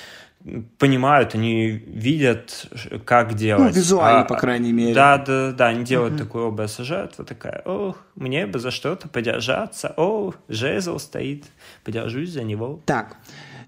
понимают, 0.78 1.34
они 1.34 1.70
видят, 1.70 2.66
как 3.04 3.34
делать. 3.34 3.74
Ну, 3.74 3.80
визуально, 3.80 4.20
а, 4.20 4.24
по 4.24 4.36
крайней 4.36 4.72
мере. 4.72 4.94
Да, 4.94 5.18
да, 5.18 5.52
да, 5.52 5.66
они 5.68 5.84
делают 5.84 6.14
uh-huh. 6.14 6.18
такой 6.18 6.42
образ 6.42 6.76
жертвы, 6.78 7.24
такая, 7.24 7.62
ох, 7.64 7.96
мне 8.14 8.46
бы 8.46 8.58
за 8.58 8.70
что-то 8.70 9.08
подержаться, 9.08 9.92
о, 9.96 10.34
жезл 10.48 10.98
стоит, 10.98 11.44
подержусь 11.84 12.30
за 12.30 12.44
него. 12.44 12.80
Так, 12.86 13.16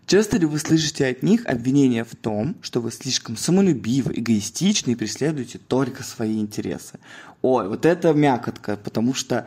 часто 0.07 0.39
ли 0.39 0.47
вы 0.47 0.59
слышите 0.59 1.07
от 1.07 1.23
них 1.23 1.47
обвинения 1.47 2.05
в 2.05 2.15
том, 2.15 2.57
что 2.63 2.81
вы 2.81 2.93
слишком 2.93 3.37
самолюбивы, 3.37 4.13
эгоистичны 4.15 4.93
и 4.93 4.95
преследуете 4.95 5.59
только 5.59 6.05
свои 6.05 6.39
интересы? 6.39 7.01
Ой, 7.43 7.69
вот 7.69 7.87
это 7.87 8.13
мякотка, 8.13 8.77
потому 8.77 9.15
что 9.15 9.47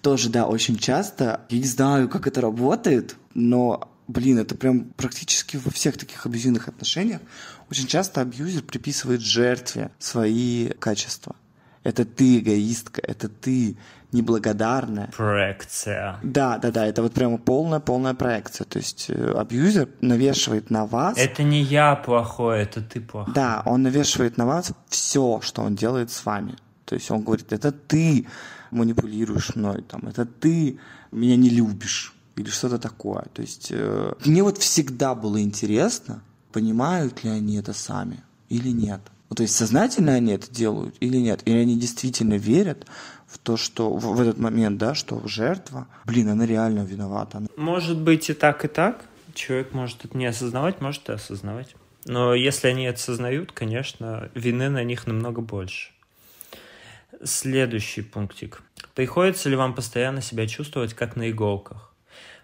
тоже, 0.00 0.30
да, 0.30 0.46
очень 0.46 0.76
часто, 0.76 1.42
я 1.48 1.58
не 1.58 1.64
знаю, 1.64 2.08
как 2.08 2.26
это 2.26 2.40
работает, 2.40 3.16
но 3.34 3.91
блин, 4.08 4.38
это 4.38 4.54
прям 4.54 4.84
практически 4.96 5.56
во 5.56 5.70
всех 5.70 5.96
таких 5.96 6.26
абьюзивных 6.26 6.68
отношениях 6.68 7.20
очень 7.70 7.86
часто 7.86 8.20
абьюзер 8.20 8.62
приписывает 8.62 9.20
жертве 9.20 9.90
свои 9.98 10.68
качества. 10.78 11.36
Это 11.84 12.04
ты 12.04 12.38
эгоистка, 12.38 13.00
это 13.02 13.28
ты 13.28 13.76
неблагодарная. 14.12 15.10
Проекция. 15.16 16.18
Да, 16.22 16.58
да, 16.58 16.70
да, 16.70 16.86
это 16.86 17.02
вот 17.02 17.12
прямо 17.12 17.38
полная-полная 17.38 18.14
проекция. 18.14 18.66
То 18.66 18.78
есть 18.78 19.06
э, 19.08 19.32
абьюзер 19.32 19.88
навешивает 20.00 20.70
на 20.70 20.86
вас... 20.86 21.18
Это 21.18 21.42
не 21.42 21.62
я 21.62 21.96
плохой, 21.96 22.62
это 22.62 22.82
ты 22.82 23.00
плохой. 23.00 23.32
Да, 23.34 23.62
он 23.64 23.82
навешивает 23.82 24.36
на 24.36 24.46
вас 24.46 24.72
все, 24.88 25.40
что 25.42 25.62
он 25.62 25.74
делает 25.74 26.10
с 26.10 26.24
вами. 26.24 26.56
То 26.84 26.94
есть 26.94 27.10
он 27.10 27.22
говорит, 27.22 27.52
это 27.52 27.72
ты 27.72 28.26
манипулируешь 28.70 29.56
мной, 29.56 29.82
там, 29.82 30.02
это 30.06 30.26
ты 30.26 30.78
меня 31.10 31.36
не 31.36 31.48
любишь 31.48 32.14
или 32.36 32.48
что-то 32.48 32.78
такое. 32.78 33.24
То 33.32 33.42
есть 33.42 33.68
э, 33.70 34.12
мне 34.24 34.42
вот 34.42 34.58
всегда 34.58 35.14
было 35.14 35.40
интересно, 35.40 36.22
понимают 36.52 37.24
ли 37.24 37.30
они 37.30 37.56
это 37.56 37.72
сами 37.72 38.22
или 38.48 38.68
нет. 38.68 39.00
Ну, 39.30 39.36
то 39.36 39.42
есть 39.42 39.54
сознательно 39.54 40.12
они 40.12 40.32
это 40.32 40.50
делают 40.50 40.94
или 41.00 41.16
нет, 41.16 41.40
или 41.46 41.56
они 41.56 41.78
действительно 41.78 42.34
верят 42.34 42.86
в 43.26 43.38
то, 43.38 43.56
что 43.56 43.90
в, 43.94 44.16
в 44.16 44.20
этот 44.20 44.38
момент, 44.38 44.78
да, 44.78 44.94
что 44.94 45.26
жертва, 45.26 45.88
блин, 46.04 46.28
она 46.28 46.44
реально 46.44 46.80
виновата. 46.80 47.42
Может 47.56 47.98
быть 47.98 48.28
и 48.28 48.34
так, 48.34 48.64
и 48.64 48.68
так. 48.68 49.04
Человек 49.34 49.72
может 49.72 50.04
это 50.04 50.16
не 50.18 50.26
осознавать, 50.26 50.82
может 50.82 51.08
и 51.08 51.12
осознавать. 51.12 51.74
Но 52.04 52.34
если 52.34 52.68
они 52.68 52.84
это 52.84 52.98
осознают, 52.98 53.52
конечно, 53.52 54.30
вины 54.34 54.68
на 54.68 54.84
них 54.84 55.06
намного 55.06 55.40
больше. 55.40 55.92
Следующий 57.24 58.02
пунктик. 58.02 58.62
Приходится 58.94 59.48
ли 59.48 59.56
вам 59.56 59.74
постоянно 59.74 60.20
себя 60.20 60.46
чувствовать 60.46 60.92
как 60.92 61.16
на 61.16 61.30
иголках? 61.30 61.91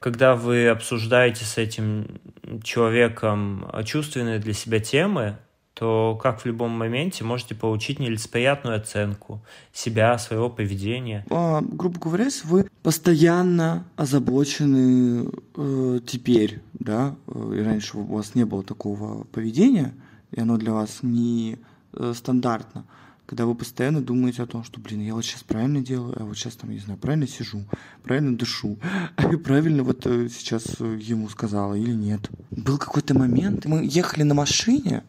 Когда 0.00 0.34
вы 0.34 0.68
обсуждаете 0.68 1.44
с 1.44 1.58
этим 1.58 2.20
человеком 2.62 3.70
чувственные 3.84 4.38
для 4.38 4.52
себя 4.52 4.80
темы, 4.80 5.36
то, 5.78 6.18
как 6.20 6.40
в 6.40 6.46
любом 6.46 6.72
моменте, 6.72 7.22
можете 7.22 7.54
получить 7.54 8.00
нелицеприятную 8.00 8.76
оценку 8.76 9.44
себя, 9.72 10.18
своего 10.18 10.50
поведения. 10.50 11.24
А, 11.30 11.60
грубо 11.60 12.00
говоря, 12.00 12.24
если 12.24 12.48
вы 12.48 12.68
постоянно 12.82 13.84
озабочены 13.94 15.30
э, 15.56 16.00
теперь, 16.04 16.60
да, 16.72 17.14
и 17.28 17.60
раньше 17.60 17.96
у 17.96 18.02
вас 18.02 18.34
не 18.34 18.44
было 18.44 18.64
такого 18.64 19.22
поведения, 19.24 19.94
и 20.32 20.40
оно 20.40 20.56
для 20.56 20.72
вас 20.72 20.98
не 21.02 21.58
э, 21.92 22.12
стандартно, 22.12 22.84
когда 23.28 23.44
вы 23.44 23.54
постоянно 23.54 24.00
думаете 24.00 24.42
о 24.42 24.46
том, 24.46 24.64
что, 24.64 24.80
блин, 24.80 25.02
я 25.02 25.12
вот 25.12 25.22
сейчас 25.22 25.42
правильно 25.42 25.82
делаю, 25.82 26.16
а 26.18 26.24
вот 26.24 26.38
сейчас 26.38 26.56
там, 26.56 26.70
не 26.70 26.78
знаю, 26.78 26.98
правильно 26.98 27.28
сижу, 27.28 27.62
правильно 28.02 28.34
дышу, 28.34 28.78
и 29.32 29.36
правильно 29.36 29.82
вот 29.82 30.06
э, 30.06 30.30
сейчас 30.30 30.64
э, 30.80 30.98
ему 30.98 31.28
сказала 31.28 31.74
или 31.74 31.92
нет. 31.92 32.30
Был 32.50 32.78
какой-то 32.78 33.12
момент, 33.12 33.66
мы 33.66 33.84
ехали 33.84 34.22
на 34.22 34.32
машине, 34.32 35.04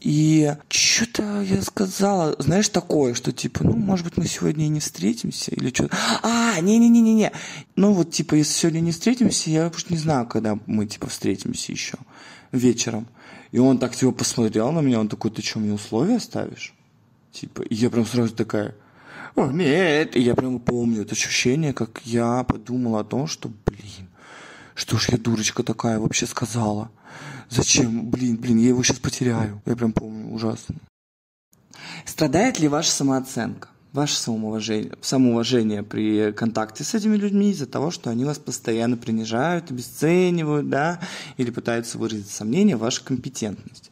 и 0.00 0.52
что-то 0.68 1.42
я 1.42 1.62
сказала, 1.62 2.34
знаешь, 2.40 2.68
такое, 2.70 3.14
что 3.14 3.30
типа, 3.30 3.62
ну, 3.62 3.76
может 3.76 4.04
быть, 4.04 4.16
мы 4.16 4.26
сегодня 4.26 4.66
и 4.66 4.68
не 4.68 4.80
встретимся, 4.80 5.52
или 5.52 5.72
что 5.72 5.88
А, 6.24 6.58
не-не-не-не-не. 6.60 7.30
Ну, 7.76 7.92
вот, 7.92 8.10
типа, 8.10 8.34
если 8.34 8.52
сегодня 8.52 8.80
не 8.80 8.90
встретимся, 8.90 9.50
я 9.50 9.68
уж 9.68 9.88
не 9.90 9.96
знаю, 9.96 10.26
когда 10.26 10.58
мы, 10.66 10.86
типа, 10.86 11.06
встретимся 11.06 11.70
еще 11.70 11.98
вечером. 12.50 13.06
И 13.52 13.58
он 13.58 13.78
так, 13.78 13.94
типа, 13.94 14.10
посмотрел 14.10 14.72
на 14.72 14.80
меня, 14.80 14.98
он 14.98 15.08
такой, 15.08 15.30
ты 15.30 15.40
что, 15.40 15.60
мне 15.60 15.72
условия 15.72 16.18
ставишь? 16.18 16.73
Типа, 17.34 17.64
я 17.68 17.90
прям 17.90 18.06
сразу 18.06 18.32
такая, 18.32 18.76
о, 19.34 19.46
нет. 19.46 20.14
И 20.14 20.20
я 20.20 20.36
прям 20.36 20.60
помню 20.60 21.02
это 21.02 21.12
ощущение, 21.12 21.72
как 21.72 22.00
я 22.04 22.44
подумала 22.44 23.00
о 23.00 23.04
том, 23.04 23.26
что, 23.26 23.50
блин, 23.66 24.08
что 24.76 24.98
ж 24.98 25.08
я 25.08 25.18
дурочка 25.18 25.64
такая 25.64 25.98
вообще 25.98 26.26
сказала. 26.26 26.92
Зачем? 27.50 28.08
Блин, 28.08 28.36
блин, 28.36 28.58
я 28.58 28.68
его 28.68 28.84
сейчас 28.84 29.00
потеряю. 29.00 29.60
Я 29.66 29.74
прям 29.74 29.92
помню, 29.92 30.32
ужасно. 30.32 30.76
Страдает 32.04 32.60
ли 32.60 32.68
ваша 32.68 32.92
самооценка? 32.92 33.68
Ваше 33.92 34.16
самоуважение, 34.16 34.92
самоуважение 35.02 35.82
при 35.82 36.32
контакте 36.32 36.82
с 36.84 36.94
этими 36.94 37.16
людьми 37.16 37.50
из-за 37.50 37.66
того, 37.66 37.90
что 37.90 38.10
они 38.10 38.24
вас 38.24 38.38
постоянно 38.38 38.96
принижают, 38.96 39.70
обесценивают, 39.70 40.68
да, 40.68 41.00
или 41.36 41.50
пытаются 41.50 41.98
выразить 41.98 42.30
сомнения 42.30 42.76
в 42.76 42.80
вашей 42.80 43.04
компетентности. 43.04 43.90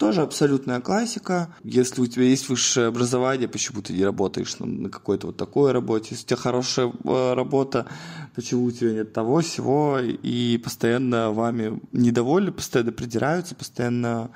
Тоже 0.00 0.22
абсолютная 0.22 0.80
классика. 0.80 1.54
Если 1.62 2.00
у 2.00 2.06
тебя 2.06 2.24
есть 2.24 2.48
высшее 2.48 2.86
образование, 2.86 3.48
почему 3.48 3.82
ты 3.82 3.92
не 3.92 4.02
работаешь 4.02 4.58
на, 4.58 4.88
какой-то 4.88 5.26
вот 5.26 5.36
такой 5.36 5.72
работе? 5.72 6.08
Если 6.12 6.24
у 6.24 6.26
тебя 6.28 6.36
хорошая 6.38 6.90
э, 7.04 7.34
работа, 7.34 7.86
почему 8.34 8.64
у 8.64 8.70
тебя 8.70 8.92
нет 8.92 9.12
того, 9.12 9.42
всего? 9.42 9.98
И 10.00 10.56
постоянно 10.56 11.32
вами 11.32 11.82
недовольны, 11.92 12.50
постоянно 12.50 12.92
придираются, 12.92 13.54
постоянно 13.54 14.30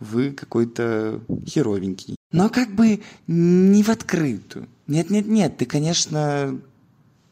вы 0.00 0.30
какой-то 0.30 1.20
херовенький. 1.46 2.16
Но 2.32 2.48
как 2.48 2.74
бы 2.74 3.02
не 3.26 3.82
в 3.82 3.90
открытую. 3.90 4.70
Нет-нет-нет, 4.86 5.58
ты, 5.58 5.66
конечно, 5.66 6.58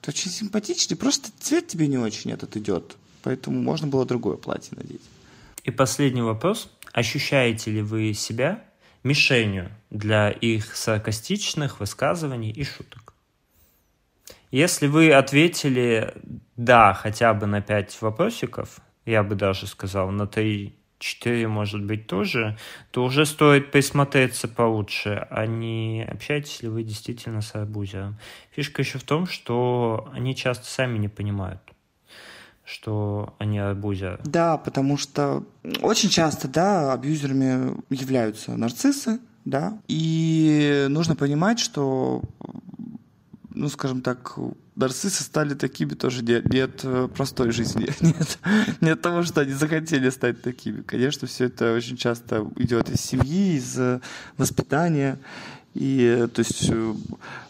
очень 0.07 0.31
симпатичный, 0.31 0.99
просто 0.99 1.31
цвет 1.41 1.69
тебе 1.69 1.87
не 1.87 1.97
очень 1.97 2.33
этот 2.33 2.55
идет. 2.59 2.99
Поэтому 3.23 3.63
можно 3.63 3.87
было 3.87 4.05
другое 4.05 4.37
платье 4.37 4.77
надеть. 4.77 5.01
И 5.65 5.71
последний 5.71 6.23
вопрос. 6.23 6.71
Ощущаете 6.97 7.73
ли 7.73 7.83
вы 7.83 8.15
себя 8.15 8.65
мишенью 9.05 9.71
для 9.91 10.31
их 10.31 10.75
саркастичных 10.75 11.79
высказываний 11.79 12.51
и 12.51 12.65
шуток? 12.65 13.13
Если 14.51 14.87
вы 14.87 15.13
ответили 15.13 16.15
«да» 16.57 16.95
хотя 16.95 17.35
бы 17.35 17.45
на 17.45 17.61
5 17.61 18.01
вопросиков, 18.01 18.79
я 19.05 19.23
бы 19.23 19.35
даже 19.35 19.67
сказал 19.67 20.11
на 20.11 20.27
3 20.27 20.75
4, 20.99 21.47
может 21.49 21.85
быть, 21.85 22.07
тоже, 22.07 22.57
то 22.91 23.05
уже 23.05 23.27
стоит 23.27 23.71
присмотреться 23.71 24.49
получше, 24.49 25.27
а 25.29 25.45
не 25.45 26.03
общаетесь 26.11 26.63
ли 26.63 26.71
вы 26.71 26.83
действительно 26.83 27.43
с 27.43 27.55
абузером. 27.55 28.19
Фишка 28.53 28.81
еще 28.81 28.99
в 28.99 29.05
том, 29.05 29.27
что 29.27 30.09
они 30.15 30.35
часто 30.35 30.65
сами 30.65 30.97
не 30.97 31.09
понимают 31.09 31.76
что 32.67 33.35
они 33.39 33.59
абузят. 33.59 34.21
Да, 34.25 34.59
потому 34.59 34.97
что 34.97 35.45
очень 35.81 36.09
часто, 36.11 36.49
да, 36.49 36.93
абьюзерами 36.93 37.77
являются 37.91 38.57
нарциссы, 38.57 39.21
да, 39.45 39.79
и 39.87 40.87
нужно 40.91 41.15
понимать, 41.15 41.61
что, 41.61 42.23
ну, 43.55 43.69
скажем 43.69 44.03
так, 44.03 44.37
нарциссы 44.75 45.23
стали 45.23 45.55
такими 45.55 45.95
тоже 45.95 46.25
не, 46.25 46.43
не 46.53 46.59
от 46.59 46.81
э, 46.83 47.09
простой 47.15 47.53
жизни, 47.53 47.89
нет, 48.01 48.39
не 48.81 48.91
от 48.91 49.01
того, 49.01 49.23
что 49.23 49.43
они 49.43 49.53
захотели 49.53 50.11
стать 50.11 50.43
такими. 50.43 50.83
Конечно, 50.83 51.29
все 51.29 51.45
это 51.45 51.73
очень 51.73 51.97
часто 51.97 52.51
идет 52.57 52.91
из 52.91 53.01
семьи, 53.01 53.57
из 53.57 53.79
э, 53.79 54.01
воспитания, 54.37 55.21
и 55.77 56.27
то 56.33 56.41
есть 56.41 56.71
э, 56.71 56.95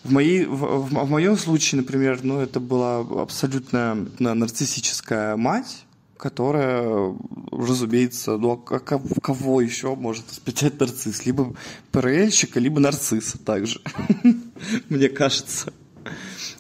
в, 0.03 0.13
моей, 0.13 0.47
в, 0.47 0.57
в 0.57 1.11
моем 1.11 1.37
случае, 1.37 1.83
например, 1.83 2.21
ну, 2.25 2.41
это 2.41 2.59
была 2.59 2.99
абсолютно 3.23 4.09
нарциссическая 4.19 5.37
мать, 5.37 5.85
которая, 6.17 7.15
разумеется, 7.53 8.37
ну 8.37 8.65
а 8.69 8.79
кого 8.81 9.61
еще 9.61 9.95
может 9.95 10.29
воспитать 10.29 10.81
нарцисс? 10.81 11.25
Либо 11.25 11.55
ПРЛьщика, 11.93 12.59
либо 12.59 12.81
нарцисса 12.81 13.39
также, 13.39 13.81
мне 14.89 15.09
кажется. 15.09 15.73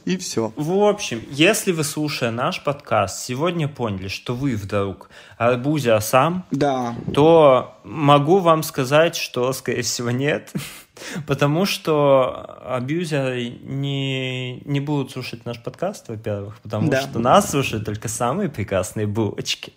И 0.04 0.16
все. 0.18 0.52
В 0.54 0.84
общем, 0.84 1.20
если 1.30 1.72
вы, 1.72 1.82
слушая 1.82 2.30
наш 2.30 2.62
подкаст, 2.62 3.24
сегодня 3.24 3.66
поняли, 3.66 4.06
что 4.06 4.36
вы 4.36 4.54
вдруг 4.54 5.10
арбузя 5.36 6.00
сам, 6.00 6.44
да. 6.52 6.94
то 7.12 7.76
могу 7.82 8.38
вам 8.38 8.62
сказать, 8.62 9.16
что, 9.16 9.52
скорее 9.52 9.82
всего, 9.82 10.12
нет. 10.12 10.52
Потому 11.26 11.64
что 11.66 12.58
абьюзеры 12.64 13.48
не, 13.62 14.60
не 14.60 14.80
будут 14.80 15.12
слушать 15.12 15.44
наш 15.44 15.62
подкаст, 15.62 16.08
во-первых, 16.08 16.58
потому 16.62 16.90
да. 16.90 17.02
что 17.02 17.18
нас 17.18 17.50
слушают 17.50 17.84
только 17.84 18.08
самые 18.08 18.48
прекрасные 18.48 19.06
булочки. 19.06 19.72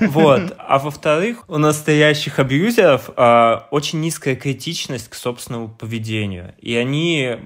Вот. 0.00 0.54
А 0.58 0.78
во-вторых, 0.78 1.44
у 1.48 1.58
настоящих 1.58 2.38
абьюзеров 2.38 3.10
а, 3.16 3.68
очень 3.70 4.00
низкая 4.00 4.36
критичность 4.36 5.08
к 5.08 5.14
собственному 5.14 5.68
поведению. 5.68 6.54
И 6.58 6.74
они 6.74 7.38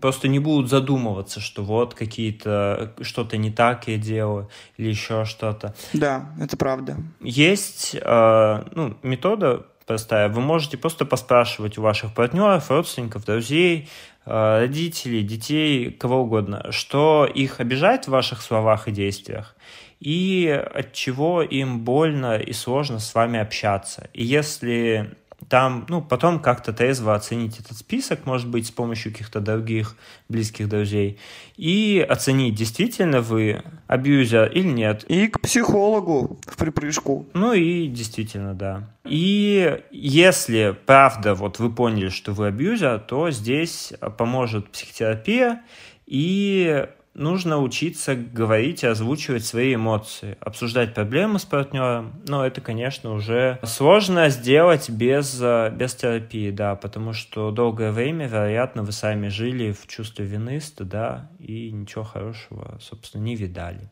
просто 0.00 0.28
не 0.28 0.38
будут 0.38 0.70
задумываться, 0.70 1.40
что 1.40 1.62
вот 1.62 1.94
какие-то 1.94 2.94
что-то 3.00 3.36
не 3.36 3.50
так 3.50 3.88
я 3.88 3.96
делаю 3.96 4.48
или 4.76 4.88
еще 4.88 5.24
что-то. 5.24 5.74
Да, 5.92 6.30
это 6.40 6.56
правда. 6.56 6.96
Есть 7.20 7.96
э, 8.00 8.64
ну, 8.72 8.96
метода 9.02 9.66
простая. 9.86 10.28
Вы 10.28 10.40
можете 10.40 10.76
просто 10.76 11.04
поспрашивать 11.04 11.78
у 11.78 11.82
ваших 11.82 12.12
партнеров, 12.12 12.70
родственников, 12.70 13.24
друзей, 13.24 13.88
э, 14.24 14.58
родителей, 14.60 15.22
детей, 15.22 15.90
кого 15.90 16.22
угодно, 16.22 16.70
что 16.72 17.24
их 17.24 17.60
обижает 17.60 18.04
в 18.04 18.10
ваших 18.10 18.42
словах 18.42 18.88
и 18.88 18.92
действиях, 18.92 19.56
и 20.00 20.48
от 20.48 20.92
чего 20.92 21.42
им 21.42 21.80
больно 21.80 22.36
и 22.36 22.52
сложно 22.52 22.98
с 22.98 23.14
вами 23.14 23.38
общаться. 23.38 24.10
И 24.12 24.24
если 24.24 25.16
там, 25.48 25.86
ну, 25.88 26.02
потом 26.02 26.40
как-то 26.40 26.72
трезво 26.72 27.14
оценить 27.14 27.58
этот 27.60 27.76
список, 27.76 28.26
может 28.26 28.48
быть, 28.48 28.66
с 28.66 28.70
помощью 28.70 29.12
каких-то 29.12 29.40
других 29.40 29.96
близких 30.28 30.68
друзей, 30.68 31.18
и 31.56 32.04
оценить, 32.08 32.54
действительно 32.54 33.20
вы 33.20 33.62
абьюзер 33.86 34.50
или 34.52 34.68
нет. 34.68 35.04
И 35.04 35.28
к 35.28 35.40
психологу 35.40 36.38
в 36.46 36.56
припрыжку. 36.56 37.26
Ну 37.32 37.52
и 37.52 37.86
действительно, 37.86 38.54
да. 38.54 38.90
И 39.04 39.80
если 39.90 40.76
правда 40.86 41.34
вот 41.34 41.58
вы 41.58 41.70
поняли, 41.70 42.08
что 42.08 42.32
вы 42.32 42.48
абьюзер, 42.48 42.98
то 43.00 43.30
здесь 43.30 43.92
поможет 44.18 44.70
психотерапия 44.70 45.62
и 46.06 46.86
нужно 47.16 47.60
учиться 47.60 48.14
говорить 48.14 48.82
и 48.82 48.86
озвучивать 48.86 49.44
свои 49.44 49.74
эмоции, 49.74 50.36
обсуждать 50.40 50.94
проблемы 50.94 51.38
с 51.38 51.44
партнером, 51.44 52.22
но 52.28 52.46
это, 52.46 52.60
конечно, 52.60 53.12
уже 53.12 53.58
сложно 53.64 54.28
сделать 54.28 54.90
без, 54.90 55.38
э, 55.40 55.70
без 55.74 55.94
терапии, 55.94 56.50
да, 56.50 56.76
потому 56.76 57.12
что 57.12 57.50
долгое 57.50 57.90
время, 57.90 58.26
вероятно, 58.26 58.82
вы 58.82 58.92
сами 58.92 59.28
жили 59.28 59.72
в 59.72 59.86
чувстве 59.86 60.26
вины, 60.26 60.60
стыда 60.60 61.30
и 61.38 61.70
ничего 61.70 62.04
хорошего, 62.04 62.78
собственно, 62.80 63.22
не 63.22 63.34
видали. 63.34 63.90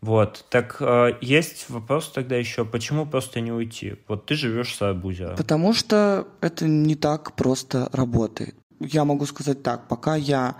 Вот, 0.00 0.44
так 0.48 0.76
э, 0.80 1.16
есть 1.20 1.68
вопрос 1.70 2.10
тогда 2.12 2.36
еще, 2.36 2.64
почему 2.64 3.04
просто 3.04 3.40
не 3.40 3.50
уйти? 3.50 3.96
Вот 4.06 4.26
ты 4.26 4.36
живешь 4.36 4.76
с 4.76 4.82
абузером. 4.82 5.36
Потому 5.36 5.72
что 5.72 6.28
это 6.40 6.66
не 6.66 6.94
так 6.94 7.34
просто 7.34 7.88
работает. 7.92 8.54
Я 8.78 9.04
могу 9.04 9.26
сказать 9.26 9.64
так, 9.64 9.88
пока 9.88 10.14
я 10.14 10.56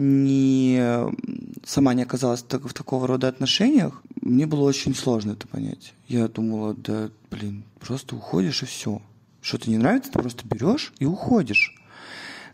не, 0.00 0.80
сама 1.66 1.92
не 1.92 2.04
оказалась 2.04 2.44
в 2.48 2.72
такого 2.72 3.08
рода 3.08 3.26
отношениях, 3.26 4.00
мне 4.22 4.46
было 4.46 4.62
очень 4.62 4.94
сложно 4.94 5.32
это 5.32 5.48
понять. 5.48 5.92
Я 6.06 6.28
думала, 6.28 6.74
да, 6.74 7.10
блин, 7.32 7.64
просто 7.80 8.14
уходишь 8.14 8.62
и 8.62 8.66
все. 8.66 9.02
Что-то 9.40 9.68
не 9.68 9.76
нравится, 9.76 10.12
ты 10.12 10.20
просто 10.20 10.46
берешь 10.46 10.92
и 11.00 11.04
уходишь. 11.04 11.74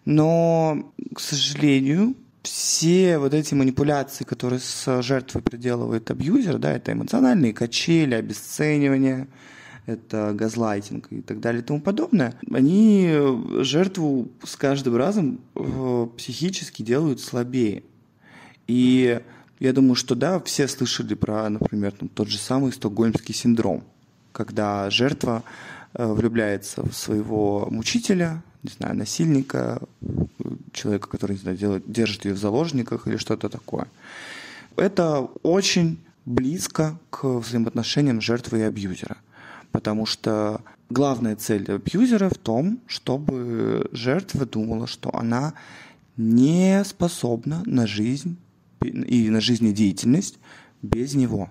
Но, 0.06 0.90
к 1.14 1.20
сожалению, 1.20 2.14
все 2.42 3.18
вот 3.18 3.34
эти 3.34 3.52
манипуляции, 3.52 4.24
которые 4.24 4.60
с 4.60 5.02
жертвой 5.02 5.42
проделывает 5.42 6.10
абьюзер, 6.10 6.56
да, 6.56 6.72
это 6.72 6.92
эмоциональные 6.92 7.52
качели, 7.52 8.14
обесценивание, 8.14 9.28
это 9.86 10.32
газлайтинг 10.34 11.08
и 11.10 11.20
так 11.20 11.40
далее 11.40 11.62
и 11.62 11.64
тому 11.64 11.80
подобное, 11.80 12.34
они 12.50 13.12
жертву 13.60 14.28
с 14.42 14.56
каждым 14.56 14.96
разом 14.96 15.40
э, 15.54 16.06
психически 16.16 16.82
делают 16.82 17.20
слабее. 17.20 17.82
И 18.66 19.20
я 19.60 19.72
думаю, 19.72 19.94
что 19.94 20.14
да, 20.14 20.40
все 20.40 20.68
слышали 20.68 21.14
про, 21.14 21.48
например, 21.48 21.92
там, 21.92 22.08
тот 22.08 22.28
же 22.28 22.38
самый 22.38 22.72
стокгольмский 22.72 23.34
синдром, 23.34 23.84
когда 24.32 24.88
жертва 24.90 25.42
э, 25.92 26.06
влюбляется 26.06 26.82
в 26.82 26.92
своего 26.94 27.68
мучителя, 27.70 28.42
не 28.62 28.70
знаю, 28.70 28.96
насильника, 28.96 29.82
человека, 30.72 31.08
который, 31.08 31.32
не 31.32 31.38
знаю, 31.38 31.58
делает, 31.58 31.84
держит 31.86 32.24
ее 32.24 32.32
в 32.32 32.38
заложниках 32.38 33.06
или 33.06 33.18
что-то 33.18 33.50
такое. 33.50 33.86
Это 34.76 35.20
очень 35.42 35.98
близко 36.24 36.98
к 37.10 37.24
взаимоотношениям 37.24 38.22
жертвы 38.22 38.60
и 38.60 38.62
абьюзера. 38.62 39.18
Потому 39.74 40.06
что 40.06 40.60
главная 40.88 41.34
цель 41.34 41.68
абьюзера 41.68 42.28
в 42.28 42.38
том, 42.38 42.78
чтобы 42.86 43.88
жертва 43.90 44.46
думала, 44.46 44.86
что 44.86 45.12
она 45.12 45.54
не 46.16 46.84
способна 46.84 47.60
на 47.66 47.84
жизнь 47.84 48.36
и 48.80 49.28
на 49.30 49.40
жизнедеятельность 49.40 50.38
без 50.80 51.14
него. 51.14 51.48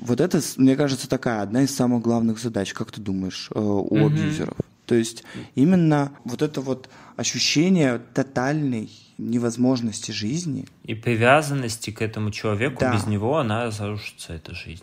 Вот 0.00 0.20
это, 0.20 0.40
мне 0.56 0.74
кажется, 0.74 1.08
такая 1.08 1.42
одна 1.42 1.62
из 1.62 1.72
самых 1.72 2.02
главных 2.02 2.40
задач, 2.40 2.72
как 2.72 2.90
ты 2.90 3.00
думаешь, 3.00 3.48
э, 3.54 3.60
у 3.60 3.88
mm-hmm. 3.88 4.06
абьюзеров. 4.06 4.56
То 4.86 4.96
есть 4.96 5.22
именно 5.54 6.10
вот 6.24 6.42
это 6.42 6.60
вот 6.62 6.88
ощущение 7.14 8.00
тотальной 8.12 8.90
невозможности 9.18 10.10
жизни. 10.10 10.66
И 10.82 10.96
привязанности 10.96 11.92
к 11.92 12.02
этому 12.02 12.32
человеку, 12.32 12.80
да. 12.80 12.92
без 12.92 13.06
него 13.06 13.38
она 13.38 13.66
разрушится, 13.66 14.32
эта 14.32 14.52
жизнь. 14.52 14.82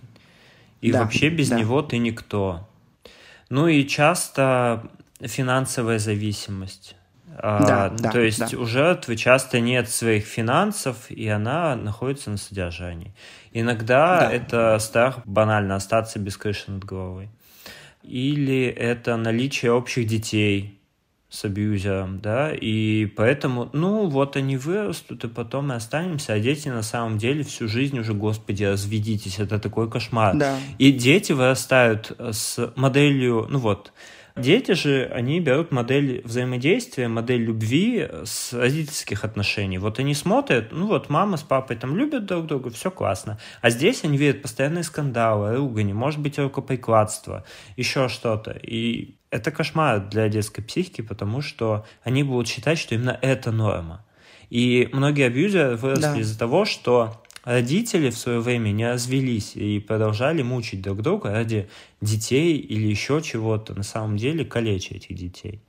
И 0.81 0.91
да, 0.91 1.01
вообще 1.01 1.30
без 1.30 1.49
да. 1.49 1.60
него 1.60 1.81
ты 1.81 1.97
никто. 1.97 2.68
Ну 3.49 3.68
и 3.68 3.85
часто 3.88 4.89
финансовая 5.22 5.99
зависимость. 5.99 6.95
Да, 7.41 7.85
а, 7.85 7.89
да, 7.89 8.11
то 8.11 8.19
есть 8.19 8.51
да. 8.51 8.57
у 8.57 8.65
жертвы 8.65 9.15
часто 9.15 9.61
нет 9.61 9.89
своих 9.89 10.26
финансов, 10.26 11.10
и 11.10 11.27
она 11.30 11.76
находится 11.76 12.30
на 12.30 12.38
содержании. 12.38 13.14
Иногда 13.53 14.22
да. 14.22 14.31
это 14.31 14.77
страх 14.80 15.19
банально 15.26 15.76
остаться 15.76 16.19
без 16.19 16.35
крыши 16.35 16.69
над 16.69 16.84
головой. 16.84 17.30
Или 18.03 18.65
это 18.65 19.15
наличие 19.15 19.72
общих 19.72 20.06
детей 20.06 20.78
с 21.30 21.45
абьюзером, 21.45 22.19
да, 22.19 22.51
и 22.53 23.06
поэтому, 23.06 23.69
ну, 23.72 24.07
вот 24.07 24.35
они 24.35 24.57
вырастут, 24.57 25.23
и 25.23 25.27
потом 25.27 25.68
мы 25.68 25.76
останемся, 25.76 26.34
а 26.34 26.39
дети 26.39 26.69
на 26.69 26.81
самом 26.81 27.19
деле 27.19 27.43
всю 27.43 27.68
жизнь 27.68 27.99
уже, 27.99 28.14
господи, 28.14 28.64
разведитесь, 28.64 29.38
это 29.38 29.60
такой 29.60 29.89
кошмар. 29.89 30.35
Да. 30.35 30.57
И 30.80 30.91
дети 30.91 31.31
вырастают 31.31 32.11
с 32.18 32.72
моделью, 32.76 33.45
ну 33.47 33.60
вот, 33.60 33.93
Дети 34.40 34.72
же, 34.72 35.06
они 35.14 35.40
берут 35.40 35.72
модель 35.72 36.22
взаимодействия, 36.24 37.07
модель 37.07 37.41
любви 37.41 38.07
с 38.24 38.53
родительских 38.53 39.24
отношений. 39.24 39.78
Вот 39.78 39.99
они 39.99 40.14
смотрят, 40.14 40.72
ну 40.72 40.88
вот 40.88 41.10
мама 41.10 41.38
с 41.38 41.44
папой 41.44 41.76
там 41.76 41.95
любят 41.95 42.26
друг 42.26 42.45
друга, 42.48 42.70
все 42.70 42.90
классно. 42.90 43.40
А 43.61 43.70
здесь 43.70 44.03
они 44.03 44.18
видят 44.18 44.41
постоянные 44.41 44.84
скандалы, 44.84 45.56
ругани, 45.56 45.94
может 45.94 46.20
быть, 46.20 46.40
рукоприкладство, 46.40 47.45
еще 47.76 48.07
что-то. 48.07 48.52
И 48.52 49.16
это 49.30 49.52
кошмар 49.52 49.99
для 49.99 50.30
детской 50.30 50.61
психики, 50.61 51.02
потому 51.02 51.41
что 51.41 51.86
они 52.03 52.24
будут 52.24 52.48
считать, 52.48 52.80
что 52.80 52.95
именно 52.95 53.18
это 53.22 53.52
норма. 53.52 54.06
И 54.49 54.90
многие 54.94 55.28
абьюзеры 55.28 55.76
выросли 55.76 56.02
да. 56.02 56.18
из-за 56.20 56.40
того, 56.40 56.66
что 56.66 57.22
родители 57.49 58.11
в 58.11 58.17
свое 58.17 58.41
время 58.41 58.69
не 58.69 58.88
развелись 58.88 59.55
и 59.55 59.80
продолжали 59.80 60.43
мучить 60.43 60.84
друг 60.84 61.01
друга 61.01 61.31
ради 61.31 61.67
детей 61.99 62.57
или 62.57 62.85
еще 62.85 63.21
чего-то, 63.23 63.73
на 63.73 63.81
самом 63.81 64.17
деле 64.17 64.45
калеча 64.45 64.93
этих 64.93 65.15
детей. 65.15 65.59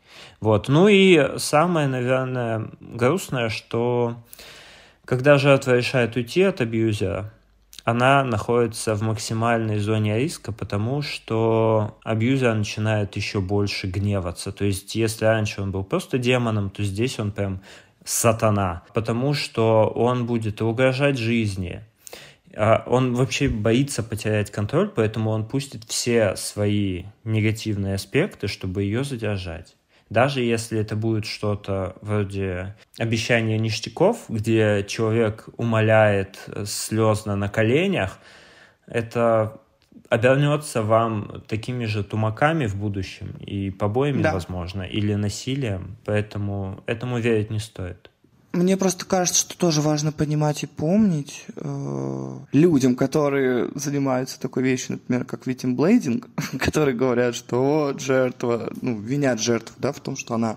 Вот. 0.41 0.69
Ну 0.69 0.89
и 0.89 1.39
самое, 1.39 1.89
наверное, 1.89 2.69
грустное, 2.81 3.49
что 3.49 4.23
когда 5.07 5.39
жертва 5.39 5.77
решает 5.77 6.17
уйти 6.17 6.43
от 6.43 6.61
абьюзера, 6.61 7.33
она 7.85 8.25
находится 8.25 8.95
в 8.95 9.01
максимальной 9.01 9.79
зоне 9.79 10.19
риска, 10.19 10.53
потому 10.53 11.01
что 11.01 11.97
абьюзер 12.05 12.55
начинает 12.57 13.17
еще 13.17 13.41
больше 13.41 13.87
гневаться. 13.87 14.53
То 14.53 14.67
есть, 14.67 14.95
если 14.95 15.25
раньше 15.25 15.63
он 15.63 15.71
был 15.71 15.85
просто 15.85 16.19
демоном, 16.19 16.69
то 16.69 16.83
здесь 16.83 17.19
он 17.19 17.33
прям 17.33 17.63
сатана, 18.05 18.83
потому 18.95 19.35
что 19.35 19.87
он 19.89 20.27
будет 20.27 20.63
угрожать 20.63 21.19
жизни. 21.19 21.83
А 22.57 22.83
он 22.87 23.15
вообще 23.15 23.49
боится 23.49 24.03
потерять 24.03 24.51
контроль, 24.51 24.89
поэтому 24.89 25.31
он 25.31 25.47
пустит 25.47 25.85
все 25.85 26.35
свои 26.37 27.05
негативные 27.25 27.95
аспекты, 27.95 28.49
чтобы 28.49 28.83
ее 28.83 29.05
задержать. 29.05 29.77
Даже 30.09 30.43
если 30.43 30.81
это 30.81 30.97
будет 30.97 31.25
что-то 31.25 31.97
вроде 32.01 32.75
обещания 32.99 33.59
ништяков, 33.59 34.25
где 34.29 34.85
человек 34.89 35.49
умоляет 35.57 36.49
слезно 36.67 37.37
на 37.37 37.49
коленях, 37.49 38.19
это 38.87 39.61
обернется 40.09 40.83
вам 40.83 41.43
такими 41.47 41.85
же 41.85 42.03
тумаками 42.03 42.67
в 42.67 42.77
будущем 42.77 43.35
и 43.41 43.71
побоями, 43.71 44.23
да. 44.23 44.33
возможно, 44.33 44.83
или 44.83 45.15
насилием, 45.15 45.97
поэтому 46.05 46.83
этому 46.87 47.19
верить 47.19 47.51
не 47.51 47.59
стоит. 47.59 48.11
Мне 48.53 48.77
просто 48.77 49.05
кажется, 49.05 49.43
что 49.43 49.57
тоже 49.57 49.81
важно 49.81 50.11
понимать 50.11 50.65
и 50.65 50.67
помнить 50.67 51.45
э, 51.55 52.39
людям, 52.53 52.97
которые 52.97 53.71
занимаются 53.77 54.41
такой 54.41 54.65
вещью, 54.65 54.95
например, 54.95 55.25
как 55.25 55.47
витимблейдинг, 55.47 56.29
которые 56.59 56.97
говорят, 56.97 57.37
что 57.37 57.63
вот 57.63 58.01
жертва, 58.01 58.73
ну, 58.83 58.99
винят 58.99 59.39
жертву, 59.39 59.77
да, 59.79 59.93
в 59.93 60.01
том, 60.01 60.17
что 60.17 60.35
она, 60.35 60.57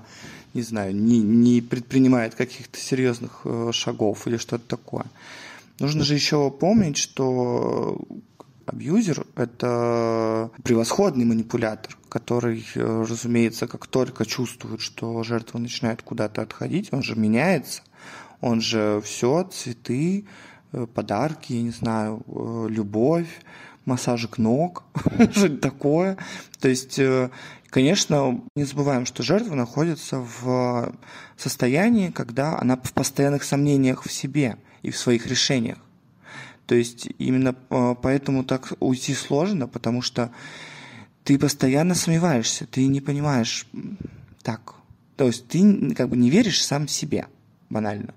не 0.56 0.64
знаю, 0.64 0.96
не, 0.96 1.20
не 1.20 1.62
предпринимает 1.62 2.34
каких-то 2.34 2.80
серьезных 2.80 3.42
э, 3.46 3.70
шагов 3.72 4.26
или 4.26 4.38
что-то 4.38 4.68
такое. 4.68 5.06
Нужно 5.80 6.04
же 6.04 6.16
еще 6.16 6.50
помнить, 6.50 6.98
что 6.98 8.00
Абьюзер— 8.66 9.26
это 9.36 10.50
превосходный 10.64 11.26
манипулятор, 11.26 11.98
который, 12.08 12.66
э, 12.76 13.06
разумеется, 13.10 13.68
как 13.68 13.88
только 13.88 14.26
чувствует, 14.26 14.80
что 14.80 15.22
жертва 15.24 15.58
начинает 15.58 16.02
куда-то 16.02 16.42
отходить, 16.42 16.90
он 16.94 17.04
же 17.04 17.16
меняется, 17.16 17.82
он 18.40 18.62
же 18.62 19.02
все, 19.04 19.44
цветы, 19.44 20.26
э, 20.72 20.88
подарки, 20.94 21.54
я 21.54 21.62
не 21.62 21.72
знаю, 21.72 22.24
э, 22.26 22.68
любовь, 22.70 23.28
массажик 23.86 24.38
ног, 24.38 24.84
что-то 25.32 25.58
такое. 25.58 26.18
То 26.62 26.70
есть, 26.70 26.98
конечно, 27.70 28.42
не 28.56 28.64
забываем, 28.64 29.06
что 29.06 29.24
жертва 29.24 29.56
находится 29.56 30.20
в 30.20 30.94
состоянии, 31.36 32.12
когда 32.12 32.58
она 32.58 32.78
в 32.78 32.94
постоянных 32.94 33.44
сомнениях 33.44 34.04
в 34.04 34.12
себе 34.12 34.58
и 34.84 34.90
в 34.90 34.98
своих 34.98 35.28
решениях. 35.28 35.80
То 36.68 36.76
есть 36.76 37.10
именно 37.18 37.56
а, 37.70 37.96
поэтому 37.96 38.44
так 38.44 38.74
уйти 38.80 39.14
сложно, 39.14 39.68
потому 39.68 40.02
что 40.02 40.32
ты 41.24 41.38
постоянно 41.38 41.96
сомневаешься, 41.96 42.66
ты 42.68 42.88
не 42.88 43.02
понимаешь 43.02 43.66
так. 44.42 44.76
То 45.18 45.28
есть 45.28 45.48
ты 45.48 45.94
как 45.96 46.10
бы 46.10 46.18
не 46.18 46.30
веришь 46.30 46.64
сам 46.64 46.88
себе, 46.88 47.28
банально. 47.70 48.14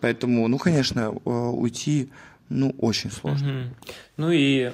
Поэтому, 0.00 0.48
ну, 0.48 0.58
конечно, 0.58 1.08
а, 1.08 1.30
уйти, 1.50 2.10
ну, 2.48 2.74
очень 2.78 3.10
сложно. 3.10 3.74
Ну 4.16 4.30
и 4.30 4.72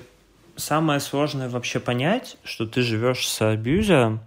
самое 0.57 1.01
сложное 1.01 1.49
вообще 1.49 1.81
понять, 1.81 2.37
что 2.45 2.67
ты 2.67 2.83
живешь 2.83 3.29
с 3.29 3.43
абьюзером, 3.43 4.21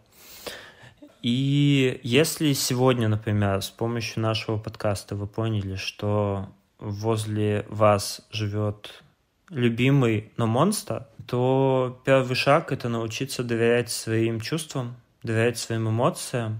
и 1.21 1.99
если 2.03 2.53
сегодня, 2.53 3.09
например, 3.09 3.61
с 3.61 3.69
помощью 3.69 4.21
нашего 4.21 4.57
подкаста 4.57 5.15
вы 5.15 5.27
поняли, 5.27 5.75
что 5.75 6.49
возле 6.79 7.65
вас 7.69 8.21
живет 8.31 9.03
любимый, 9.49 10.31
но 10.37 10.47
монстр, 10.47 11.05
то 11.27 12.01
первый 12.05 12.35
шаг— 12.35 12.71
это 12.73 12.89
научиться 12.89 13.43
доверять 13.43 13.89
своим 13.89 14.39
чувствам, 14.39 14.95
доверять 15.23 15.57
своим 15.57 15.89
эмоциям. 15.89 16.59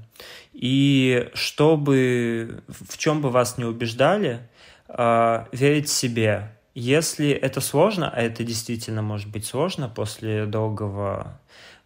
И 0.53 1.29
чтобы, 1.33 2.63
в 2.67 2.97
чем 2.97 3.21
бы 3.21 3.29
вас 3.29 3.57
не 3.57 3.65
убеждали, 3.65 4.41
э, 4.87 5.45
верить 5.51 5.89
себе. 5.89 6.55
Если 6.75 7.29
это 7.29 7.61
сложно, 7.61 8.09
а 8.09 8.21
это 8.21 8.43
действительно 8.43 9.01
может 9.01 9.29
быть 9.29 9.45
сложно 9.45 9.89
после 9.89 10.45
долгого 10.45 11.39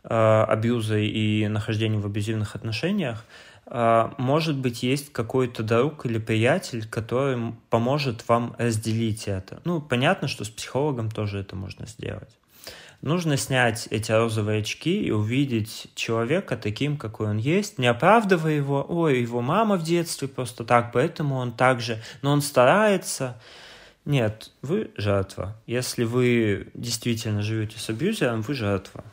э, 0.04 0.46
абьюза 0.48 0.98
и 0.98 1.48
нахождения 1.48 2.00
в 2.00 2.06
абьюзивных 2.06 2.56
отношениях, 2.56 3.26
а, 3.26 3.53
может 3.74 4.56
быть, 4.56 4.84
есть 4.84 5.12
какой-то 5.12 5.64
друг 5.64 6.06
или 6.06 6.20
приятель, 6.20 6.88
который 6.88 7.54
поможет 7.72 8.28
вам 8.28 8.56
разделить 8.60 9.28
это. 9.28 9.62
Ну, 9.66 9.82
понятно, 9.82 10.28
что 10.28 10.46
с 10.46 10.50
психологом 10.50 11.10
тоже 11.10 11.40
это 11.40 11.56
можно 11.56 11.88
сделать. 11.88 12.30
Нужно 13.02 13.36
снять 13.36 13.88
эти 13.92 14.14
розовые 14.14 14.62
очки 14.62 15.04
и 15.04 15.12
увидеть 15.12 15.88
человека 15.94 16.56
таким, 16.56 16.96
какой 16.98 17.32
он 17.32 17.38
есть, 17.38 17.78
не 17.78 17.88
оправдывая 17.88 18.54
его, 18.54 18.86
ой, 18.88 19.20
его 19.20 19.42
мама 19.42 19.76
в 19.76 19.84
детстве 19.84 20.30
просто 20.30 20.64
так, 20.64 20.94
поэтому 20.94 21.36
он 21.36 21.52
так 21.52 21.82
же, 21.82 22.02
но 22.22 22.32
он 22.32 22.42
старается. 22.42 23.42
Нет, 24.06 24.52
вы 24.62 24.92
жертва. 24.96 25.58
Если 25.68 26.06
вы 26.06 26.68
действительно 26.74 27.42
живете 27.42 27.78
с 27.78 27.90
абьюзером, 27.90 28.42
вы 28.42 28.54
жертва. 28.54 29.04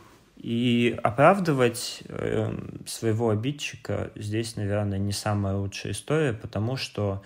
И 0.43 0.99
оправдывать 1.03 2.03
э, 2.09 2.51
своего 2.87 3.29
обидчика 3.29 4.11
здесь, 4.15 4.57
наверное, 4.57 4.97
не 4.97 5.13
самая 5.13 5.55
лучшая 5.57 5.93
история, 5.93 6.33
потому 6.33 6.77
что 6.77 7.23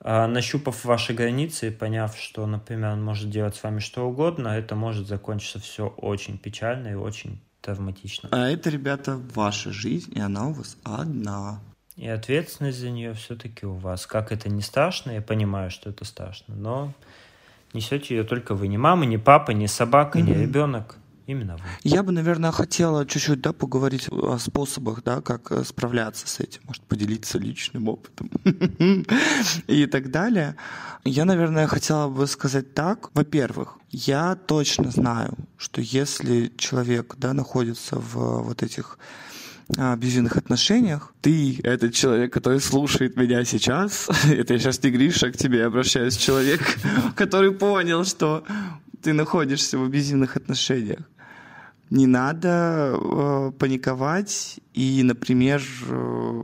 э, 0.00 0.26
нащупав 0.26 0.84
ваши 0.84 1.12
границы 1.12 1.68
и 1.68 1.70
поняв, 1.72 2.16
что, 2.16 2.46
например, 2.46 2.92
он 2.92 3.02
может 3.02 3.30
делать 3.30 3.56
с 3.56 3.62
вами 3.64 3.80
что 3.80 4.06
угодно, 4.08 4.46
это 4.46 4.76
может 4.76 5.08
закончиться 5.08 5.58
все 5.58 5.88
очень 5.88 6.38
печально 6.38 6.88
и 6.88 6.94
очень 6.94 7.40
травматично. 7.62 8.28
А 8.30 8.48
это, 8.48 8.70
ребята, 8.70 9.20
ваша 9.34 9.72
жизнь, 9.72 10.12
и 10.16 10.20
она 10.20 10.46
у 10.46 10.52
вас 10.52 10.76
одна. 10.84 11.60
И 11.96 12.06
ответственность 12.06 12.78
за 12.78 12.90
нее 12.90 13.12
все-таки 13.14 13.66
у 13.66 13.74
вас. 13.74 14.06
Как 14.06 14.30
это 14.30 14.48
не 14.48 14.62
страшно, 14.62 15.10
я 15.10 15.20
понимаю, 15.20 15.72
что 15.72 15.90
это 15.90 16.04
страшно, 16.04 16.54
но 16.54 16.92
несете 17.72 18.14
ее 18.14 18.22
только 18.22 18.54
вы. 18.54 18.68
Не 18.68 18.78
мама, 18.78 19.04
не 19.04 19.18
папа, 19.18 19.50
не 19.50 19.66
собака, 19.66 20.20
mm-hmm. 20.20 20.22
не 20.22 20.34
ребенок. 20.34 20.96
Именно 21.26 21.56
вы. 21.56 21.62
Я 21.84 22.02
бы, 22.02 22.12
наверное, 22.12 22.50
хотела 22.50 23.06
чуть-чуть 23.06 23.40
да, 23.40 23.52
поговорить 23.52 24.08
о 24.10 24.38
способах, 24.38 25.02
да, 25.04 25.20
как 25.20 25.52
э, 25.52 25.64
справляться 25.64 26.26
с 26.26 26.40
этим, 26.40 26.60
может, 26.64 26.82
поделиться 26.82 27.38
личным 27.38 27.88
опытом 27.88 28.30
и 29.66 29.86
так 29.86 30.10
далее. 30.10 30.56
Я, 31.04 31.24
наверное, 31.24 31.66
хотела 31.66 32.08
бы 32.08 32.26
сказать 32.26 32.74
так. 32.74 33.10
Во-первых, 33.14 33.78
я 33.90 34.34
точно 34.34 34.90
знаю, 34.90 35.36
что 35.56 35.80
если 35.80 36.52
человек 36.56 37.14
да, 37.18 37.32
находится 37.32 37.96
в 37.96 38.42
вот 38.42 38.62
этих 38.62 38.98
абьюзивных 39.76 40.36
отношениях. 40.36 41.14
Ты— 41.20 41.60
этот 41.62 41.94
человек, 41.94 42.32
который 42.32 42.60
слушает 42.60 43.16
меня 43.16 43.44
сейчас. 43.44 44.08
Это 44.30 44.54
я 44.54 44.58
сейчас 44.58 44.82
не 44.82 44.90
Гриша, 44.90 45.30
к 45.30 45.36
тебе 45.36 45.64
обращаюсь, 45.64 46.16
человек, 46.16 46.60
который 47.16 47.52
понял, 47.52 48.04
что 48.04 48.44
ты 49.02 49.12
находишься 49.12 49.78
в 49.78 49.84
абьюзивных 49.84 50.36
отношениях. 50.36 51.00
Не 51.90 52.06
надо 52.06 52.94
э, 52.94 53.52
паниковать 53.58 54.60
и, 54.72 55.02
например, 55.02 55.62
э, 55.90 56.42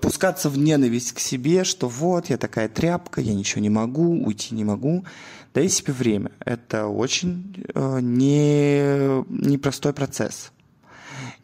пускаться 0.00 0.48
в 0.48 0.56
ненависть 0.56 1.12
к 1.12 1.18
себе, 1.18 1.64
что 1.64 1.88
вот, 1.88 2.30
я 2.30 2.38
такая 2.38 2.68
тряпка, 2.68 3.20
я 3.20 3.34
ничего 3.34 3.60
не 3.60 3.70
могу, 3.70 4.24
уйти 4.24 4.54
не 4.54 4.64
могу. 4.64 5.04
Дай 5.52 5.68
себе 5.68 5.92
время. 5.92 6.30
Это 6.40 6.86
очень 6.86 7.64
э, 7.74 7.98
не, 8.00 9.24
непростой 9.28 9.92
процесс. 9.92 10.52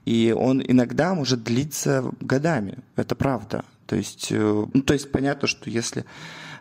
И 0.06 0.34
он 0.36 0.62
иногда 0.66 1.14
может 1.14 1.42
длиться 1.44 2.10
годами. 2.20 2.78
Это 2.96 3.14
правда. 3.14 3.64
То 3.86 3.96
есть, 3.96 4.28
э, 4.30 4.66
ну, 4.72 4.82
то 4.82 4.94
есть 4.94 5.12
понятно, 5.12 5.46
что 5.46 5.68
если 5.68 6.06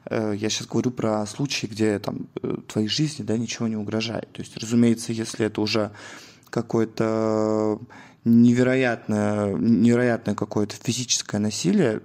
я 0.10 0.50
сейчас 0.50 0.68
говорю 0.68 0.92
про 0.92 1.26
случаи, 1.26 1.68
где 1.68 2.00
там 2.00 2.28
э, 2.42 2.58
твоей 2.68 2.88
жизни 2.88 3.24
да, 3.24 3.38
ничего 3.38 3.68
не 3.68 3.76
угрожает. 3.76 4.32
То 4.32 4.42
есть, 4.42 4.58
разумеется, 4.58 5.14
если 5.14 5.46
это 5.46 5.62
уже 5.62 5.92
какое-то 6.50 7.80
невероятное, 8.24 9.54
невероятное 9.54 10.36
какое-то 10.36 10.76
физическое 10.76 11.40
насилие, 11.40 12.02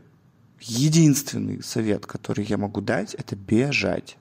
единственный 0.60 1.62
совет, 1.62 2.06
который 2.06 2.44
я 2.44 2.58
могу 2.58 2.80
дать, 2.80 3.14
это 3.14 3.36
бежать. 3.36 4.16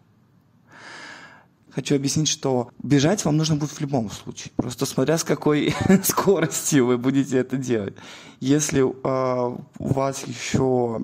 Хочу 1.72 1.96
объяснить, 1.96 2.28
что 2.28 2.70
бежать 2.84 3.26
вам 3.26 3.38
нужно 3.38 3.56
будет 3.56 3.72
в 3.72 3.82
любом 3.82 4.12
случае. 4.12 4.52
Просто 4.56 4.86
смотря 4.86 5.18
с 5.18 5.24
какой 5.24 5.74
скоростью 6.04 6.86
вы 6.86 6.98
будете 7.00 7.38
это 7.38 7.58
делать. 7.58 7.96
Если 8.40 8.82
э, 8.82 9.58
у 9.80 9.88
вас 9.94 10.24
еще 10.28 11.02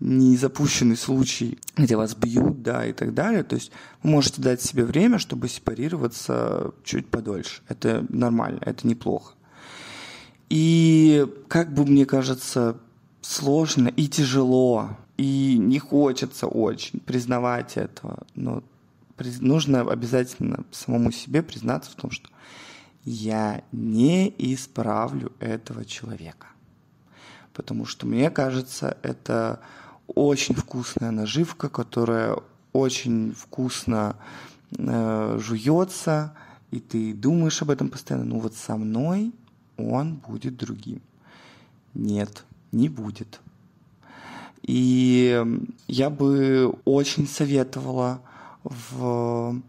не 0.00 0.36
запущенный 0.36 0.96
случай, 0.96 1.58
где 1.76 1.96
вас 1.96 2.14
бьют, 2.14 2.62
да, 2.62 2.86
и 2.86 2.92
так 2.92 3.14
далее, 3.14 3.42
то 3.42 3.56
есть 3.56 3.72
вы 4.02 4.10
можете 4.10 4.42
дать 4.42 4.60
себе 4.60 4.84
время, 4.84 5.18
чтобы 5.18 5.48
сепарироваться 5.48 6.72
чуть 6.84 7.08
подольше. 7.08 7.62
Это 7.68 8.04
нормально, 8.08 8.58
это 8.62 8.86
неплохо. 8.86 9.34
И 10.48 11.26
как 11.48 11.72
бы 11.72 11.84
мне 11.84 12.06
кажется, 12.06 12.78
сложно 13.20 13.88
и 13.88 14.06
тяжело, 14.06 14.90
и 15.16 15.56
не 15.58 15.78
хочется 15.78 16.46
очень 16.46 17.00
признавать 17.00 17.76
этого, 17.76 18.26
но 18.34 18.62
нужно 19.40 19.80
обязательно 19.80 20.64
самому 20.70 21.10
себе 21.10 21.42
признаться 21.42 21.90
в 21.90 21.94
том, 21.94 22.10
что 22.10 22.28
я 23.04 23.62
не 23.72 24.34
исправлю 24.36 25.32
этого 25.40 25.84
человека. 25.84 26.48
Потому 27.52 27.86
что 27.86 28.06
мне 28.06 28.30
кажется, 28.30 28.98
это 29.02 29.60
очень 30.06 30.54
вкусная 30.54 31.10
наживка, 31.10 31.68
которая 31.68 32.38
очень 32.72 33.34
вкусно 33.34 34.16
э, 34.76 35.38
жуется, 35.40 36.34
и 36.70 36.80
ты 36.80 37.14
думаешь 37.14 37.62
об 37.62 37.70
этом 37.70 37.88
постоянно. 37.88 38.26
Ну 38.26 38.40
вот 38.40 38.54
со 38.54 38.76
мной 38.76 39.32
он 39.76 40.16
будет 40.16 40.56
другим. 40.56 41.00
Нет, 41.94 42.44
не 42.72 42.88
будет. 42.88 43.40
И 44.62 45.44
я 45.86 46.10
бы 46.10 46.74
очень 46.84 47.28
советовала 47.28 48.20
в 48.64 49.62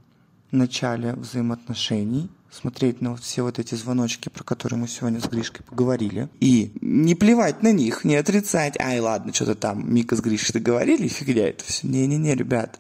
начале 0.52 1.14
взаимоотношений, 1.14 2.30
смотреть 2.52 3.02
на 3.02 3.11
вот 3.11 3.22
все 3.22 3.44
вот 3.44 3.60
эти 3.60 3.76
звоночки, 3.76 4.30
про 4.30 4.44
которые 4.44 4.80
мы 4.80 4.88
сегодня 4.88 5.19
с 5.19 5.26
Гришкой 5.26 5.65
поговорили, 5.65 6.30
и 6.40 6.72
не 6.82 7.15
плевать 7.15 7.64
на 7.64 7.72
них, 7.72 8.03
не 8.03 8.15
отрицать, 8.15 8.80
ай, 8.80 8.99
ладно, 8.99 9.34
что-то 9.34 9.56
там 9.56 9.94
Мика 9.94 10.15
с 10.15 10.22
Гришей 10.22 10.53
договорили, 10.53 11.07
фигня 11.07 11.49
это 11.49 11.64
все. 11.64 11.88
Не-не-не, 11.88 12.36
ребят, 12.36 12.80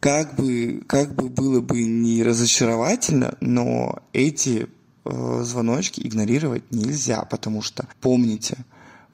как 0.00 0.34
бы, 0.34 0.82
как 0.86 1.14
бы 1.14 1.28
было 1.28 1.60
бы 1.60 1.82
не 1.82 2.22
разочаровательно, 2.22 3.36
но 3.40 4.02
эти 4.12 4.68
э, 5.04 5.40
звоночки 5.42 6.00
игнорировать 6.00 6.70
нельзя, 6.70 7.22
потому 7.22 7.62
что 7.62 7.86
помните, 8.00 8.58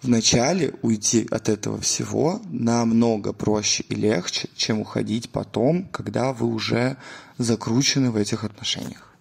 вначале 0.02 0.74
уйти 0.82 1.26
от 1.30 1.48
этого 1.48 1.80
всего 1.80 2.40
намного 2.50 3.32
проще 3.32 3.84
и 3.88 3.94
легче, 3.94 4.48
чем 4.56 4.80
уходить 4.80 5.30
потом, 5.30 5.88
когда 5.90 6.32
вы 6.32 6.46
уже 6.46 6.96
закручены 7.38 8.10
в 8.10 8.16
этих 8.16 8.44
отношениях. 8.44 9.11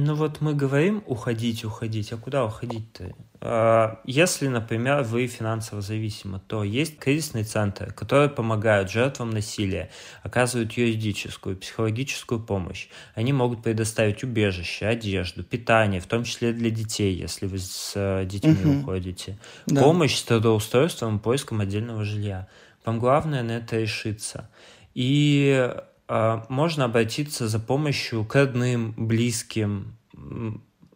Ну 0.00 0.14
вот 0.14 0.40
мы 0.40 0.54
говорим 0.54 1.02
уходить, 1.06 1.64
уходить, 1.64 2.12
а 2.12 2.16
куда 2.16 2.44
уходить-то? 2.44 3.12
А, 3.40 4.00
если, 4.04 4.48
например, 4.48 5.02
вы 5.02 5.26
финансово 5.26 5.80
зависимы, 5.80 6.40
то 6.46 6.64
есть 6.64 6.98
кризисные 6.98 7.44
центры, 7.44 7.90
которые 7.92 8.28
помогают 8.28 8.90
жертвам 8.90 9.30
насилия, 9.30 9.90
оказывают 10.22 10.72
юридическую, 10.72 11.56
психологическую 11.56 12.40
помощь. 12.40 12.88
Они 13.14 13.32
могут 13.32 13.62
предоставить 13.62 14.22
убежище, 14.22 14.86
одежду, 14.86 15.42
питание, 15.42 16.00
в 16.00 16.06
том 16.06 16.24
числе 16.24 16.52
для 16.52 16.70
детей, 16.70 17.14
если 17.14 17.46
вы 17.46 17.58
с 17.58 17.92
э, 17.94 18.24
детьми 18.24 18.56
угу. 18.64 18.80
уходите. 18.80 19.38
Да. 19.66 19.82
Помощь 19.82 20.16
с 20.16 20.22
трудоустройством 20.22 21.16
и 21.16 21.20
поиском 21.20 21.60
отдельного 21.60 22.04
жилья. 22.04 22.48
Вам 22.84 22.98
главное 22.98 23.42
на 23.42 23.52
это 23.52 23.78
решиться. 23.78 24.48
И 24.94 25.72
можно 26.08 26.84
обратиться 26.84 27.48
за 27.48 27.58
помощью 27.58 28.24
к 28.24 28.34
родным, 28.34 28.94
близким. 28.96 29.98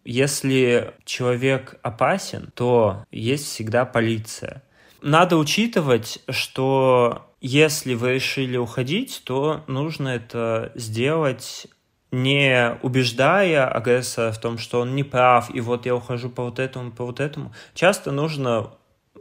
Если 0.04 0.94
человек 1.04 1.78
опасен, 1.82 2.50
то 2.54 3.04
есть 3.10 3.46
всегда 3.46 3.84
полиция. 3.84 4.62
Надо 5.00 5.36
учитывать, 5.36 6.20
что 6.28 7.28
если 7.40 7.94
вы 7.94 8.14
решили 8.14 8.56
уходить, 8.56 9.22
то 9.24 9.64
нужно 9.66 10.08
это 10.08 10.72
сделать 10.74 11.66
не 12.12 12.78
убеждая 12.82 13.66
агрессора 13.66 14.32
в 14.32 14.38
том, 14.38 14.58
что 14.58 14.80
он 14.80 14.94
не 14.94 15.02
прав, 15.02 15.52
и 15.52 15.60
вот 15.60 15.86
я 15.86 15.96
ухожу 15.96 16.28
по 16.28 16.44
вот 16.44 16.58
этому, 16.58 16.92
по 16.92 17.06
вот 17.06 17.20
этому. 17.20 17.52
Часто 17.74 18.12
нужно 18.12 18.70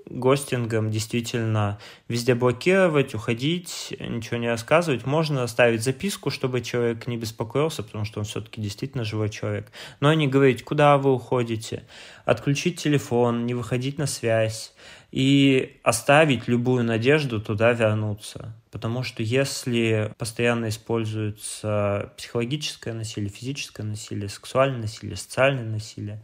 гостингом 0.06 0.92
действительно 0.92 1.80
везде 2.08 2.36
блокировать, 2.36 3.14
уходить, 3.16 3.96
ничего 4.00 4.38
не 4.38 4.50
рассказывать. 4.50 5.06
Можно 5.06 5.44
оставить 5.44 5.84
записку, 5.84 6.30
чтобы 6.30 6.62
человек 6.62 7.08
не 7.08 7.18
беспокоился, 7.18 7.84
потому 7.84 8.06
что 8.06 8.20
он 8.20 8.26
все-таки 8.26 8.62
действительно 8.62 9.04
живой 9.04 9.30
человек. 9.30 9.72
Но 10.00 10.14
не 10.14 10.28
говорить, 10.28 10.64
куда 10.64 10.98
вы 10.98 11.14
уходите, 11.14 11.84
отключить 12.26 12.80
телефон, 12.80 13.46
не 13.46 13.54
выходить 13.54 13.98
на 13.98 14.06
связь 14.06 14.74
и 15.12 15.80
оставить 15.84 16.48
любую 16.48 16.84
надежду 16.84 17.42
туда 17.42 17.74
вернуться. 17.74 18.54
Потому 18.72 19.04
что 19.04 19.22
если 19.24 20.14
постоянно 20.18 20.70
используется 20.70 22.14
психологическое 22.18 22.94
насилие, 22.94 23.30
физическое 23.30 23.84
насилие, 23.84 24.30
сексуальное 24.30 24.82
насилие, 24.82 25.18
социальное 25.18 25.66
насилие, 25.66 26.24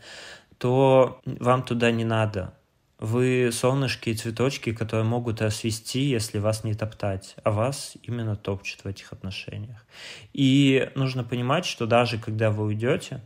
то 0.57 1.21
вам 1.25 1.63
туда 1.63 1.91
не 1.91 2.05
надо. 2.05 2.53
Вы 2.99 3.51
солнышки 3.51 4.09
и 4.09 4.15
цветочки, 4.15 4.73
которые 4.73 5.05
могут 5.05 5.43
освести, 5.43 5.99
если 6.01 6.39
вас 6.39 6.63
не 6.63 6.73
топтать, 6.73 7.35
а 7.43 7.51
вас 7.51 7.95
именно 8.01 8.35
топчут 8.35 8.83
в 8.83 8.87
этих 8.87 9.13
отношениях. 9.13 9.85
И 10.33 10.89
нужно 10.95 11.23
понимать, 11.23 11.65
что 11.65 11.85
даже 11.85 12.17
когда 12.17 12.49
вы 12.49 12.65
уйдете, 12.65 13.21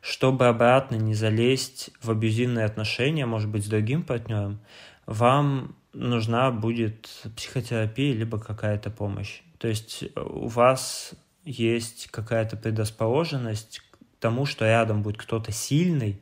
чтобы 0.00 0.48
обратно 0.48 0.96
не 0.96 1.14
залезть 1.14 1.90
в 2.02 2.10
абьюзивные 2.10 2.64
отношения, 2.64 3.24
может 3.24 3.48
быть, 3.48 3.64
с 3.64 3.68
другим 3.68 4.02
партнером, 4.02 4.58
вам 5.06 5.76
нужна 5.92 6.50
будет 6.50 7.08
психотерапия 7.36 8.14
либо 8.14 8.40
какая-то 8.40 8.90
помощь. 8.90 9.42
То 9.58 9.68
есть 9.68 10.04
у 10.16 10.48
вас 10.48 11.12
есть 11.44 12.08
какая-то 12.10 12.56
предрасположенность 12.56 13.78
к 13.78 13.98
тому, 14.18 14.44
что 14.44 14.64
рядом 14.64 15.02
будет 15.02 15.18
кто-то 15.18 15.52
сильный, 15.52 16.20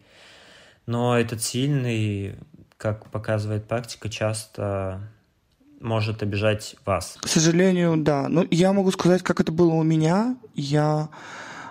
но 0.86 1.18
этот 1.18 1.42
сильный 1.42 2.36
как 2.76 3.10
показывает 3.10 3.66
практика, 3.66 4.08
часто 4.08 5.00
может 5.80 6.22
обижать 6.22 6.76
вас. 6.84 7.18
К 7.20 7.28
сожалению, 7.28 7.96
да. 7.96 8.28
Ну, 8.28 8.46
я 8.50 8.72
могу 8.72 8.90
сказать, 8.90 9.22
как 9.22 9.40
это 9.40 9.52
было 9.52 9.72
у 9.72 9.82
меня. 9.82 10.36
Я 10.54 11.08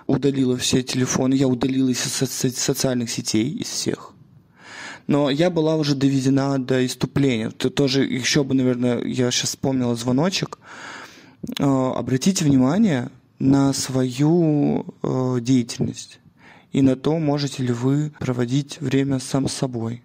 удалила 0.06 0.56
все 0.56 0.82
телефоны, 0.82 1.34
я 1.34 1.48
удалила 1.48 1.88
из 1.88 2.00
социальных 2.00 3.10
сетей, 3.10 3.50
из 3.50 3.68
всех. 3.68 4.12
Но 5.06 5.30
я 5.30 5.50
была 5.50 5.76
уже 5.76 5.94
доведена 5.94 6.58
до 6.58 6.84
иступления. 6.84 7.48
Это 7.48 7.70
тоже 7.70 8.04
еще 8.04 8.42
бы, 8.42 8.54
наверное, 8.54 9.02
я 9.04 9.30
сейчас 9.30 9.50
вспомнила 9.50 9.94
звоночек. 9.94 10.58
Э, 11.58 11.64
обратите 11.64 12.44
внимание 12.44 13.10
на 13.38 13.72
свою 13.72 14.86
э, 15.02 15.38
деятельность 15.40 16.18
и 16.72 16.82
на 16.82 16.96
то, 16.96 17.18
можете 17.18 17.62
ли 17.62 17.72
вы 17.72 18.12
проводить 18.18 18.80
время 18.80 19.20
сам 19.20 19.48
с 19.48 19.52
собой. 19.52 20.02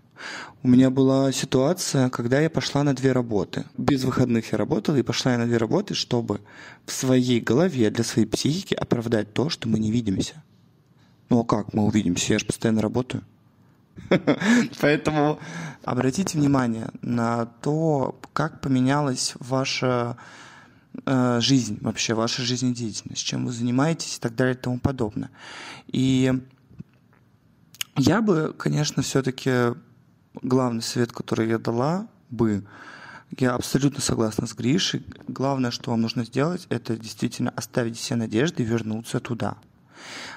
У 0.64 0.68
меня 0.68 0.90
была 0.90 1.32
ситуация, 1.32 2.10
когда 2.10 2.40
я 2.40 2.50
пошла 2.50 2.84
на 2.84 2.94
две 2.94 3.12
работы. 3.12 3.66
Без 3.78 4.04
выходных 4.04 4.52
я 4.52 4.58
работала, 4.58 4.96
и 4.98 5.02
пошла 5.02 5.32
я 5.32 5.38
на 5.38 5.46
две 5.46 5.58
работы, 5.58 5.96
чтобы 5.96 6.42
в 6.86 6.92
своей 6.92 7.40
голове, 7.40 7.90
для 7.90 8.04
своей 8.04 8.28
психики 8.28 8.74
оправдать 8.74 9.34
то, 9.34 9.50
что 9.50 9.68
мы 9.68 9.80
не 9.80 9.92
видимся. 9.92 10.44
Ну 11.30 11.40
а 11.40 11.46
как 11.46 11.74
мы 11.74 11.84
увидимся? 11.84 12.34
Я 12.34 12.40
же 12.40 12.46
постоянно 12.46 12.82
работаю. 12.82 13.24
Поэтому 14.82 15.40
обратите 15.84 16.38
внимание 16.38 16.90
на 17.02 17.46
то, 17.46 18.20
как 18.34 18.62
поменялась 18.62 19.34
ваша 19.40 20.18
э, 21.06 21.40
жизнь, 21.42 21.80
вообще 21.82 22.14
ваша 22.14 22.42
жизнедеятельность, 22.42 23.24
чем 23.24 23.46
вы 23.46 23.52
занимаетесь 23.52 24.18
и 24.18 24.20
так 24.20 24.36
далее 24.36 24.56
и 24.56 24.58
тому 24.58 24.80
подобное. 24.80 25.30
И 25.88 26.34
я 27.98 28.22
бы, 28.22 28.54
конечно, 28.58 29.04
все-таки 29.04 29.74
главный 30.34 30.82
совет, 30.82 31.12
который 31.12 31.50
я 31.50 31.58
дала 31.58 32.08
бы, 32.30 32.64
я 33.38 33.56
абсолютно 33.56 34.02
согласна 34.02 34.46
с 34.48 34.54
Гришей. 34.54 35.06
Главное, 35.28 35.72
что 35.72 35.92
вам 35.92 36.02
нужно 36.02 36.26
сделать, 36.26 36.68
это 36.70 36.98
действительно 36.98 37.52
оставить 37.52 37.98
все 37.98 38.16
надежды 38.16 38.64
и 38.64 38.66
вернуться 38.66 39.20
туда– 39.20 39.58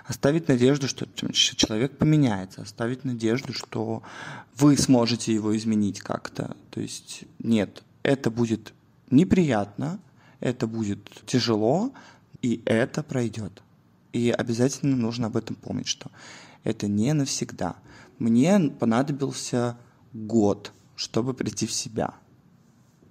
оставить 0.07 0.49
надежду, 0.49 0.89
что 0.89 1.07
человек 1.33 1.97
поменяется, 1.97 2.63
оставить 2.63 3.05
надежду, 3.05 3.53
что 3.53 4.03
вы 4.57 4.77
сможете 4.77 5.33
его 5.33 5.57
изменить 5.57 6.01
как-то. 6.01 6.57
То 6.71 6.81
есть 6.81 7.25
нет, 7.39 7.83
это 8.03 8.31
будет 8.31 8.73
неприятно, 9.11 9.99
это 10.41 10.67
будет 10.67 11.11
тяжело, 11.27 11.93
и 12.43 12.63
это 12.67 13.03
пройдет. 13.03 13.63
И 14.13 14.31
обязательно 14.31 14.97
нужно 14.97 15.29
об 15.29 15.37
этом 15.37 15.57
помнить, 15.57 15.89
что 15.89 16.11
это 16.63 16.87
не 16.87 17.13
навсегда. 17.13 17.77
Мне 18.19 18.59
понадобился 18.61 19.77
год, 20.15 20.73
чтобы 20.97 21.35
прийти 21.35 21.67
в 21.67 21.73
себя. 21.73 22.15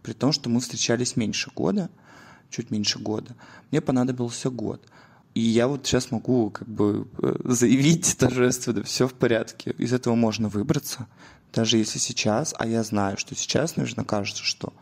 При 0.01 0.13
том, 0.13 0.31
что 0.31 0.49
мы 0.49 0.59
встречались 0.59 1.15
меньше 1.15 1.51
года, 1.53 1.89
чуть 2.49 2.71
меньше 2.71 2.99
года, 2.99 3.35
мне 3.69 3.81
понадобился 3.81 4.49
год. 4.49 4.85
И 5.33 5.41
я 5.41 5.67
вот 5.67 5.85
сейчас 5.85 6.11
могу 6.11 6.49
как 6.51 6.67
бы 6.67 7.07
э, 7.17 7.35
заявить 7.43 8.17
торжественно, 8.17 8.83
все 8.83 9.07
в 9.07 9.13
порядке. 9.13 9.71
Из 9.77 9.91
этого 9.91 10.15
можно 10.15 10.47
выбраться, 10.47 11.07
даже 11.51 11.77
если 11.77 11.99
сейчас, 11.99 12.53
а 12.57 12.67
я 12.67 12.83
знаю, 12.83 13.17
что 13.17 13.35
сейчас, 13.35 13.75
наверное, 13.75 14.05
кажется, 14.05 14.43
что 14.43 14.73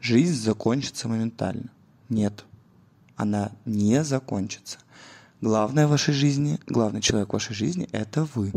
жизнь 0.00 0.40
закончится 0.40 1.08
моментально. 1.08 1.70
Нет, 2.08 2.44
она 3.16 3.52
не 3.64 4.02
закончится. 4.04 4.78
Главное 5.40 5.86
в 5.86 5.90
вашей 5.90 6.14
жизни, 6.14 6.60
главный 6.66 7.00
человек 7.00 7.30
в 7.30 7.32
вашей 7.32 7.54
жизни– 7.54 7.88
это 7.92 8.28
вы, 8.34 8.52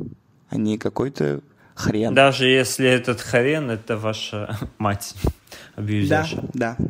а 0.49 0.57
не 0.57 0.77
какой-то 0.77 1.41
хрен. 1.75 2.13
Даже 2.13 2.47
если 2.47 2.87
этот 2.87 3.21
хрен– 3.21 3.69
это 3.71 3.97
ваша 3.97 4.57
мать, 4.77 5.13
абьюзерша. 5.75 6.41
Да, 6.53 6.75
да. 6.77 6.85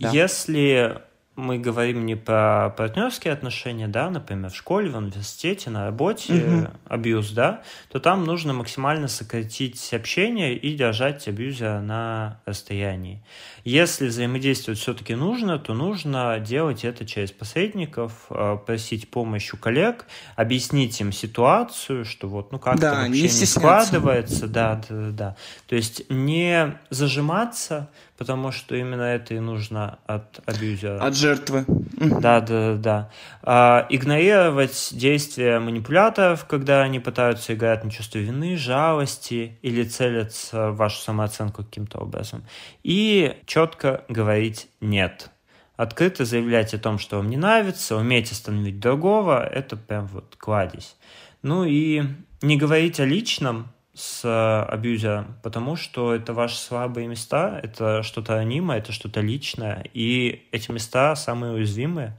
да. 0.00 0.10
Если 0.10 1.00
мы 1.34 1.58
говорим 1.58 2.04
не 2.04 2.14
про 2.14 2.74
партнерские 2.76 3.32
отношения, 3.32 3.88
да, 3.88 4.10
например, 4.10 4.50
в 4.50 4.56
школе, 4.56 4.90
в 4.90 4.96
университете, 4.96 5.70
на 5.70 5.86
работе, 5.86 6.34
угу. 6.34 6.68
абьюз, 6.86 7.30
да, 7.30 7.62
то 7.90 8.00
там 8.00 8.24
нужно 8.24 8.52
максимально 8.52 9.08
сократить 9.08 9.94
общение 9.94 10.54
и 10.54 10.76
держать 10.76 11.26
абьюзера 11.28 11.80
на 11.80 12.40
расстоянии. 12.44 13.22
Если 13.64 14.08
взаимодействовать 14.08 14.78
все-таки 14.78 15.14
нужно, 15.14 15.58
то 15.58 15.72
нужно 15.72 16.38
делать 16.38 16.84
это 16.84 17.06
через 17.06 17.32
посредников, 17.32 18.26
э, 18.28 18.58
просить 18.66 19.08
помощь 19.08 19.52
у 19.54 19.56
коллег, 19.56 20.04
объяснить 20.36 21.00
им 21.00 21.12
ситуацию, 21.12 22.04
что 22.04 22.28
вот, 22.28 22.52
ну, 22.52 22.58
как-то 22.58 22.80
да, 22.80 22.94
вообще 22.96 23.10
не, 23.10 23.22
не 23.22 23.46
складывается, 23.46 24.48
да, 24.48 24.82
да, 24.88 25.10
да. 25.10 25.36
То 25.66 25.76
есть 25.76 26.10
не 26.10 26.78
зажиматься, 26.90 27.88
потому 28.22 28.52
что 28.52 28.76
именно 28.76 29.02
это 29.02 29.34
и 29.34 29.40
нужно 29.40 29.98
от 30.06 30.40
абьюзера. 30.46 31.04
От 31.04 31.16
жертвы. 31.16 31.64
Да, 31.66 32.40
да, 32.40 32.76
да. 32.76 33.10
А, 33.42 33.84
игнорировать 33.90 34.90
действия 34.92 35.58
манипуляторов, 35.58 36.44
когда 36.44 36.82
они 36.82 37.00
пытаются 37.00 37.54
играть 37.54 37.82
на 37.82 37.90
чувство 37.90 38.18
вины, 38.18 38.56
жалости 38.56 39.58
или 39.62 39.82
целятся 39.82 40.70
в 40.70 40.76
вашу 40.76 41.00
самооценку 41.00 41.64
каким-то 41.64 41.98
образом. 41.98 42.44
И 42.84 43.34
четко 43.44 44.04
говорить 44.08 44.68
«нет». 44.80 45.30
Открыто 45.76 46.24
заявлять 46.24 46.74
о 46.74 46.78
том, 46.78 47.00
что 47.00 47.16
вам 47.16 47.28
не 47.28 47.36
нравится, 47.36 47.96
уметь 47.96 48.30
остановить 48.30 48.78
другого, 48.78 49.44
это 49.44 49.76
прям 49.76 50.06
вот 50.06 50.36
кладезь. 50.38 50.96
Ну 51.42 51.64
и 51.64 52.04
не 52.40 52.56
говорить 52.56 53.00
о 53.00 53.04
личном, 53.04 53.72
с 53.94 54.24
э, 54.24 54.72
абьюзером, 54.72 55.36
потому 55.42 55.76
что 55.76 56.14
это 56.14 56.32
ваши 56.32 56.56
слабые 56.56 57.06
места, 57.06 57.60
это 57.62 58.02
что-то 58.02 58.38
анимое, 58.38 58.78
это 58.78 58.92
что-то 58.92 59.20
личное, 59.20 59.84
и 59.92 60.48
эти 60.50 60.70
места 60.70 61.14
самые 61.14 61.52
уязвимые. 61.52 62.16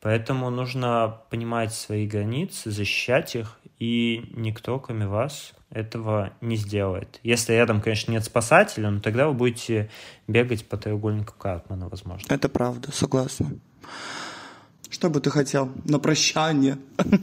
Поэтому 0.00 0.50
нужно 0.50 1.20
понимать 1.30 1.72
свои 1.72 2.08
границы, 2.08 2.72
защищать 2.72 3.36
их, 3.36 3.60
и 3.78 4.28
никто, 4.34 4.80
кроме 4.80 5.06
вас, 5.06 5.52
этого 5.70 6.32
не 6.40 6.56
сделает. 6.56 7.20
Если 7.22 7.52
рядом, 7.52 7.80
конечно, 7.80 8.10
нет 8.10 8.24
спасателя, 8.24 8.90
но 8.90 9.00
тогда 9.00 9.28
вы 9.28 9.34
будете 9.34 9.90
бегать 10.26 10.66
по 10.66 10.76
треугольнику 10.76 11.34
Картмана, 11.38 11.88
возможно. 11.88 12.26
Это 12.34 12.48
правда, 12.48 12.90
согласна. 12.92 13.52
Что 14.92 15.08
бы 15.08 15.20
ты 15.20 15.30
хотел 15.30 15.70
на 15.86 15.98
прощание 15.98 16.76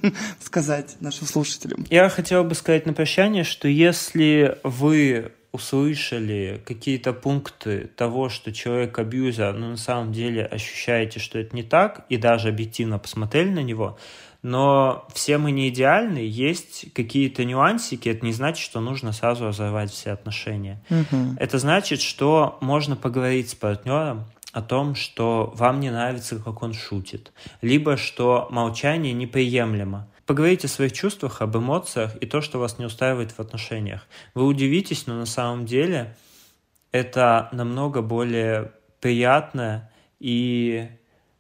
сказать 0.44 0.98
нашим 1.02 1.28
слушателям? 1.28 1.86
Я 1.92 2.10
хотел 2.10 2.44
бы 2.44 2.56
сказать 2.56 2.88
на 2.88 2.94
прощание, 2.94 3.44
что 3.44 3.68
если 3.68 4.58
вы 4.64 5.32
услышали 5.52 6.62
какие-то 6.66 7.14
пункты 7.14 7.92
того, 7.96 8.30
что 8.30 8.52
человек 8.52 8.98
абьюзер, 8.98 9.54
но 9.54 9.70
на 9.70 9.78
самом 9.78 10.12
деле 10.12 10.46
ощущаете, 10.46 11.20
что 11.20 11.38
это 11.38 11.56
не 11.56 11.64
так, 11.64 12.06
и 12.10 12.18
даже 12.18 12.50
объективно 12.50 12.98
посмотрели 12.98 13.50
на 13.50 13.62
него, 13.62 14.00
но 14.42 15.08
все 15.14 15.38
мы 15.38 15.52
не 15.52 15.70
идеальны, 15.70 16.20
есть 16.20 16.92
какие-то 16.94 17.44
нюансики, 17.44 18.10
это 18.10 18.26
не 18.26 18.32
значит, 18.32 18.64
что 18.64 18.80
нужно 18.80 19.12
сразу 19.12 19.48
разорвать 19.48 19.92
все 19.92 20.12
отношения. 20.12 20.82
Угу. 20.90 21.36
Это 21.40 21.60
значит, 21.60 22.02
что 22.02 22.58
можно 22.62 22.96
поговорить 22.96 23.50
с 23.50 23.56
партнером, 23.56 24.26
о 24.52 24.62
том, 24.62 24.96
что 24.96 25.54
вам 25.56 25.80
не 25.80 25.92
нравится, 25.92 26.40
как 26.40 26.64
он 26.64 26.74
шутит, 26.74 27.32
либо 27.62 27.98
что 27.98 28.48
молчание 28.50 29.14
неприемлемо. 29.14 30.08
Поговорите 30.26 30.68
о 30.68 30.70
своих 30.70 30.94
чувствах, 30.94 31.42
об 31.42 31.58
эмоциях 31.58 32.16
и 32.22 32.26
то, 32.26 32.42
что 32.42 32.60
вас 32.60 32.80
не 32.80 32.86
устраивает 32.86 33.32
в 33.32 33.40
отношениях. 33.40 34.08
Вы 34.34 34.46
удивитесь, 34.46 35.08
но 35.08 35.16
на 35.16 35.26
самом 35.26 35.66
деле 35.66 36.16
это 36.92 37.50
намного 37.52 38.02
более 38.02 38.72
приятное 39.02 39.92
и 40.20 40.90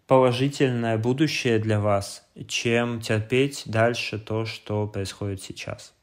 положительное 0.07 0.98
будущее 0.98 1.60
для 1.60 1.80
вас, 1.80 2.27
чем 2.48 2.99
терпеть 2.99 3.64
дальше 3.65 4.18
то, 4.18 4.45
что 4.45 4.88
происходит 4.88 5.41
сейчас. 5.41 5.94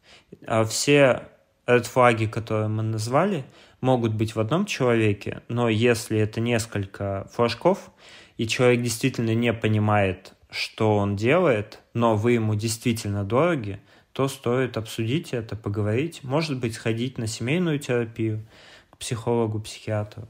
А 0.46 0.64
все 0.64 1.28
red 1.66 2.28
которые 2.28 2.68
мы 2.68 2.82
назвали, 2.82 3.44
могут 3.86 4.14
быть 4.14 4.34
в 4.34 4.40
одном 4.40 4.66
человеке, 4.66 5.42
но 5.48 5.68
если 5.68 6.18
это 6.18 6.40
несколько 6.40 7.30
флажков, 7.32 7.92
и 8.36 8.48
человек 8.48 8.82
действительно 8.82 9.32
не 9.32 9.52
понимает, 9.52 10.34
что 10.50 10.96
он 10.96 11.14
делает, 11.14 11.78
но 11.94 12.16
вы 12.16 12.32
ему 12.32 12.56
действительно 12.56 13.22
дороги, 13.22 13.80
то 14.12 14.26
стоит 14.26 14.76
обсудить 14.76 15.32
это, 15.32 15.54
поговорить, 15.54 16.24
может 16.24 16.58
быть, 16.58 16.74
сходить 16.74 17.16
на 17.16 17.28
семейную 17.28 17.78
терапию, 17.78 18.44
к 18.90 18.98
психологу, 18.98 19.60
психиатру, 19.60 20.26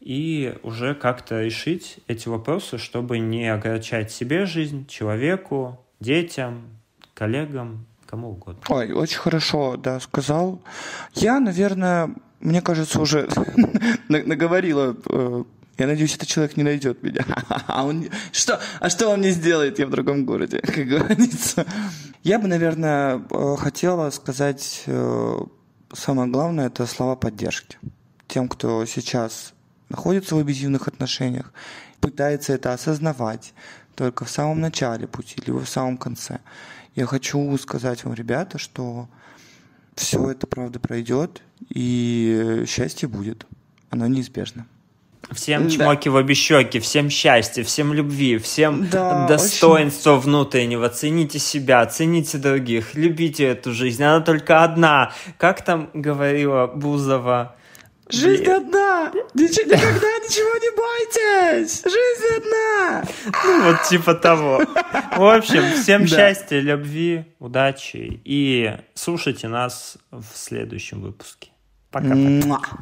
и 0.00 0.58
уже 0.62 0.94
как-то 0.94 1.42
решить 1.42 2.00
эти 2.06 2.28
вопросы, 2.28 2.76
чтобы 2.76 3.18
не 3.18 3.48
огорчать 3.48 4.12
себе 4.12 4.44
жизнь, 4.44 4.86
человеку, 4.86 5.80
детям, 6.00 6.62
коллегам, 7.14 7.86
кому 8.04 8.32
угодно. 8.32 8.60
Ой, 8.68 8.92
очень 8.92 9.18
хорошо, 9.18 9.76
да, 9.76 10.00
сказал. 10.00 10.60
Я, 11.14 11.40
наверное, 11.40 12.14
мне 12.40 12.62
кажется, 12.62 13.00
уже 13.00 13.28
наговорила. 14.08 14.96
Э, 15.06 15.44
я 15.78 15.86
надеюсь, 15.86 16.14
этот 16.14 16.28
человек 16.28 16.56
не 16.56 16.62
найдет 16.62 17.02
меня. 17.02 17.24
А, 17.66 17.84
он, 17.84 18.08
что, 18.32 18.60
а 18.80 18.90
что 18.90 19.08
он 19.08 19.20
мне 19.20 19.30
сделает? 19.30 19.78
Я 19.78 19.86
в 19.86 19.90
другом 19.90 20.24
городе, 20.24 20.60
как 20.62 20.86
говорится. 20.86 21.64
Я 22.22 22.38
бы, 22.38 22.48
наверное, 22.48 23.22
э, 23.30 23.56
хотела 23.58 24.10
сказать 24.10 24.84
э, 24.86 25.38
самое 25.92 26.30
главное, 26.30 26.66
это 26.66 26.86
слова 26.86 27.16
поддержки. 27.16 27.78
Тем, 28.28 28.48
кто 28.48 28.84
сейчас 28.86 29.54
находится 29.88 30.34
в 30.34 30.38
абьюзивных 30.38 30.88
отношениях, 30.88 31.52
пытается 32.00 32.52
это 32.52 32.72
осознавать, 32.72 33.52
только 33.94 34.24
в 34.24 34.30
самом 34.30 34.60
начале 34.60 35.06
пути, 35.06 35.36
либо 35.46 35.58
в 35.58 35.68
самом 35.68 35.98
конце. 35.98 36.38
Я 36.94 37.06
хочу 37.06 37.56
сказать 37.58 38.04
вам, 38.04 38.14
ребята, 38.14 38.58
что 38.58 39.08
все 39.94 40.30
это 40.30 40.46
правда 40.46 40.80
пройдет, 40.80 41.42
и 41.68 42.64
счастье 42.66 43.08
будет. 43.08 43.46
Оно 43.90 44.06
неизбежно. 44.06 44.66
Всем 45.32 45.64
да. 45.64 45.70
чмоки 45.70 46.08
в 46.08 46.14
обе 46.16 46.34
щеки, 46.34 46.80
всем 46.80 47.08
счастья, 47.08 47.62
всем 47.62 47.92
любви, 47.92 48.38
всем 48.38 48.88
да, 48.88 49.28
достоинства 49.28 50.12
очень... 50.12 50.22
внутреннего. 50.22 50.88
Цените 50.88 51.38
себя, 51.38 51.86
цените 51.86 52.38
других, 52.38 52.94
любите 52.94 53.44
эту 53.44 53.72
жизнь. 53.72 54.02
Она 54.02 54.20
только 54.20 54.64
одна. 54.64 55.12
Как 55.38 55.64
там 55.64 55.90
говорила 55.94 56.66
Бузова? 56.66 57.56
Жизнь 58.10 58.44
Блин. 58.44 58.56
одна! 58.56 59.12
Ничего, 59.34 59.64
никогда 59.64 60.08
ничего 60.18 60.56
не 60.56 60.70
бойтесь! 60.76 61.82
Жизнь 61.82 62.36
одна! 62.36 63.04
Ну, 63.44 63.62
вот 63.64 63.82
типа 63.88 64.14
того. 64.14 64.62
В 65.16 65.36
общем, 65.36 65.62
всем 65.74 66.06
счастья, 66.06 66.60
любви, 66.60 67.24
удачи 67.38 68.20
и 68.24 68.76
слушайте 68.94 69.48
нас 69.48 69.98
в 70.10 70.24
следующем 70.34 71.00
выпуске. 71.00 71.50
Пока-пока. 71.90 72.78